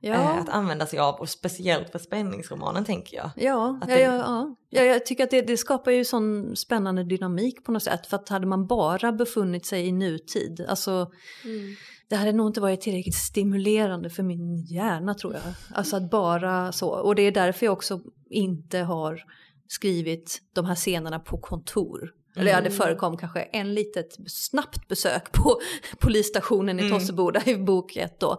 Ja. 0.00 0.14
att 0.16 0.48
använda 0.48 0.86
sig 0.86 0.98
av 0.98 1.14
och 1.14 1.28
speciellt 1.28 1.90
för 1.92 1.98
spänningsromanen 1.98 2.84
tänker 2.84 3.16
jag. 3.16 3.30
Ja, 3.36 3.78
Att 3.82 3.88
ja, 3.88 3.94
det- 3.96 4.02
ja, 4.02 4.14
ja. 4.16 4.56
ja, 4.70 4.82
jag 4.82 5.06
tycker 5.06 5.24
att 5.24 5.30
det, 5.30 5.42
det 5.42 5.56
skapar 5.56 5.90
ju 5.90 6.04
sån 6.04 6.56
spännande 6.56 7.04
dynamik 7.04 7.64
på 7.64 7.72
något 7.72 7.82
sätt. 7.82 8.06
För 8.06 8.16
att 8.16 8.28
hade 8.28 8.46
man 8.46 8.66
bara 8.66 9.12
befunnit 9.12 9.66
sig 9.66 9.86
i 9.86 9.92
nutid, 9.92 10.64
alltså 10.68 11.10
Mm. 11.44 11.74
det 12.08 12.16
hade 12.16 12.32
nog 12.32 12.46
inte 12.46 12.60
varit 12.60 12.80
tillräckligt 12.80 13.14
stimulerande 13.14 14.10
för 14.10 14.22
min 14.22 14.56
hjärna 14.56 15.14
tror 15.14 15.32
jag. 15.34 15.42
Alltså 15.74 15.96
att 15.96 16.10
bara 16.10 16.72
så, 16.72 16.88
och 16.90 17.14
det 17.14 17.22
är 17.22 17.32
därför 17.32 17.66
jag 17.66 17.72
också 17.72 18.00
inte 18.30 18.78
har 18.78 19.22
skrivit 19.68 20.38
de 20.54 20.64
här 20.64 20.74
scenerna 20.74 21.18
på 21.20 21.38
kontor. 21.38 22.10
Eller 22.36 22.52
ja, 22.52 22.60
det 22.60 22.70
förekom 22.70 23.16
kanske 23.16 23.42
en 23.42 23.74
litet 23.74 24.16
snabbt 24.26 24.88
besök 24.88 25.32
på 25.32 25.60
polisstationen 25.98 26.80
i 26.80 26.82
Mm. 26.86 26.98
Tosseboda 26.98 27.42
i 27.46 27.56
bok 27.56 27.96
ett 27.96 28.20
då. 28.20 28.38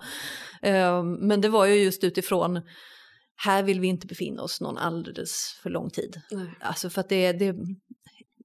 Ehm, 0.61 1.13
Men 1.13 1.41
det 1.41 1.49
var 1.49 1.65
ju 1.65 1.75
just 1.75 2.03
utifrån, 2.03 2.61
här 3.35 3.63
vill 3.63 3.79
vi 3.79 3.87
inte 3.87 4.07
befinna 4.07 4.41
oss 4.41 4.61
någon 4.61 4.77
alldeles 4.77 5.59
för 5.63 5.69
lång 5.69 5.89
tid. 5.89 6.21
Nej. 6.31 6.49
Alltså 6.59 6.89
för 6.89 7.01
att 7.01 7.09
det, 7.09 7.31
det, 7.31 7.55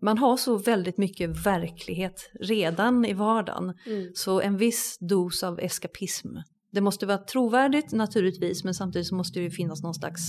man 0.02 0.18
har 0.18 0.36
så 0.36 0.56
väldigt 0.56 0.98
mycket 0.98 1.46
verklighet 1.46 2.30
redan 2.40 3.04
i 3.04 3.12
vardagen. 3.12 3.74
Mm. 3.86 4.10
Så 4.14 4.40
en 4.40 4.56
viss 4.56 4.98
dos 5.00 5.42
av 5.42 5.60
eskapism. 5.60 6.28
Det 6.72 6.80
måste 6.80 7.06
vara 7.06 7.18
trovärdigt 7.18 7.92
naturligtvis 7.92 8.64
men 8.64 8.74
samtidigt 8.74 9.08
så 9.08 9.14
måste 9.14 9.38
det 9.38 9.42
ju 9.42 9.50
finnas 9.50 9.82
någon 9.82 9.94
slags 9.94 10.22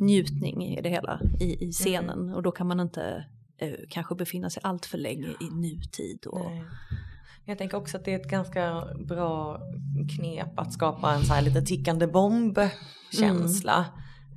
njutning 0.00 0.62
i 0.62 0.82
det 0.82 0.88
hela 0.88 1.20
i, 1.40 1.64
i 1.64 1.72
scenen. 1.72 2.34
Och 2.34 2.42
då 2.42 2.52
kan 2.52 2.66
man 2.66 2.80
inte 2.80 3.24
kanske 3.88 4.14
befinna 4.14 4.50
sig 4.50 4.60
allt 4.64 4.86
för 4.86 4.98
länge 4.98 5.26
i 5.40 5.50
nutid. 5.52 6.26
Och, 6.26 6.50
Nej. 6.50 6.64
Jag 7.44 7.58
tänker 7.58 7.76
också 7.76 7.96
att 7.96 8.04
det 8.04 8.14
är 8.14 8.18
ett 8.20 8.30
ganska 8.30 8.88
bra 9.08 9.60
knep 10.16 10.58
att 10.58 10.72
skapa 10.72 11.12
en 11.14 11.24
så 11.24 11.32
här 11.32 11.42
lite 11.42 11.62
tickande 11.62 12.06
bomb-känsla. 12.06 13.84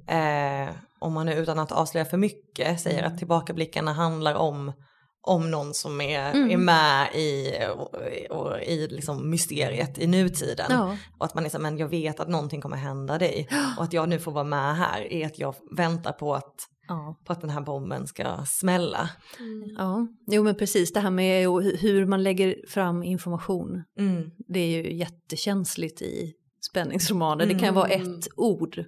Eh, 0.07 0.69
om 0.99 1.13
man 1.13 1.25
nu 1.25 1.33
utan 1.33 1.59
att 1.59 1.71
avslöja 1.71 2.05
för 2.05 2.17
mycket 2.17 2.81
säger 2.81 3.03
att 3.03 3.17
tillbakablickarna 3.17 3.93
handlar 3.93 4.35
om 4.35 4.73
om 5.21 5.51
någon 5.51 5.73
som 5.73 6.01
är, 6.01 6.33
Mm. 6.33 6.51
är 6.51 6.57
med 6.57 7.15
i, 7.15 7.53
och, 7.77 7.95
och, 8.39 8.61
i 8.61 8.87
liksom 8.87 9.29
mysteriet 9.29 9.97
i 9.97 10.07
nutiden. 10.07 10.65
ja. 10.69 10.97
Och 11.17 11.25
att 11.25 11.35
man 11.35 11.45
är 11.45 11.49
så, 11.49 11.57
här, 11.57 11.61
men 11.61 11.77
jag 11.77 11.87
vet 11.87 12.19
att 12.19 12.27
någonting 12.27 12.61
kommer 12.61 12.77
hända 12.77 13.17
dig. 13.17 13.47
Och 13.77 13.83
att 13.83 13.93
jag 13.93 14.09
nu 14.09 14.19
får 14.19 14.31
vara 14.31 14.43
med 14.43 14.75
här 14.77 15.13
är 15.13 15.25
att 15.25 15.39
jag 15.39 15.55
väntar 15.77 16.11
på 16.11 16.35
att, 16.35 16.55
Ja. 16.87 17.19
på 17.25 17.33
att 17.33 17.41
den 17.41 17.49
här 17.49 17.61
bomben 17.61 18.07
ska 18.07 18.45
smälla. 18.45 19.09
Mm. 19.39 19.75
ja, 19.77 20.07
jo 20.27 20.43
men 20.43 20.55
precis 20.55 20.93
det 20.93 20.99
här 20.99 21.11
med 21.11 21.47
hu- 21.47 21.77
hur 21.77 22.05
man 22.05 22.23
lägger 22.23 22.55
fram 22.67 23.03
information. 23.03 23.83
Mm. 23.99 24.31
Det 24.47 24.59
är 24.59 24.83
ju 24.83 24.93
jättekänsligt 24.97 26.01
i 26.01 26.33
spänningsromaner. 26.71 27.45
Det 27.45 27.59
kan 27.59 27.73
vara 27.75 27.87
Mm. 27.87 28.19
ett 28.19 28.27
ord 28.35 28.83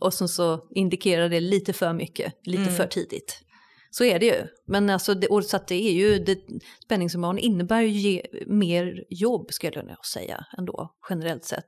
och 0.00 0.14
sen 0.14 0.28
så 0.28 0.66
indikerar 0.70 1.28
det 1.28 1.40
lite 1.40 1.72
för 1.72 1.92
mycket, 1.92 2.32
lite 2.44 2.62
Mm. 2.62 2.74
för 2.74 2.86
tidigt. 2.86 3.44
Så 3.90 4.04
är 4.04 4.18
det 4.18 4.26
ju. 4.26 4.46
Men 4.66 4.90
alltså, 4.90 5.14
det, 5.14 5.26
och 5.26 5.44
så 5.44 5.56
att 5.56 5.68
det 5.68 5.74
är 5.88 5.92
ju, 5.92 6.18
det, 6.24 6.38
spänningsroman 6.84 7.38
innebär 7.38 7.80
ju 7.80 7.88
ge, 7.88 8.22
mer 8.46 9.04
jobb 9.10 9.52
skulle 9.52 9.84
jag 9.88 10.06
säga 10.06 10.44
ändå, 10.58 10.90
generellt 11.10 11.44
sett. 11.44 11.66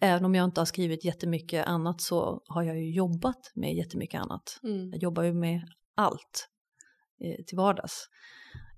Även 0.00 0.24
om 0.24 0.34
jag 0.34 0.44
inte 0.44 0.60
har 0.60 0.66
skrivit 0.66 1.04
jättemycket 1.04 1.66
annat 1.66 2.00
så 2.00 2.42
har 2.46 2.62
jag 2.62 2.76
ju 2.76 2.90
jobbat 2.90 3.52
med 3.54 3.74
jättemycket 3.74 4.20
annat. 4.20 4.58
Mm. 4.64 4.90
Jag 4.90 5.02
jobbar 5.02 5.22
ju 5.22 5.32
med 5.32 5.60
allt 5.96 6.48
eh, 7.24 7.44
till 7.46 7.56
vardags. 7.56 8.06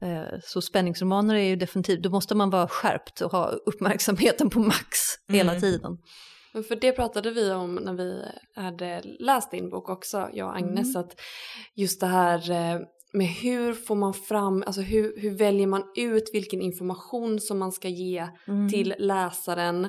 Eh, 0.02 0.38
så 0.42 0.62
spänningsromaner 0.62 1.34
är 1.34 1.42
ju 1.48 1.56
definitivt, 1.56 2.02
då 2.02 2.10
måste 2.10 2.34
man 2.34 2.50
vara 2.50 2.68
skärpt 2.68 3.20
och 3.20 3.32
ha 3.32 3.46
uppmärksamheten 3.48 4.50
på 4.50 4.58
max 4.60 4.98
hela 5.28 5.50
Mm. 5.52 5.60
tiden. 5.60 5.98
Men 6.54 6.64
för 6.64 6.76
det 6.76 6.92
pratade 6.92 7.30
vi 7.30 7.52
om 7.52 7.74
när 7.74 7.92
vi 7.94 8.22
hade 8.56 9.02
läst 9.18 9.50
din 9.50 9.70
bok 9.70 9.88
också, 9.88 10.28
jag 10.32 10.48
och 10.48 10.56
Agnes, 10.56 10.96
att 10.96 11.20
just 11.74 12.00
det 12.00 12.06
här 12.06 12.50
eh, 12.50 12.80
med 13.12 13.26
hur 13.26 13.72
får 13.74 13.96
man 13.96 14.14
fram, 14.14 14.62
alltså 14.66 14.80
hur, 14.82 15.20
hur 15.20 15.30
väljer 15.38 15.66
man 15.66 15.84
ut 15.96 16.30
vilken 16.32 16.60
information 16.62 17.40
som 17.40 17.58
man 17.58 17.72
ska 17.72 17.88
ge 17.88 18.28
Mm. 18.48 18.68
till 18.68 18.94
läsaren. 18.98 19.88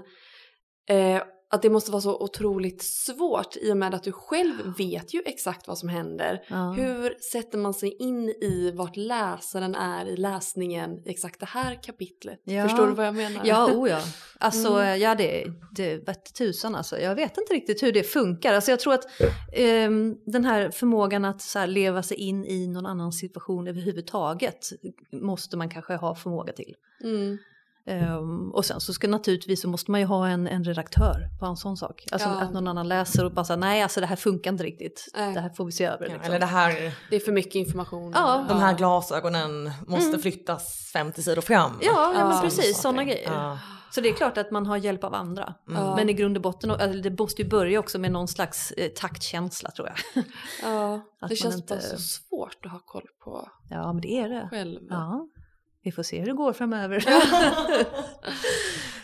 Eh, 0.90 1.22
att 1.50 1.62
det 1.62 1.70
måste 1.70 1.92
vara 1.92 2.02
så 2.02 2.20
otroligt 2.24 2.84
svårt 2.84 3.58
i 3.58 3.72
och 3.72 3.78
med 3.78 3.94
att 3.94 4.04
du 4.04 4.12
själv 4.12 4.78
vet 4.78 5.14
ju 5.14 5.22
exakt 5.26 5.68
vad 5.68 5.78
som 5.78 5.90
händer. 5.90 6.46
Ja. 6.50 6.72
Hur 6.72 7.18
sätter 7.32 7.58
man 7.58 7.74
sig 7.74 7.96
in 8.00 8.30
i 8.30 8.72
vart 8.76 8.96
läsaren 8.96 9.76
är 9.76 10.06
i 10.06 10.18
läsningen 10.18 11.00
i 11.06 11.10
exakt 11.10 11.40
det 11.40 11.46
här 11.46 11.84
kapitlet? 11.84 12.42
Ja. 12.44 12.64
Förstår 12.68 12.88
du 12.88 12.94
vad 12.94 13.08
jag 13.08 13.16
menar? 13.16 13.42
Ja, 13.46 13.74
oh 13.74 13.90
ja. 13.90 14.00
Alltså, 14.40 14.74
Mm. 14.74 15.00
ja 15.02 15.16
det, 15.16 15.46
det 15.76 15.98
vette 15.98 16.34
tusan 16.34 16.76
alltså. 16.76 17.00
Jag 17.00 17.16
vet 17.16 17.38
inte 17.38 17.54
riktigt 17.54 17.84
hur 17.84 17.92
det 17.92 18.04
funkar. 18.04 18.54
Alltså 18.54 18.72
jag 18.72 18.80
tror 18.80 18.94
att 18.94 19.06
ehm, 19.54 20.16
den 20.26 20.46
här 20.46 20.70
förmågan 20.72 21.26
att 21.26 21.42
så 21.42 21.60
här, 21.60 21.68
leva 21.68 22.04
sig 22.04 22.18
in 22.18 22.46
i 22.46 22.68
någon 22.68 22.86
annan 22.86 23.12
situation 23.12 23.68
överhuvudtaget 23.68 24.70
måste 25.12 25.58
man 25.58 25.70
kanske 25.70 25.96
ha 25.96 26.16
förmåga 26.16 26.54
till. 26.54 26.76
Mm. 27.04 27.38
Ehm, 27.86 28.52
och 28.52 28.66
sen 28.66 28.80
så 28.82 28.94
ska 28.94 29.08
naturligtvis 29.08 29.62
så 29.62 29.68
måste 29.68 29.92
man 29.92 30.00
ju 30.00 30.06
ha 30.06 30.28
en, 30.28 30.48
en 30.48 30.64
redaktör 30.64 31.30
på 31.40 31.46
en 31.46 31.58
sån 31.58 31.78
sak. 31.78 32.04
Alltså 32.12 32.30
Ja. 32.30 32.42
att 32.42 32.54
någon 32.54 32.68
annan 32.68 32.88
läser 32.88 33.26
och 33.26 33.32
bara 33.34 33.46
säger 33.46 33.60
nej 33.60 33.82
alltså 33.82 34.00
det 34.00 34.06
här 34.08 34.16
funkar 34.16 34.52
inte 34.52 34.64
riktigt. 34.64 35.08
Nej. 35.18 35.34
Det 35.34 35.40
här 35.40 35.50
får 35.50 35.66
vi 35.66 35.72
se 35.72 35.86
över. 35.86 36.06
Ja, 36.06 36.14
liksom. 36.14 36.26
eller 36.28 36.40
det 36.40 36.46
här, 36.46 36.94
Det 37.10 37.16
är 37.16 37.20
för 37.20 37.32
mycket 37.32 37.56
information. 37.56 38.12
Ja. 38.16 38.46
de 38.50 38.60
här 38.60 38.74
glasögonen 38.78 39.72
måste 39.88 40.08
Mm. 40.10 40.22
flyttas 40.22 40.90
50 40.94 41.24
sidor 41.24 41.42
fram. 41.42 41.72
Ja, 41.82 42.14
ja, 42.18 42.30
men 42.30 42.42
precis 42.42 42.82
sådana 42.82 43.04
grejer. 43.04 43.32
Ja. 43.34 43.60
Så 43.92 44.02
det 44.02 44.10
är 44.10 44.14
klart 44.14 44.38
att 44.38 44.52
man 44.52 44.66
har 44.66 44.78
hjälp 44.78 45.04
av 45.04 45.14
andra. 45.14 45.54
Ja. 45.68 45.96
Men 45.96 46.10
i 46.10 46.14
grund 46.14 46.38
och 46.38 46.44
botten, 46.44 46.70
eller 46.72 47.04
det 47.04 47.20
måste 47.20 47.42
ju 47.42 47.50
börja 47.50 47.80
också 47.80 48.00
med 48.00 48.12
någon 48.12 48.28
slags 48.28 48.72
eh, 48.72 48.90
taktkänsla 48.90 49.72
tror 49.72 49.88
jag. 49.88 50.24
Ja, 50.64 51.02
Att 51.22 51.30
det 51.30 51.36
känns 51.36 51.56
inte- 51.56 51.74
bara 51.74 51.82
så 51.82 51.98
svårt 51.98 52.66
att 52.66 52.72
ha 52.72 52.80
koll 52.86 53.06
på 53.24 53.50
Ja, 53.70 53.94
men 53.94 54.02
det 54.02 54.08
är 54.20 54.30
det. 54.30 54.48
själv. 54.50 54.80
Ja, 54.90 55.28
vi 55.84 55.92
får 55.92 56.04
se 56.04 56.20
hur 56.20 56.26
det 56.26 56.34
går 56.34 56.54
framöver. 56.54 57.06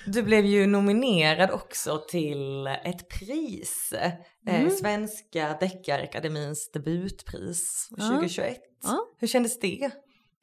Du 0.06 0.24
blev 0.24 0.46
ju 0.46 0.68
nominerad 0.68 1.52
också 1.52 2.04
till 2.10 2.68
ett 2.68 3.10
pris. 3.10 3.94
Eh, 4.02 4.12
Mm. 4.48 4.70
Svenska 4.70 5.58
Deckarakademins 5.60 6.72
debutpris 6.72 7.88
Ja. 7.98 8.08
2021. 8.08 8.58
Ja. 8.84 9.00
Hur 9.20 9.28
kändes 9.28 9.60
det? 9.60 9.92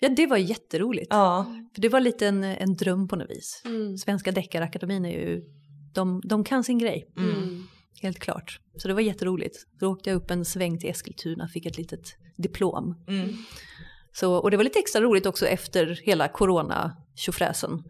Ja, 0.01 0.09
det 0.09 0.27
var 0.27 0.37
jätteroligt. 0.37 1.07
Ja. 1.11 1.47
För 1.75 1.83
det 1.83 1.89
var 1.89 2.01
lite 2.01 2.27
en, 2.27 2.45
en 2.45 2.75
dröm 2.77 3.09
på 3.09 3.17
något 3.17 3.31
vis. 3.31 3.63
Mm. 3.65 3.97
Svenska 3.99 4.33
Deckarakademin 4.33 5.05
är 5.05 5.11
ju, 5.11 5.43
de, 5.95 6.21
de 6.25 6.45
kan 6.45 6.65
sin 6.65 6.79
grej, 6.79 7.07
Mm. 7.19 7.67
helt 8.03 8.19
klart. 8.19 8.61
Så 8.77 8.89
det 8.89 8.95
var 8.95 9.01
jätteroligt. 9.01 9.57
Då 9.81 9.89
åkte 9.93 10.11
jag 10.11 10.17
upp 10.17 10.31
en 10.31 10.45
sväng 10.45 10.79
till 10.79 10.91
Eskilstuna, 10.91 11.49
fick 11.49 11.67
ett 11.67 11.79
litet 11.79 12.17
diplom. 12.37 12.95
Mm. 14.17 14.33
Så, 14.33 14.35
och 14.43 14.51
det 14.51 14.57
var 14.57 14.65
lite 14.65 14.79
extra 14.79 15.01
roligt 15.03 15.27
också 15.27 15.47
efter 15.47 16.01
hela 16.05 16.29
corona 16.29 16.97
tjofräsen. 17.15 17.83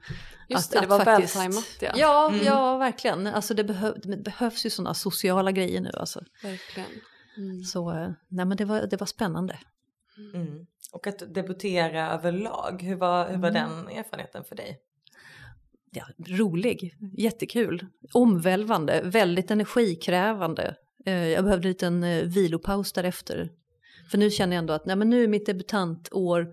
Just 0.48 0.66
Att- 0.66 0.72
det, 0.72 0.78
det 0.78 0.94
att 0.94 0.98
var 0.98 1.04
faktiskt- 1.04 1.36
vältajmat 1.36 1.66
ja. 1.80 1.92
Ja, 1.96 2.28
Mm. 2.28 2.46
ja 2.46 2.76
verkligen. 2.78 3.26
Alltså 3.26 3.54
det, 3.54 3.64
behöv, 3.64 3.94
det 4.02 4.16
behövs 4.16 4.66
ju 4.66 4.70
sådana 4.70 4.94
sociala 4.94 5.52
grejer 5.52 5.80
nu 5.80 5.90
alltså. 5.94 6.20
Verkligen. 6.42 6.88
Mm. 7.38 7.62
Så 7.64 7.92
nej 8.28 8.46
men 8.46 8.56
det 8.56 8.64
var, 8.64 8.86
det 8.86 8.96
var 9.00 9.06
spännande. 9.06 9.58
Mm. 10.34 10.66
Och 10.92 11.06
att 11.06 11.34
debutera 11.34 12.10
överlag, 12.12 12.82
hur 12.82 12.96
var, 12.96 13.28
hur 13.30 13.36
var 13.38 13.48
Mm. 13.48 13.54
den 13.70 13.88
erfarenheten 13.98 14.44
för 14.44 14.56
dig? 14.56 14.78
Ja, 15.90 16.04
rolig, 16.26 16.94
jättekul, 17.18 17.86
omvälvande, 18.14 19.00
väldigt 19.04 19.50
energikrävande. 19.50 20.76
Eh, 21.06 21.26
Jag 21.28 21.44
behövde 21.44 21.68
en 21.68 21.70
liten 21.72 22.04
eh, 22.04 22.22
vilopaus 22.24 22.92
därefter. 22.92 23.50
För 24.10 24.18
nu 24.18 24.30
känner 24.30 24.56
jag 24.56 24.58
ändå 24.60 24.72
att 24.72 24.86
nej, 24.86 24.96
men 24.96 25.10
nu 25.10 25.24
är 25.24 25.28
mitt 25.28 25.46
debutantår 25.46 26.46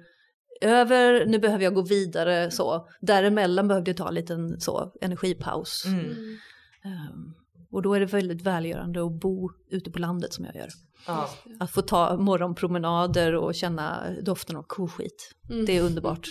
över, 0.62 1.26
nu 1.26 1.40
behöver 1.40 1.64
jag 1.64 1.74
gå 1.74 1.82
vidare 1.82 2.52
så. 2.52 2.88
Däremellan 3.02 3.68
behövde 3.68 3.92
jag 3.92 3.98
ta 3.98 4.08
en 4.08 4.14
liten 4.16 4.60
så, 4.62 4.92
energipaus. 5.02 5.86
Mm. 5.86 6.00
Mm. 6.00 6.38
Ehm, 6.86 7.34
Och 7.72 7.82
då 7.82 7.94
är 7.94 8.00
det 8.00 8.06
väldigt 8.06 8.42
välgörande 8.42 9.06
att 9.06 9.12
bo 9.12 9.52
ute 9.70 9.92
på 9.92 10.00
landet 10.00 10.34
som 10.34 10.46
jag 10.46 10.56
gör. 10.56 10.70
Ja. 11.08 11.30
Att 11.60 11.72
få 11.72 11.82
ta 11.82 12.18
morgonpromenader 12.18 13.36
och 13.36 13.56
känna 13.56 14.04
doften 14.22 14.56
av 14.56 14.64
koskit. 14.64 15.36
Mm. 15.50 15.66
Det 15.66 15.78
är 15.78 15.82
underbart. 15.82 16.28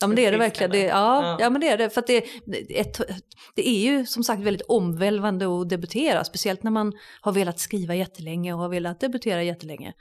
Ja 0.00 0.06
men 0.06 0.16
det 0.16 0.26
är 0.26 0.32
det 0.32 0.38
verkligen. 0.38 0.70
Det, 0.70 0.78
ja, 0.82 1.22
Ja. 1.22 1.36
ja 1.40 1.50
men 1.50 1.60
det 1.60 1.68
är 1.68 1.78
det. 1.78 1.90
För 1.90 2.00
att 2.00 2.06
det, 2.06 2.24
ett, 2.78 3.00
det 3.54 3.68
är 3.68 3.78
ju 3.78 4.06
som 4.06 4.24
sagt 4.24 4.42
väldigt 4.42 4.66
omvälvande 4.68 5.60
att 5.60 5.68
debutera. 5.68 6.24
Speciellt 6.24 6.62
när 6.62 6.70
man 6.70 6.92
har 7.20 7.32
velat 7.32 7.58
skriva 7.58 7.94
jättelänge 7.94 8.52
och 8.52 8.58
har 8.58 8.68
velat 8.68 9.00
debutera 9.00 9.42
jättelänge. 9.42 9.92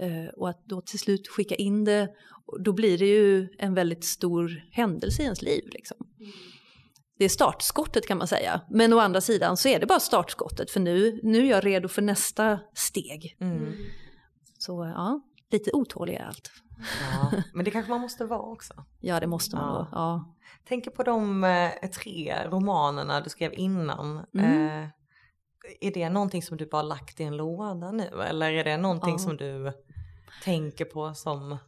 Eh, 0.00 0.26
och 0.36 0.48
att 0.48 0.64
då 0.64 0.80
till 0.80 0.98
slut 0.98 1.28
skicka 1.28 1.54
in 1.54 1.84
det, 1.84 2.08
då 2.60 2.72
blir 2.72 2.98
det 2.98 3.06
ju 3.06 3.48
en 3.58 3.74
väldigt 3.74 4.04
stor 4.04 4.62
händelse 4.70 5.22
i 5.22 5.24
ens 5.24 5.42
liv. 5.42 5.64
Liksom. 5.72 5.96
Det 7.18 7.24
är 7.24 7.28
startskottet 7.28 8.06
kan 8.06 8.18
man 8.18 8.28
säga. 8.28 8.60
Men 8.70 8.92
å 8.92 8.98
andra 8.98 9.20
sidan 9.20 9.56
så 9.56 9.68
är 9.68 9.80
det 9.80 9.86
bara 9.86 10.00
startskottet 10.00 10.70
för 10.70 10.80
nu, 10.80 11.20
nu 11.22 11.38
är 11.46 11.50
jag 11.50 11.66
redo 11.66 11.88
för 11.88 12.02
nästa 12.02 12.58
steg. 12.74 13.36
Mm. 13.40 13.72
Så 14.58 14.92
ja, 14.94 15.20
lite 15.50 15.70
otålig 15.72 16.14
är 16.14 16.24
allt. 16.24 16.50
ja. 17.12 17.32
Men 17.54 17.64
det 17.64 17.70
kanske 17.70 17.90
man 17.90 18.00
måste 18.00 18.24
vara 18.24 18.40
också. 18.52 18.74
Ja 19.00 19.20
det 19.20 19.26
måste 19.26 19.56
man 19.56 19.64
Ja. 19.74 19.78
då. 19.78 19.88
Ja. 19.92 20.34
Tänker 20.68 20.90
på 20.90 21.02
de 21.02 21.44
eh, 21.44 21.90
tre 21.90 22.34
romanerna 22.50 23.20
du 23.20 23.30
skrev 23.30 23.52
innan. 23.54 24.24
Mm. 24.34 24.82
Eh, 24.82 24.88
är 25.80 25.90
det 25.90 26.08
någonting 26.10 26.42
som 26.42 26.56
du 26.56 26.66
bara 26.66 26.82
lagt 26.82 27.20
i 27.20 27.24
en 27.24 27.36
låda 27.36 27.90
nu 27.92 28.08
eller 28.28 28.52
är 28.52 28.64
det 28.64 28.76
någonting 28.76 29.12
Ja. 29.12 29.18
som 29.18 29.36
du 29.36 29.72
tänker 30.44 30.84
på 30.84 31.14
som 31.14 31.58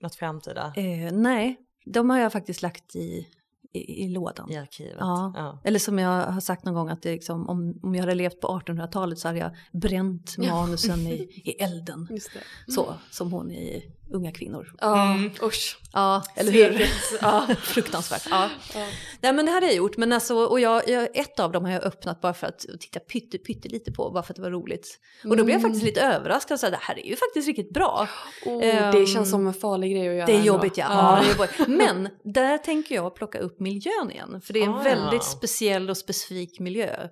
något 0.00 0.14
framtida 0.14 0.72
Eh, 0.76 1.12
nej, 1.12 1.56
de 1.86 2.10
har 2.10 2.18
jag 2.18 2.32
faktiskt 2.32 2.62
lagt 2.62 2.96
i, 2.96 3.26
i, 3.72 4.04
i 4.04 4.08
lådan. 4.08 4.50
i 4.50 4.56
arkivet? 4.56 4.96
Ja. 4.98 5.32
Ja. 5.36 5.60
Eller 5.64 5.78
som 5.78 5.98
jag 5.98 6.22
har 6.26 6.40
sagt 6.40 6.64
någon 6.64 6.74
gång 6.74 6.88
att 6.88 7.02
det 7.02 7.12
liksom, 7.12 7.48
om, 7.48 7.80
om 7.82 7.94
jag 7.94 8.02
hade 8.02 8.14
levt 8.14 8.40
på 8.40 8.48
1800-talet 8.48 9.18
så 9.18 9.28
hade 9.28 9.38
jag 9.40 9.50
bränt 9.72 10.34
Ja. 10.38 10.54
manusen 10.56 11.00
i, 11.06 11.14
i 11.44 11.50
elden. 11.50 12.06
Just 12.10 12.30
det. 12.34 12.72
Så, 12.72 12.94
som 13.10 13.32
hon 13.32 13.50
i 13.50 13.92
Unga 14.10 14.32
kvinnor. 14.32 14.72
Ja, 14.80 15.12
Mm. 15.14 15.30
usch. 15.42 15.78
Ja, 15.92 16.22
eller 16.36 16.52
hur? 16.52 16.86
Ja. 17.22 17.46
Fruktansvärt. 17.62 18.26
Ja. 18.30 18.50
Ja. 18.74 18.86
Nej 19.20 19.32
men 19.32 19.46
det 19.46 19.52
hade 19.52 19.66
jag 19.66 19.74
gjort, 19.74 19.96
men 19.96 20.12
alltså, 20.12 20.34
och 20.36 20.60
jag, 20.60 20.88
jag, 20.88 21.08
ett 21.16 21.40
av 21.40 21.52
dem 21.52 21.64
har 21.64 21.72
jag 21.72 21.82
öppnat 21.82 22.20
bara 22.20 22.34
för 22.34 22.46
att 22.46 22.58
titta 22.80 23.00
pytte, 23.00 23.38
pytte 23.38 23.68
lite 23.68 23.92
på, 23.92 24.10
bara 24.10 24.22
för 24.22 24.32
att 24.32 24.36
det 24.36 24.42
var 24.42 24.50
roligt. 24.50 24.98
Och 25.24 25.36
då 25.36 25.44
blev 25.44 25.54
jag 25.54 25.62
faktiskt 25.62 25.84
lite 25.84 26.00
överraskad 26.00 26.54
och 26.54 26.60
sa 26.60 26.70
det 26.70 26.78
här 26.80 26.98
är 26.98 27.06
ju 27.06 27.16
faktiskt 27.16 27.48
riktigt 27.48 27.70
bra. 27.74 28.08
Oh, 28.46 28.64
Ehm, 28.66 28.94
det 28.94 29.06
känns 29.06 29.30
som 29.30 29.46
en 29.46 29.54
farlig 29.54 29.92
grej 29.92 30.08
att 30.08 30.14
göra. 30.14 30.26
Det 30.26 30.36
är 30.36 30.42
jobbigt 30.42 30.76
ja. 30.76 30.86
ja. 30.90 31.20
det 31.22 31.26
är 31.30 31.36
jobbigt. 31.36 31.68
Men 31.78 32.08
där 32.24 32.58
tänker 32.58 32.94
jag 32.94 33.14
plocka 33.14 33.38
upp 33.38 33.60
miljön 33.60 34.10
igen. 34.10 34.40
För 34.40 34.52
det 34.52 34.60
är 34.60 34.64
en 34.64 34.74
Ah. 34.74 34.82
väldigt 34.82 35.24
speciell 35.24 35.90
och 35.90 35.96
specifik 35.96 36.60
miljö. 36.60 37.08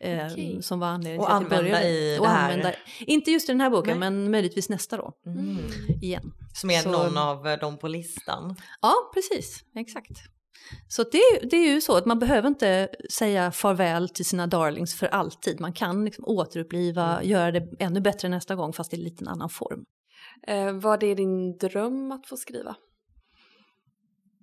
Eh, 0.00 0.26
Okej. 0.32 0.62
Som 0.62 0.80
var 0.80 0.86
anledningen 0.86 1.20
Och 1.20 1.26
till 1.26 1.34
att 1.46 1.52
jag 1.52 1.62
började. 1.62 1.88
i 1.88 2.18
och. 2.20 2.28
Använda, 2.28 2.72
inte 3.00 3.30
just 3.30 3.48
i 3.48 3.52
den 3.52 3.60
här 3.60 3.70
boken 3.70 4.00
Nej. 4.00 4.10
men 4.10 4.30
möjligtvis 4.30 4.68
nästa 4.68 4.96
då. 4.96 5.12
Mm. 5.26 5.56
Igen. 6.02 6.32
Som 6.54 6.70
är 6.70 6.80
Så- 6.80 6.90
någon 6.90 7.16
av 7.18 7.46
eh, 7.48 7.58
dem 7.58 7.78
på 7.78 7.88
listan. 7.88 8.56
Ja, 8.82 8.94
precis. 9.14 9.64
Exakt. 9.74 10.10
Så 10.88 11.02
det, 11.02 11.48
det 11.50 11.56
är 11.56 11.74
ju 11.74 11.80
så 11.80 11.96
att 11.96 12.06
man 12.06 12.18
behöver 12.18 12.48
inte 12.48 12.88
säga 13.12 13.52
farväl 13.52 14.08
till 14.08 14.24
sina 14.24 14.46
darlings 14.46 14.94
för 14.94 15.06
alltid. 15.06 15.60
Man 15.60 15.72
kan 15.72 16.04
liksom 16.04 16.24
återuppliva, 16.24 17.22
göra 17.24 17.50
det 17.52 17.68
ännu 17.78 18.00
bättre 18.00 18.28
nästa 18.28 18.54
gång 18.54 18.72
fast 18.72 18.92
i 18.94 18.96
en 18.96 19.02
liten 19.02 19.28
annan 19.28 19.48
form. 19.50 19.84
Eh, 20.46 20.72
vad 20.72 21.02
är 21.02 21.14
din 21.14 21.56
dröm 21.58 22.12
att 22.12 22.26
få 22.26 22.36
skriva? 22.36 22.76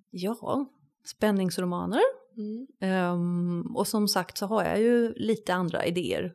Ja, 0.10 0.66
spänningsromaner. 1.06 2.02
Mm. 2.38 2.68
Ehm, 2.80 3.76
och 3.76 3.88
som 3.88 4.08
sagt 4.08 4.38
så 4.38 4.46
har 4.46 4.64
jag 4.64 4.80
ju 4.80 5.14
lite 5.14 5.54
andra 5.54 5.86
idéer. 5.86 6.34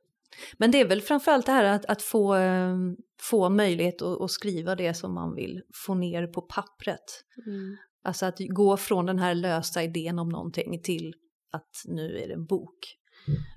Men 0.56 0.70
det 0.70 0.80
är 0.80 0.88
väl 0.88 1.00
framförallt 1.00 1.46
det 1.46 1.52
här 1.52 1.64
att, 1.64 1.84
att 1.84 2.02
få, 2.02 2.34
ehm, 2.34 2.96
få 3.20 3.48
möjlighet 3.48 4.02
att, 4.02 4.20
att 4.20 4.30
skriva 4.30 4.74
det 4.74 4.94
som 4.94 5.14
man 5.14 5.34
vill 5.34 5.62
få 5.74 5.94
ner 5.94 6.26
på 6.26 6.40
pappret. 6.40 7.24
Mm. 7.46 7.76
Alltså 8.02 8.26
att 8.26 8.38
gå 8.38 8.76
från 8.76 9.06
den 9.06 9.18
här 9.18 9.34
lösa 9.34 9.82
idén 9.82 10.18
om 10.18 10.28
någonting 10.28 10.82
till 10.82 11.14
att 11.52 11.82
nu 11.84 12.18
är 12.18 12.28
det 12.28 12.34
en 12.34 12.46
bok 12.46 12.96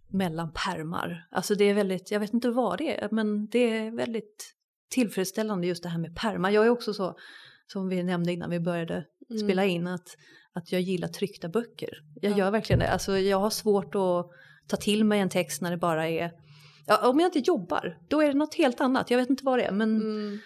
mellan 0.10 0.52
permar. 0.54 1.28
Alltså 1.32 1.56
det 1.56 1.66
är 1.66 1.74
väldigt, 1.74 2.12
jag 2.12 2.20
vet 2.20 2.34
inte 2.34 2.50
vad 2.50 2.78
det 2.78 3.04
är, 3.04 3.10
men 3.12 3.48
det 3.48 3.78
är 3.78 3.92
väldigt 3.92 4.54
tillfredsställande 4.89 5.68
just 5.68 5.84
det 5.84 5.89
här 5.89 6.00
med 6.00 6.16
permar. 6.16 6.50
Jag 6.50 6.66
är 6.66 6.70
också 6.70 6.94
så, 6.94 7.16
som 7.68 7.89
vi 7.89 8.04
nämnde 8.04 8.34
innan 8.34 8.50
vi 8.50 8.60
började 8.60 9.06
Mm. 9.32 9.44
spela 9.44 9.66
in, 9.66 9.88
att, 9.88 10.18
att 10.54 10.72
jag 10.72 10.82
gillar 10.82 11.08
tryckta 11.08 11.49
böcker. 11.49 11.89
Jag 12.22 12.32
Ja. 12.32 12.38
gör 12.38 12.52
verkligen 12.52 12.80
det. 12.80 12.89
Alltså 12.91 13.18
jag 13.18 13.39
har 13.39 13.49
svårt 13.49 13.95
att 13.95 14.30
ta 14.68 14.78
till 14.78 15.04
mig 15.06 15.20
en 15.20 15.30
text 15.30 15.62
när 15.62 15.72
det 15.72 15.78
bara 15.78 16.10
är 16.10 16.32
Ja, 16.86 17.10
om 17.10 17.20
jag 17.20 17.28
inte 17.28 17.39
jobbar, 17.39 17.97
då 18.08 18.22
är 18.22 18.28
det 18.28 18.34
något 18.34 18.56
helt 18.56 18.82
annat. 18.82 19.12
Jag 19.12 19.18
vet 19.18 19.30
inte 19.30 19.45
vad 19.45 19.60
det 19.60 19.64
är, 19.64 19.72
men 19.72 19.95
Mm. 20.02 20.39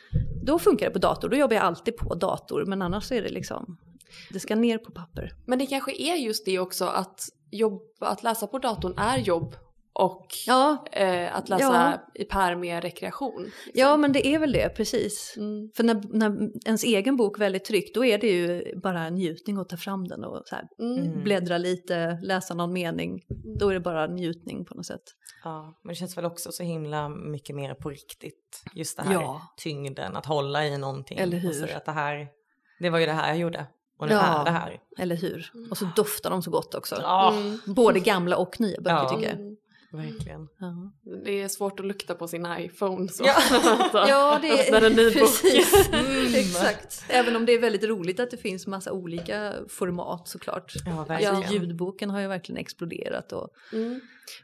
då 0.43 0.59
funkar 0.59 0.85
det 0.85 0.91
på 0.91 0.99
dator. 0.99 1.29
Då 1.29 1.37
jobbar 1.37 1.55
jag 1.55 1.63
alltid 1.63 1.97
på 1.97 2.15
dator, 2.15 2.65
men 2.65 2.81
annars 2.81 3.11
är 3.11 3.21
det 3.21 3.29
liksom, 3.29 3.77
det 4.31 4.39
ska 4.39 4.55
ner 4.55 4.77
på 4.77 4.91
papper. 4.91 5.33
Men 5.45 5.59
det 5.59 5.65
kanske 5.65 5.91
är 6.01 6.15
just 6.15 6.45
det 6.45 6.59
också 6.59 6.85
att, 6.85 7.19
jobb, 7.51 7.81
att 7.99 8.23
läsa 8.23 8.47
på 8.47 8.59
datorn 8.59 8.93
är 8.97 9.17
jobb 9.17 9.55
och 9.99 10.27
Ja, 10.47 10.85
eh, 10.91 11.35
att 11.35 11.49
läsa 11.49 11.63
Ja. 11.63 12.21
i 12.21 12.23
pär 12.23 12.55
med 12.55 12.83
rekreation. 12.83 13.43
liksom. 13.43 13.71
ja 13.73 13.97
men 13.97 14.11
det 14.11 14.27
är 14.27 14.39
väl 14.39 14.51
det, 14.51 14.69
precis. 14.69 15.33
Mm. 15.37 15.71
För 15.75 15.83
när, 15.83 16.01
när 16.17 16.49
ens 16.65 16.83
egen 16.83 17.15
bok 17.17 17.39
väl 17.39 17.55
är 17.55 17.59
tryckt, 17.59 17.95
då 17.95 18.05
är 18.05 18.17
det 18.17 18.27
ju 18.27 18.75
bara 18.79 19.03
en 19.03 19.15
njutning 19.15 19.57
att 19.57 19.69
ta 19.69 19.77
fram 19.77 20.07
den 20.07 20.23
och 20.23 20.41
så 20.45 20.55
här, 20.55 20.67
Mm. 20.79 20.97
Mm. 21.03 21.23
bläddra 21.23 21.57
lite, 21.57 22.19
läsa 22.21 22.53
någon 22.53 22.73
mening. 22.73 23.21
Då 23.59 23.69
är 23.69 23.73
det 23.73 23.79
bara 23.79 24.07
njutning 24.07 24.65
på 24.65 24.75
något 24.75 24.85
sätt. 24.85 25.03
Ja, 25.43 25.79
men 25.83 25.89
det 25.89 25.95
känns 25.95 26.17
väl 26.17 26.25
också 26.25 26.51
så 26.51 26.63
himla 26.63 27.09
mycket 27.09 27.55
mer 27.55 27.73
på 27.73 27.89
riktigt. 27.89 28.63
Just 28.73 28.97
det 28.97 29.03
här 29.03 29.13
Ja. 29.13 29.41
tyngden, 29.57 30.15
att 30.15 30.25
hålla 30.25 30.65
i 30.65 30.77
någonting. 30.77 31.17
Eller 31.17 31.37
hur? 31.37 31.49
Och 31.49 31.55
säga 31.55 31.77
att 31.77 31.85
det 31.85 31.91
här, 31.91 32.27
det 32.79 32.89
var 32.89 32.99
ju 32.99 33.05
det 33.05 33.11
här 33.11 33.27
jag 33.27 33.37
gjorde. 33.37 33.65
Och 33.99 34.07
nu 34.07 34.13
Ja. 34.13 34.41
är 34.41 34.45
det 34.45 34.51
här. 34.51 34.79
Eller 34.97 35.15
hur? 35.15 35.51
Och 35.71 35.77
så 35.77 35.85
doftar 35.95 36.29
de 36.29 36.41
så 36.41 36.51
gott 36.51 36.75
också. 36.75 36.95
Ja, 37.01 37.33
Mm. 37.33 37.59
Både 37.65 37.99
gamla 37.99 38.37
och 38.37 38.59
nya 38.59 38.81
böcker 38.81 38.95
Ja. 38.95 39.09
tycker 39.09 39.29
jag. 39.29 39.55
Mm. 39.99 40.11
verkligen. 40.11 40.47
Ja. 40.59 40.91
Det 41.25 41.41
är 41.41 41.47
svårt 41.47 41.79
att 41.79 41.85
lukta 41.85 42.15
på 42.15 42.27
sin 42.27 42.47
iPhone 42.59 43.07
så. 43.09 43.23
Ja. 43.25 43.35
Ja, 44.07 44.39
det 44.41 44.51
öppnar 44.61 44.81
en 44.81 44.93
ny 44.93 45.01
är 45.07 45.11
precis. 45.11 45.89
Mm. 45.93 46.35
Exakt. 46.35 47.05
Även 47.09 47.35
om 47.35 47.45
det 47.45 47.51
är 47.53 47.59
väldigt 47.59 47.83
roligt 47.83 48.19
att 48.19 48.31
det 48.31 48.37
finns 48.37 48.67
massa 48.67 48.91
olika 48.91 49.53
format 49.69 50.27
såklart. 50.27 50.73
Ja, 50.85 51.05
verkligen. 51.07 51.35
Alltså, 51.35 51.53
ljudboken 51.53 52.09
har 52.09 52.19
ju 52.21 52.27
verkligen 52.27 52.61
exploderat. 52.61 53.31
Och, 53.33 53.49
Mm. 53.73 53.99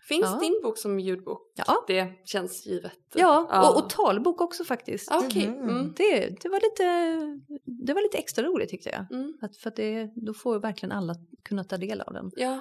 Finns 0.08 0.26
Ja. 0.26 0.40
din 0.42 0.60
bok 0.64 0.78
som 0.78 1.00
ljudbok? 1.00 1.52
ja, 1.56 1.84
Det 1.88 2.08
känns 2.26 2.66
givet. 2.66 2.94
ja 3.14 3.70
och, 3.70 3.84
och 3.84 3.90
talbok 3.90 4.42
också 4.42 4.64
faktiskt. 4.64 5.12
Ah, 5.12 5.22
Okej. 5.26 5.48
Mhm. 5.48 5.70
Mm. 5.70 5.94
Det, 5.98 6.42
det, 6.42 6.50
var 6.50 6.60
lite, 6.60 7.50
det 7.86 7.94
var 7.94 8.02
lite 8.02 8.18
extra 8.18 8.46
roligt 8.46 8.70
tyckte 8.70 8.90
jag. 8.90 9.20
Mm. 9.20 9.34
Att, 9.42 9.58
för 9.58 9.70
att 9.70 9.76
det, 9.76 10.10
då 10.16 10.34
får 10.34 10.60
verkligen 10.60 10.92
alla 10.92 11.16
kunna 11.44 11.64
ta 11.64 11.78
del 11.78 12.02
av 12.02 12.14
den. 12.14 12.32
Ja, 12.36 12.60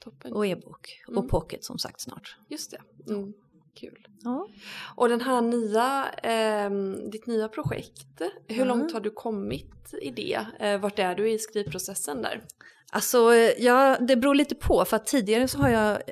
toppen. 0.00 0.32
Och 0.32 0.46
e-bok. 0.46 1.02
Mm. 1.08 1.18
Och 1.18 1.28
pocket 1.28 1.64
som 1.64 1.78
sagt 1.78 2.00
snart. 2.00 2.36
Just 2.48 2.70
det. 2.70 3.12
Mm. 3.12 3.32
Kul. 3.74 4.06
Ja. 4.22 4.48
Och 4.96 5.08
den 5.08 5.20
här 5.20 5.40
nya, 5.40 6.08
ehm, 6.22 7.10
ditt 7.10 7.26
nya 7.26 7.48
projekt, 7.48 8.20
hur 8.46 8.62
Mm. 8.62 8.68
långt 8.68 8.92
har 8.92 9.00
du 9.00 9.10
kommit 9.10 9.94
i 10.02 10.10
det? 10.10 10.46
Eh, 10.60 10.80
vart 10.80 10.98
är 10.98 11.14
du 11.14 11.30
i 11.30 11.38
skrivprocessen 11.38 12.22
där? 12.22 12.44
Alltså, 12.92 13.34
ja, 13.58 13.96
det 14.00 14.16
beror 14.16 14.34
lite 14.34 14.54
på. 14.54 14.84
För 14.84 14.96
att 14.96 15.06
tidigare 15.06 15.48
så 15.48 15.58
har 15.58 15.68
jag 15.68 16.02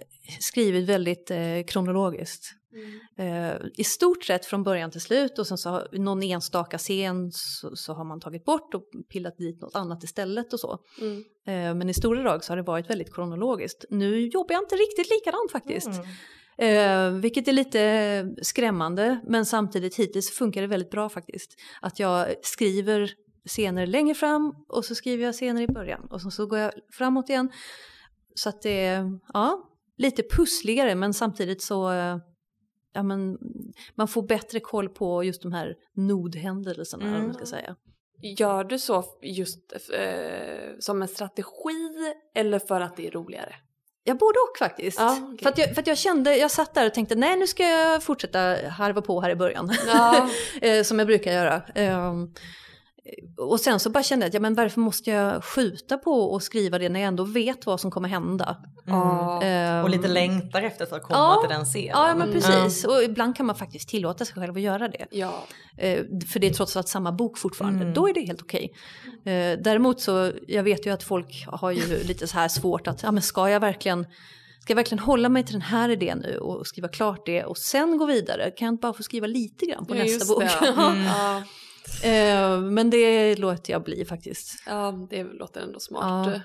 skrivit 0.41 0.89
väldigt 0.89 1.31
eh, 1.31 1.63
kronologiskt. 1.67 2.53
Eh, 3.19 3.55
I 3.75 3.85
stort 3.85 4.25
sett 4.25 4.47
från 4.47 4.63
början 4.63 4.91
till 4.91 5.01
slut 5.01 5.39
och 5.39 5.47
sen 5.47 5.59
så 5.59 5.71
har 5.71 5.89
någon 5.93 6.23
enstaka 6.23 6.79
scen 6.79 7.33
så, 7.33 7.77
så 7.77 7.93
har 7.93 8.05
man 8.05 8.21
tagit 8.21 8.45
bort 8.45 8.75
och 8.75 8.83
pillat 9.13 9.39
dit 9.39 9.61
något 9.61 9.77
annat 9.77 10.05
istället 10.05 10.53
och 10.53 10.61
så. 10.61 10.79
Mm. 11.01 11.25
Eh, 11.47 11.75
men 11.75 11.89
i 11.89 11.95
stora 11.95 12.23
drag 12.23 12.45
så 12.45 12.53
har 12.53 12.57
det 12.57 12.63
varit 12.63 12.91
väldigt 12.91 13.15
kronologiskt. 13.15 13.85
Nu 13.91 14.21
jobbar 14.21 14.53
jag 14.55 14.63
inte 14.63 14.75
riktigt 14.75 15.11
likadant 15.11 15.53
faktiskt. 15.53 15.91
Eh, 16.59 17.11
vilket 17.11 17.49
är 17.49 17.53
lite 17.53 18.35
skrämmande 18.43 19.21
men 19.27 19.47
samtidigt 19.47 19.97
hittills 19.97 20.31
funkar 20.31 20.61
det 20.61 20.67
väldigt 20.67 20.91
bra 20.91 21.09
faktiskt. 21.09 21.55
Att 21.81 21.99
jag 21.99 22.35
skriver 22.43 23.11
scener 23.49 23.87
längre 23.87 24.15
fram 24.15 24.55
och 24.69 24.85
så 24.85 24.95
skriver 24.95 25.25
jag 25.25 25.35
scener 25.35 25.63
i 25.63 25.67
början 25.67 26.07
och 26.11 26.23
så, 26.23 26.31
så 26.31 26.47
går 26.47 26.59
jag 26.59 26.73
framåt 26.93 27.29
igen. 27.29 27.51
Så 28.35 28.49
att 28.49 28.63
det 28.63 28.85
är 28.85 29.19
ja, 29.33 29.71
lite 29.99 30.23
pussligare 30.23 30.95
men 30.95 31.15
samtidigt 31.15 31.63
så 31.63 31.93
eh, 31.93 32.17
ja, 32.97 33.03
men, 33.03 33.39
man 33.95 34.09
får 34.09 34.23
bättre 34.23 34.61
koll 34.61 34.89
på 34.89 35.25
just 35.25 35.43
de 35.43 35.53
här 35.53 35.75
nodhändelserna. 35.95 37.07
Mm. 37.07 37.23
Man 37.23 37.35
ska 37.35 37.47
säga. 37.47 37.77
Gör 38.39 38.65
du 38.65 38.79
så 38.79 39.05
just 39.23 39.73
eh, 39.93 40.71
som 40.79 41.03
en 41.03 41.09
strategi 41.09 42.15
eller 42.35 42.59
för 42.59 42.81
att 42.81 42.97
det 42.97 43.07
är 43.07 43.11
roligare? 43.11 43.55
Ja, 44.05 44.15
både 44.15 44.39
och 44.39 44.59
faktiskt. 44.59 44.99
Ja, 44.99 45.19
okay. 45.23 45.39
för, 45.43 45.49
att 45.49 45.59
jag, 45.59 45.75
för 45.75 45.81
att 45.81 45.87
jag 45.87 45.99
kände, 45.99 46.37
jag 46.37 46.51
satt 46.51 46.75
där 46.75 46.87
och 46.87 46.95
tänkte 46.95 47.15
nej 47.15 47.37
nu 47.37 47.47
ska 47.47 47.63
jag 47.63 48.03
fortsätta 48.03 48.39
harva 48.69 49.03
på 49.03 49.21
här 49.21 49.31
i 49.31 49.37
början. 49.37 49.73
Ja. 49.87 50.31
Eh, 50.63 50.83
som 50.83 50.99
jag 50.99 51.07
brukar 51.07 51.33
göra. 51.33 51.63
Um, 52.11 52.35
och 53.37 53.61
sen 53.61 53.81
så 53.81 53.91
bara 53.91 54.03
kände 54.03 54.25
jag 54.25 54.29
att 54.29 54.35
ja, 54.35 54.41
men 54.41 54.55
varför 54.55 54.81
måste 54.81 55.11
jag 55.11 55.45
skjuta 55.45 55.99
på 55.99 56.37
att 56.37 56.43
skriva 56.43 56.79
det 56.79 56.89
när 56.89 57.01
jag 57.01 57.09
ändå 57.09 57.25
vet 57.25 57.67
vad 57.67 57.81
som 57.81 57.91
kommer 57.91 58.09
hända. 58.09 58.57
Mm. 58.87 59.79
Um, 59.79 59.85
och 59.85 59.91
lite 59.91 60.09
längtar 60.09 60.63
efter 60.63 60.85
att 60.85 61.03
komma 61.03 61.19
ja, 61.19 61.41
till 61.41 61.57
den 61.57 61.65
scenen. 61.65 61.91
Ja 61.93 62.15
men 62.15 62.33
precis 62.33 62.85
mm. 62.85 62.97
och 62.97 63.03
ibland 63.03 63.37
kan 63.37 63.47
man 63.47 63.57
faktiskt 63.57 63.89
tillåta 63.89 64.25
sig 64.25 64.35
själv 64.35 64.57
att 64.57 64.63
göra 64.63 64.89
det. 64.89 65.07
Ja. 65.11 65.27
Uh, 65.27 66.21
för 66.33 66.39
det 66.39 66.47
är 66.47 66.55
trots 66.55 66.77
allt 66.77 66.89
samma 66.89 67.13
bok 67.13 67.39
fortfarande, 67.39 67.83
mm. 67.83 67.95
då 67.95 68.09
är 68.09 68.15
det 68.15 68.21
helt 68.21 68.43
okej. 68.43 68.73
Okay. 69.23 69.53
Uh, 69.53 69.63
däremot 69.63 70.01
så, 70.01 70.33
jag 70.47 70.63
vet 70.63 70.87
ju 70.87 70.91
att 70.91 71.03
folk 71.03 71.47
har 71.49 71.71
ju 71.71 72.05
lite 72.05 72.27
så 72.27 72.39
här 72.39 72.49
svårt 72.49 72.87
att, 72.87 73.03
ja 73.03 73.13
men 73.13 73.23
ska 73.23 73.51
jag 73.51 73.61
verkligen 73.61 74.07
Ska 74.61 74.71
jag 74.73 74.77
verkligen 74.77 74.99
hålla 74.99 75.29
mig 75.29 75.45
till 75.45 75.53
den 75.53 75.63
här 75.63 75.89
idén 75.89 76.19
nu 76.19 76.39
och 76.39 76.67
skriva 76.67 76.89
klart 76.89 77.27
det 77.27 77.45
och 77.45 77.59
sen 77.59 77.99
gå 77.99 78.07
vidare? 78.07 78.51
Kan 78.51 78.67
jag 78.67 78.73
inte 78.73 78.81
bara 78.81 78.93
få 78.93 79.03
skriva 79.03 79.27
lite 79.27 79.67
grann 79.67 79.87
på 79.87 79.97
ja, 79.97 80.03
nästa 80.03 80.35
bok? 80.35 80.43
Eh, 82.05 82.61
men 82.61 82.91
det 82.91 83.37
låter 83.39 83.73
jag 83.73 83.83
bli 83.83 84.05
faktiskt. 84.05 84.63
Ja, 84.67 85.07
det 85.11 85.25
låter 85.25 85.61
ändå 85.61 85.81
smart. 85.81 86.33
Ja. 86.33 86.41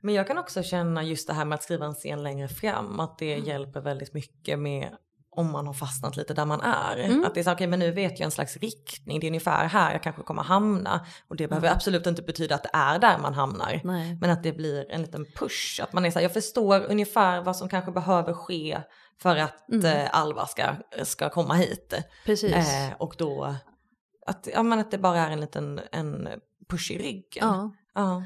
Men 0.00 0.14
jag 0.14 0.26
kan 0.26 0.38
också 0.38 0.62
känna 0.62 1.02
just 1.02 1.26
det 1.26 1.32
här 1.32 1.44
med 1.44 1.56
att 1.56 1.62
skriva 1.62 1.86
en 1.86 1.94
scen 1.94 2.22
längre 2.22 2.48
fram, 2.48 3.00
att 3.00 3.18
det 3.18 3.34
mm. 3.34 3.46
hjälper 3.46 3.80
väldigt 3.80 4.14
mycket 4.14 4.58
med 4.58 4.90
om 5.36 5.52
man 5.52 5.66
har 5.66 5.74
fastnat 5.74 6.16
lite 6.16 6.34
där 6.34 6.44
man 6.44 6.60
är. 6.60 6.96
Mm. 6.96 7.24
Att 7.24 7.34
det 7.34 7.40
är 7.40 7.44
så, 7.44 7.50
okej 7.50 7.54
okay, 7.54 7.66
men 7.66 7.78
nu 7.78 7.90
vet 7.90 8.18
jag 8.18 8.24
en 8.24 8.30
slags 8.30 8.56
riktning, 8.56 9.20
det 9.20 9.26
är 9.26 9.28
ungefär 9.28 9.66
här 9.66 9.92
jag 9.92 10.02
kanske 10.02 10.22
kommer 10.22 10.42
hamna. 10.42 11.06
Och 11.28 11.36
det 11.36 11.48
behöver 11.48 11.68
mm. 11.68 11.76
absolut 11.76 12.06
inte 12.06 12.22
betyda 12.22 12.54
att 12.54 12.62
det 12.62 12.70
är 12.72 12.98
där 12.98 13.18
man 13.18 13.34
hamnar. 13.34 13.80
Nej. 13.84 14.18
Men 14.20 14.30
att 14.30 14.42
det 14.42 14.52
blir 14.52 14.90
en 14.90 15.00
liten 15.02 15.26
push, 15.34 15.80
att 15.82 15.92
man 15.92 16.04
är 16.04 16.10
så 16.10 16.18
här, 16.18 16.24
jag 16.24 16.32
förstår 16.32 16.86
ungefär 16.90 17.42
vad 17.42 17.56
som 17.56 17.68
kanske 17.68 17.92
behöver 17.92 18.32
ske 18.32 18.80
för 19.22 19.36
att 19.36 19.68
mm. 19.68 19.86
eh, 19.86 20.08
Alva 20.12 20.46
ska, 20.46 20.74
ska 21.02 21.30
komma 21.30 21.54
hit. 21.54 21.94
Precis. 22.24 22.54
Eh, 22.54 22.92
och 22.98 23.14
då 23.18 23.54
att, 24.26 24.48
ja, 24.52 24.62
men 24.62 24.78
att 24.78 24.90
det 24.90 24.98
bara 24.98 25.18
är 25.18 25.30
en 25.30 25.40
liten 25.40 25.80
en 25.92 26.28
push 26.68 26.90
i 26.90 26.98
ryggen. 26.98 27.22
Ja, 27.40 27.74
ja. 27.94 28.22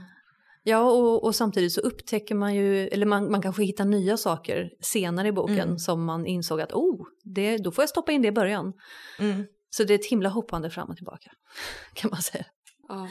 ja 0.63 0.91
och, 0.91 1.25
och, 1.25 1.35
samtidigt 1.35 1.73
så 1.73 1.81
upptäcker 1.81 2.35
man 2.35 2.55
ju, 2.55 2.89
eller 2.89 3.07
man, 3.07 3.31
man 3.31 3.43
kanske 3.43 3.63
hittar 3.65 3.85
nya 3.85 4.17
saker 4.17 4.71
senare 4.81 5.29
i 5.29 5.33
boken 5.33 5.59
mm. 5.59 5.79
som 5.79 6.05
man 6.05 6.27
insåg 6.27 6.61
att 6.61 6.73
oh, 6.73 7.07
det, 7.25 7.59
då 7.59 7.73
får 7.73 7.83
jag 7.83 7.89
stoppa 7.89 8.13
in 8.13 8.23
det 8.23 8.29
i 8.29 8.33
början. 8.33 8.73
Mm. 9.19 9.47
Så 9.71 9.85
det 9.85 9.95
är 9.95 9.99
ett 9.99 10.11
himla 10.11 10.29
hoppande 10.29 10.71
fram 10.71 10.89
och 10.89 10.97
tillbaka 10.97 11.31
kan 11.95 12.11
man 12.11 12.23
säga. 12.23 12.45
Ja. 12.89 13.09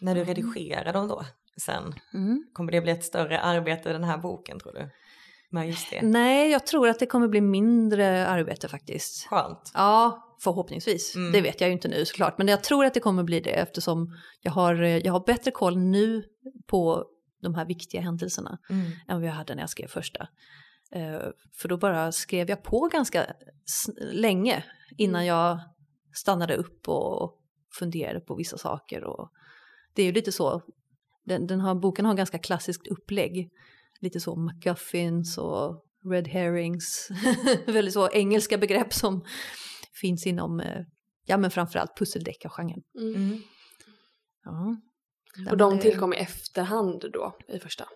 När 0.00 0.14
du 0.14 0.24
redigerar 0.24 0.92
dem 0.92 1.08
då 1.08 1.24
sen, 1.60 1.94
mm. 2.14 2.44
kommer 2.52 2.72
det 2.72 2.80
bli 2.80 2.92
ett 2.92 3.04
större 3.04 3.40
arbete 3.40 3.90
i 3.90 3.92
den 3.92 4.04
här 4.04 4.18
boken 4.18 4.60
tror 4.60 4.72
du? 4.72 4.90
med 5.52 5.68
just 5.68 5.90
det? 5.90 6.02
Nej, 6.02 6.50
jag 6.50 6.66
tror 6.66 6.88
att 6.88 6.98
det 6.98 7.06
kommer 7.06 7.28
bli 7.28 7.40
mindre 7.40 8.26
arbete 8.26 8.68
faktiskt. 8.68 9.26
Skönt. 9.26 9.70
Ja, 9.74 10.31
förhoppningsvis. 10.44 11.16
Mm. 11.16 11.32
Det 11.32 11.40
vet 11.40 11.60
jag 11.60 11.68
ju 11.68 11.72
inte 11.72 11.88
nu 11.88 12.04
såklart, 12.04 12.38
men 12.38 12.48
jag 12.48 12.64
tror 12.64 12.84
att 12.84 12.94
det 12.94 13.00
kommer 13.00 13.22
bli 13.22 13.40
det 13.40 13.50
eftersom 13.50 14.16
jag 14.40 14.52
har, 14.52 14.74
jag 14.74 15.12
har 15.12 15.26
bättre 15.26 15.50
koll 15.50 15.78
nu 15.78 16.24
på 16.66 17.06
de 17.42 17.54
här 17.54 17.64
viktiga 17.64 18.00
händelserna 18.00 18.58
mm. 18.70 18.90
än 19.08 19.20
vad 19.20 19.28
jag 19.28 19.34
hade 19.34 19.54
när 19.54 19.62
jag 19.62 19.70
skrev 19.70 19.86
första. 19.86 20.28
Uh, 20.96 21.30
för 21.60 21.68
då 21.68 21.76
bara 21.76 22.12
skrev 22.12 22.48
jag 22.48 22.62
på 22.62 22.88
ganska 22.92 23.26
länge 24.12 24.64
innan 24.96 25.22
mm. 25.22 25.26
jag 25.26 25.60
stannade 26.14 26.56
upp 26.56 26.88
och 26.88 27.38
funderade 27.78 28.20
på 28.20 28.34
vissa 28.34 28.58
saker. 28.58 29.04
Och 29.04 29.30
det 29.94 30.02
är 30.02 30.06
ju 30.06 30.12
lite 30.12 30.32
så, 30.32 30.62
den, 31.24 31.46
den 31.46 31.60
har, 31.60 31.74
boken 31.74 32.04
har 32.04 32.14
ganska 32.14 32.38
klassiskt 32.38 32.86
upplägg 32.86 33.50
lite 34.00 34.20
så 34.20 34.36
McGuffins 34.36 35.38
och 35.38 35.84
red 36.10 36.28
herrings, 36.28 37.08
väldigt 37.66 37.94
så 37.94 38.10
engelska 38.10 38.58
begrepp 38.58 38.92
som 38.92 39.24
finns 40.00 40.26
inom, 40.26 40.60
eh, 40.60 40.82
ja 41.26 41.36
men 41.36 41.50
framförallt 41.50 41.98
pusseldeckargenren. 41.98 42.82
Mm. 42.98 43.14
Mm. 43.14 43.42
Ja. 44.44 44.76
Och 45.50 45.56
de 45.56 45.80
tillkom 45.80 46.12
i 46.12 46.16
efterhand 46.16 47.04
då, 47.12 47.36
i 47.48 47.58
första? 47.58 47.88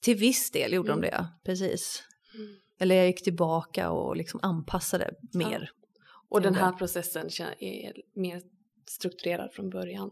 Till 0.00 0.16
viss 0.16 0.50
del 0.50 0.72
gjorde 0.72 0.92
mm. 0.92 1.02
de 1.02 1.08
det, 1.08 1.26
precis. 1.44 2.02
Mm. 2.34 2.56
Eller 2.78 2.94
jag 2.94 3.06
gick 3.06 3.24
tillbaka 3.24 3.90
och 3.90 4.16
liksom 4.16 4.40
anpassade 4.42 5.14
mer. 5.32 5.70
Ja. 5.72 5.86
Och 6.28 6.42
den 6.42 6.54
här 6.54 6.72
processen 6.72 7.26
är 7.58 7.92
mer 8.14 8.42
strukturerad 8.88 9.52
från 9.52 9.70
början? 9.70 10.10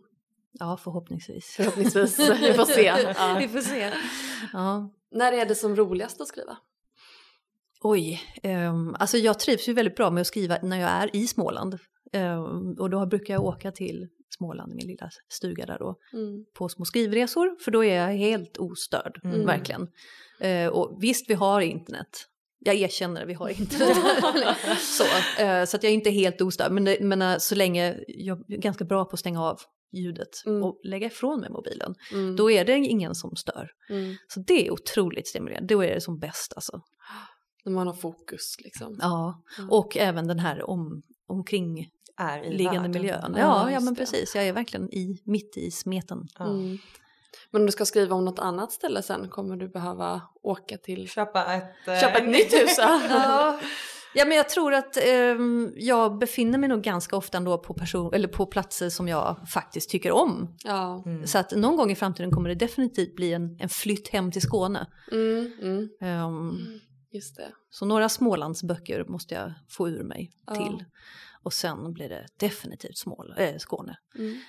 Ja, 0.53 0.77
förhoppningsvis. 0.77 1.55
Förhoppningsvis. 1.57 2.19
Vi 2.19 2.53
får 2.53 2.65
se. 2.65 2.83
Ja. 3.17 3.37
Vi 3.41 3.49
får 3.49 3.61
se. 3.61 3.93
Ja. 4.53 4.91
När 5.11 5.33
är 5.33 5.47
det 5.47 5.55
som 5.55 5.77
roligast 5.77 6.21
att 6.21 6.29
skriva? 6.29 6.59
Oj, 7.81 8.21
um, 8.43 8.97
alltså 8.99 9.17
jag 9.17 9.39
trivs 9.39 9.69
ju 9.69 9.73
väldigt 9.73 9.97
bra 9.97 10.11
med 10.11 10.21
att 10.21 10.27
skriva 10.27 10.59
när 10.63 10.81
jag 10.81 10.91
är 10.91 11.17
i 11.17 11.27
Småland. 11.27 11.79
Um, 12.13 12.77
och 12.79 12.91
då 12.91 13.07
brukar 13.07 13.35
jag 13.35 13.45
åka 13.45 13.73
till 13.73 14.09
Småland, 14.39 14.75
min 14.75 14.87
lilla 14.87 15.11
stuga 15.29 15.67
där 15.67 15.79
då, 15.79 15.97
mm. 16.13 16.45
på 16.59 16.69
små 16.69 16.85
skrivresor. 16.85 17.57
För 17.65 17.71
då 17.71 17.85
är 17.85 17.97
jag 17.97 18.09
helt 18.09 18.57
ostörd, 18.57 19.21
mm. 19.25 19.47
verkligen. 19.47 19.89
Uh, 20.45 20.69
och 20.69 20.99
visst, 21.03 21.31
vi 21.31 21.35
har 21.35 21.61
internet. 21.61 22.27
Jag 22.61 22.75
erkänner 22.75 23.23
att 23.23 23.29
vi 23.29 23.35
har 23.35 23.49
internet. 23.49 23.97
så, 24.79 25.05
uh, 25.05 25.65
så 25.65 25.77
att 25.77 25.83
jag 25.83 25.91
är 25.91 25.95
inte 25.95 26.11
helt 26.11 26.41
ostörd. 26.41 26.73
Men, 26.73 26.97
men 27.01 27.23
uh, 27.23 27.39
så 27.39 27.55
länge, 27.55 27.99
jag 28.09 28.51
är 28.51 28.57
ganska 28.57 28.85
bra 28.85 29.05
på 29.05 29.15
att 29.15 29.21
stänga 29.21 29.43
av 29.43 29.59
ljudet 29.93 30.43
mm. 30.47 30.63
och 30.63 30.81
lägga 30.83 31.07
ifrån 31.07 31.41
mig 31.41 31.51
mobilen. 31.51 31.95
Mm. 32.13 32.37
Då 32.37 32.51
är 32.51 32.65
det 32.65 32.77
ingen 32.77 33.15
som 33.15 33.37
stör. 33.37 33.71
Mm. 33.91 34.15
Så 34.29 34.41
det 34.41 34.67
är 34.67 34.71
otroligt 34.71 35.29
stimulerande, 35.29 35.75
då 35.75 35.85
är 35.85 35.95
det 35.95 36.01
som 36.01 36.19
bäst 36.19 36.53
alltså. 36.57 36.81
När 37.69 37.75
man 37.75 37.87
har 37.87 37.95
fokus 37.95 38.57
liksom. 38.59 38.99
Ja, 39.03 39.43
och 39.71 39.97
även 39.97 40.27
den 40.27 40.39
här 40.39 40.71
om, 40.71 41.03
omkring 41.27 41.91
är 42.17 42.45
i 42.45 42.57
liggande 42.57 42.89
miljön. 42.89 43.35
Ja, 43.37 43.41
ja, 43.41 43.71
ja 43.71 43.81
men 43.81 43.95
det. 43.95 44.01
precis, 44.01 44.35
jag 44.35 44.47
är 44.47 44.53
verkligen 44.53 44.95
i, 44.95 45.23
mitt 45.25 45.57
i 45.57 45.71
smeten. 45.71 46.29
Mm. 46.41 46.79
Men 47.51 47.63
om 47.63 47.67
du 47.67 47.73
ska 47.73 47.85
skriva 47.85 48.15
om 48.15 48.25
något 48.25 48.39
annat 48.39 48.73
ställe 48.73 49.03
sen 49.03 49.29
kommer 49.29 49.57
du 49.57 49.69
behöva 49.69 50.23
åka 50.43 50.77
till... 50.79 51.09
Köpa 51.09 51.55
ett, 51.55 52.01
Köpa 52.01 52.19
ett 52.19 52.25
äh... 52.25 52.31
nytt 52.31 52.53
hus. 52.53 52.77
ja. 52.79 53.59
Ja, 54.15 54.25
men 54.25 54.37
jag 54.37 54.49
tror 54.49 54.75
att 54.75 54.97
eh, 54.97 55.37
jag 55.77 56.19
befinner 56.19 56.59
mig 56.59 56.69
nog 56.69 56.83
ganska 56.83 57.17
ofta 57.17 57.39
ändå 57.39 57.59
på, 57.59 57.75
person, 57.75 58.15
eller 58.15 58.29
på 58.29 58.47
platser 58.47 58.89
som 58.89 59.09
jag 59.09 59.37
faktiskt 59.53 59.91
tycker 59.91 60.13
om. 60.13 60.57
Ja. 60.65 61.03
Mm. 61.07 61.27
Så 61.27 61.39
att 61.39 61.53
någon 61.57 61.77
gång 61.77 61.91
i 61.91 61.95
framtiden 61.95 62.31
kommer 62.31 62.49
det 62.49 62.55
definitivt 62.55 63.17
bli 63.17 63.33
en, 63.33 63.57
en 63.61 63.69
flytt 63.69 64.09
hem 64.09 64.33
till 64.33 64.43
Skåne. 64.43 64.87
Mm, 65.13 65.53
mm. 65.63 66.25
Um, 66.25 66.81
Just 67.11 67.37
det. 67.37 67.53
Så 67.71 67.87
några 67.87 68.09
Smålandsböcker 68.09 69.05
måste 69.05 69.35
jag 69.35 69.53
få 69.69 69.89
ur 69.89 70.05
mig 70.05 70.33
ja. 70.47 70.55
till. 70.55 70.85
Och 71.43 71.53
sen 71.53 71.93
blir 71.93 72.09
det 72.09 72.27
definitivt 72.37 72.99
Smål, 72.99 73.35
äh, 73.39 73.57
Skåne. 73.59 73.99
Mm. 74.19 74.41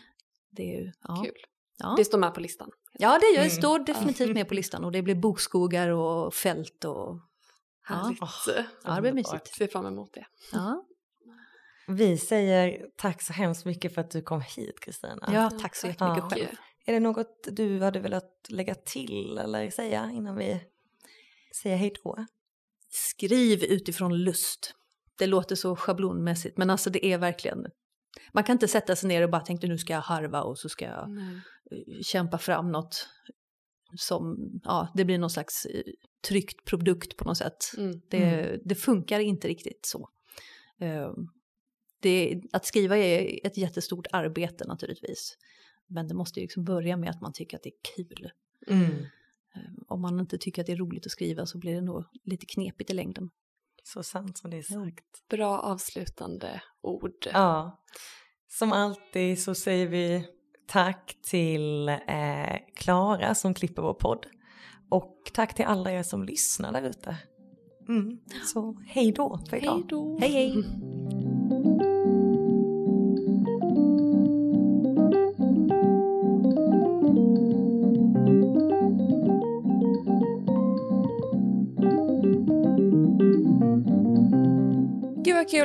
Det 0.51 0.64
är 0.64 0.82
ju, 0.82 0.91
ja. 1.03 1.16
Kul. 1.24 1.34
Ja. 1.78 1.93
Det 1.97 2.05
står 2.05 2.18
med 2.18 2.34
på 2.34 2.39
listan. 2.39 2.72
Ja, 2.93 3.20
det 3.22 3.28
gör, 3.28 3.43
mm. 3.43 3.49
står 3.49 3.80
definitivt 3.80 4.34
med 4.34 4.47
på 4.47 4.53
listan 4.53 4.86
och 4.86 4.91
det 4.91 5.01
blir 5.01 5.16
bokskogar 5.16 5.89
och 5.89 6.34
fält 6.34 6.86
och 6.86 7.20
Härligt. 7.89 8.20
Ja, 8.22 8.64
ja 8.84 8.95
det 8.95 9.01
blir 9.01 9.14
mysigt. 9.14 9.55
Ser 9.55 9.68
fram 9.68 9.86
emot 9.86 10.14
det. 10.14 10.26
Ja. 10.51 10.86
Vi 11.88 12.18
säger 12.18 12.88
tack 12.95 13.22
så 13.22 13.34
hemskt 13.34 13.66
mycket 13.66 13.93
för 13.93 14.01
att 14.01 14.12
du 14.12 14.22
kom 14.22 14.41
hit 14.41 14.80
Kristina. 14.80 15.30
Ja, 15.34 15.49
tack 15.49 15.76
så 15.76 15.88
jättemycket 15.88 16.24
ja. 16.30 16.30
själv. 16.30 16.57
Är 16.86 16.93
det 16.93 16.99
något 16.99 17.47
du 17.51 17.80
hade 17.82 17.99
velat 17.99 18.45
lägga 18.49 18.76
till 18.76 19.38
eller 19.38 19.70
säga 19.70 20.12
innan 20.14 20.36
vi 20.36 20.62
säger 21.62 21.78
hej 21.78 21.93
då? 22.03 22.26
Skriv 22.89 23.63
utifrån 23.63 24.17
lust. 24.17 24.73
Det 25.17 25.27
låter 25.27 25.55
så 25.55 25.75
schablonmässigt 25.75 26.57
men 26.57 26.69
alltså 26.69 26.89
det 26.89 27.05
är 27.05 27.17
verkligen 27.17 27.65
man 28.33 28.43
kan 28.43 28.53
inte 28.53 28.67
sätta 28.67 28.95
sig 28.95 29.07
ner 29.07 29.23
och 29.23 29.29
bara 29.29 29.41
tänka 29.41 29.67
nu 29.67 29.77
ska 29.77 29.93
jag 29.93 30.01
harva 30.01 30.41
och 30.41 30.57
så 30.57 30.69
ska 30.69 30.85
jag 30.85 31.09
Nej. 31.09 32.03
kämpa 32.03 32.37
fram 32.37 32.71
något 32.71 33.07
som, 33.97 34.37
ja, 34.63 34.87
det 34.95 35.05
blir 35.05 35.17
någon 35.17 35.29
slags 35.29 35.65
eh, 35.65 35.83
tryckt 36.27 36.65
produkt 36.65 37.17
på 37.17 37.25
något 37.25 37.37
sätt. 37.37 37.57
Mm. 37.77 38.01
Det, 38.09 38.59
det, 38.65 38.75
funkar 38.75 39.19
inte 39.19 39.47
riktigt 39.47 39.85
så. 39.85 40.09
Eh, 40.79 41.11
det, 42.01 42.41
att 42.51 42.65
skriva 42.65 42.97
är 42.97 43.45
ett 43.47 43.57
jättestort 43.57 44.07
arbete 44.11 44.67
naturligtvis. 44.67 45.37
Men 45.87 46.07
det 46.07 46.13
måste 46.13 46.39
ju 46.39 46.43
liksom 46.43 46.63
börja 46.63 46.97
med 46.97 47.09
att 47.09 47.21
man 47.21 47.33
tycker 47.33 47.57
att 47.57 47.63
det 47.63 47.69
är 47.69 47.95
kul. 47.95 48.31
Mm. 48.67 49.05
Eh, 49.55 49.61
om 49.87 50.01
man 50.01 50.19
inte 50.19 50.37
tycker 50.37 50.61
att 50.61 50.65
det 50.65 50.71
är 50.71 50.77
roligt 50.77 51.05
att 51.05 51.11
skriva 51.11 51.45
så 51.45 51.57
blir 51.57 51.75
det 51.75 51.81
nog 51.81 52.03
lite 52.23 52.45
knepigt 52.45 52.89
i 52.89 52.93
längden. 52.93 53.29
Så 53.83 54.03
sant 54.03 54.37
som 54.37 54.51
det 54.51 54.57
är 54.57 54.61
sagt. 54.61 55.27
Bra 55.29 55.59
avslutande 55.59 56.61
ord. 56.81 57.27
Ja. 57.33 57.83
Som 58.47 58.71
alltid 58.71 59.41
så 59.41 59.55
säger 59.55 59.87
vi 59.87 60.25
tack 60.67 61.17
till 61.21 61.97
Klara 62.75 63.27
eh, 63.27 63.33
som 63.33 63.53
klipper 63.53 63.81
vår 63.81 63.93
podd. 63.93 64.25
Och 64.89 65.31
tack 65.33 65.55
till 65.55 65.65
alla 65.65 65.91
er 65.91 66.03
som 66.03 66.23
lyssnar 66.23 66.71
där 66.71 66.89
ute. 66.89 67.17
Mm. 67.89 68.19
Så 68.45 68.83
hej 68.87 69.11
då 69.11 69.39
för 69.49 69.57
idag. 69.57 69.73
Hej 69.73 69.85
då. 69.87 70.17
Hej 70.19 70.31
hej. 70.31 70.63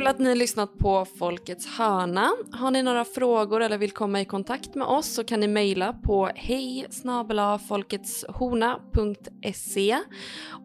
kul 0.05 0.09
att 0.11 0.19
ni 0.19 0.29
har 0.29 0.35
lyssnat 0.35 0.77
på 0.77 1.05
Folkets 1.05 1.67
hörna. 1.67 2.31
Har 2.51 2.71
ni 2.71 2.83
några 2.83 3.05
frågor 3.05 3.61
eller 3.61 3.77
vill 3.77 3.91
komma 3.91 4.21
i 4.21 4.25
kontakt 4.25 4.75
med 4.75 4.87
oss 4.87 5.13
så 5.13 5.23
kan 5.23 5.39
ni 5.39 5.47
mejla 5.47 5.93
på 5.93 6.29
hej 6.35 6.85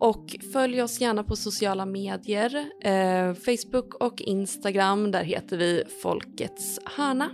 och 0.00 0.36
följ 0.52 0.82
oss 0.82 1.00
gärna 1.00 1.24
på 1.24 1.36
sociala 1.36 1.86
medier, 1.86 2.56
eh, 2.82 3.34
Facebook 3.34 3.94
och 3.94 4.20
Instagram. 4.20 5.10
Där 5.10 5.24
heter 5.24 5.56
vi 5.56 5.84
Folkets 6.02 6.78
hörna. 6.84 7.30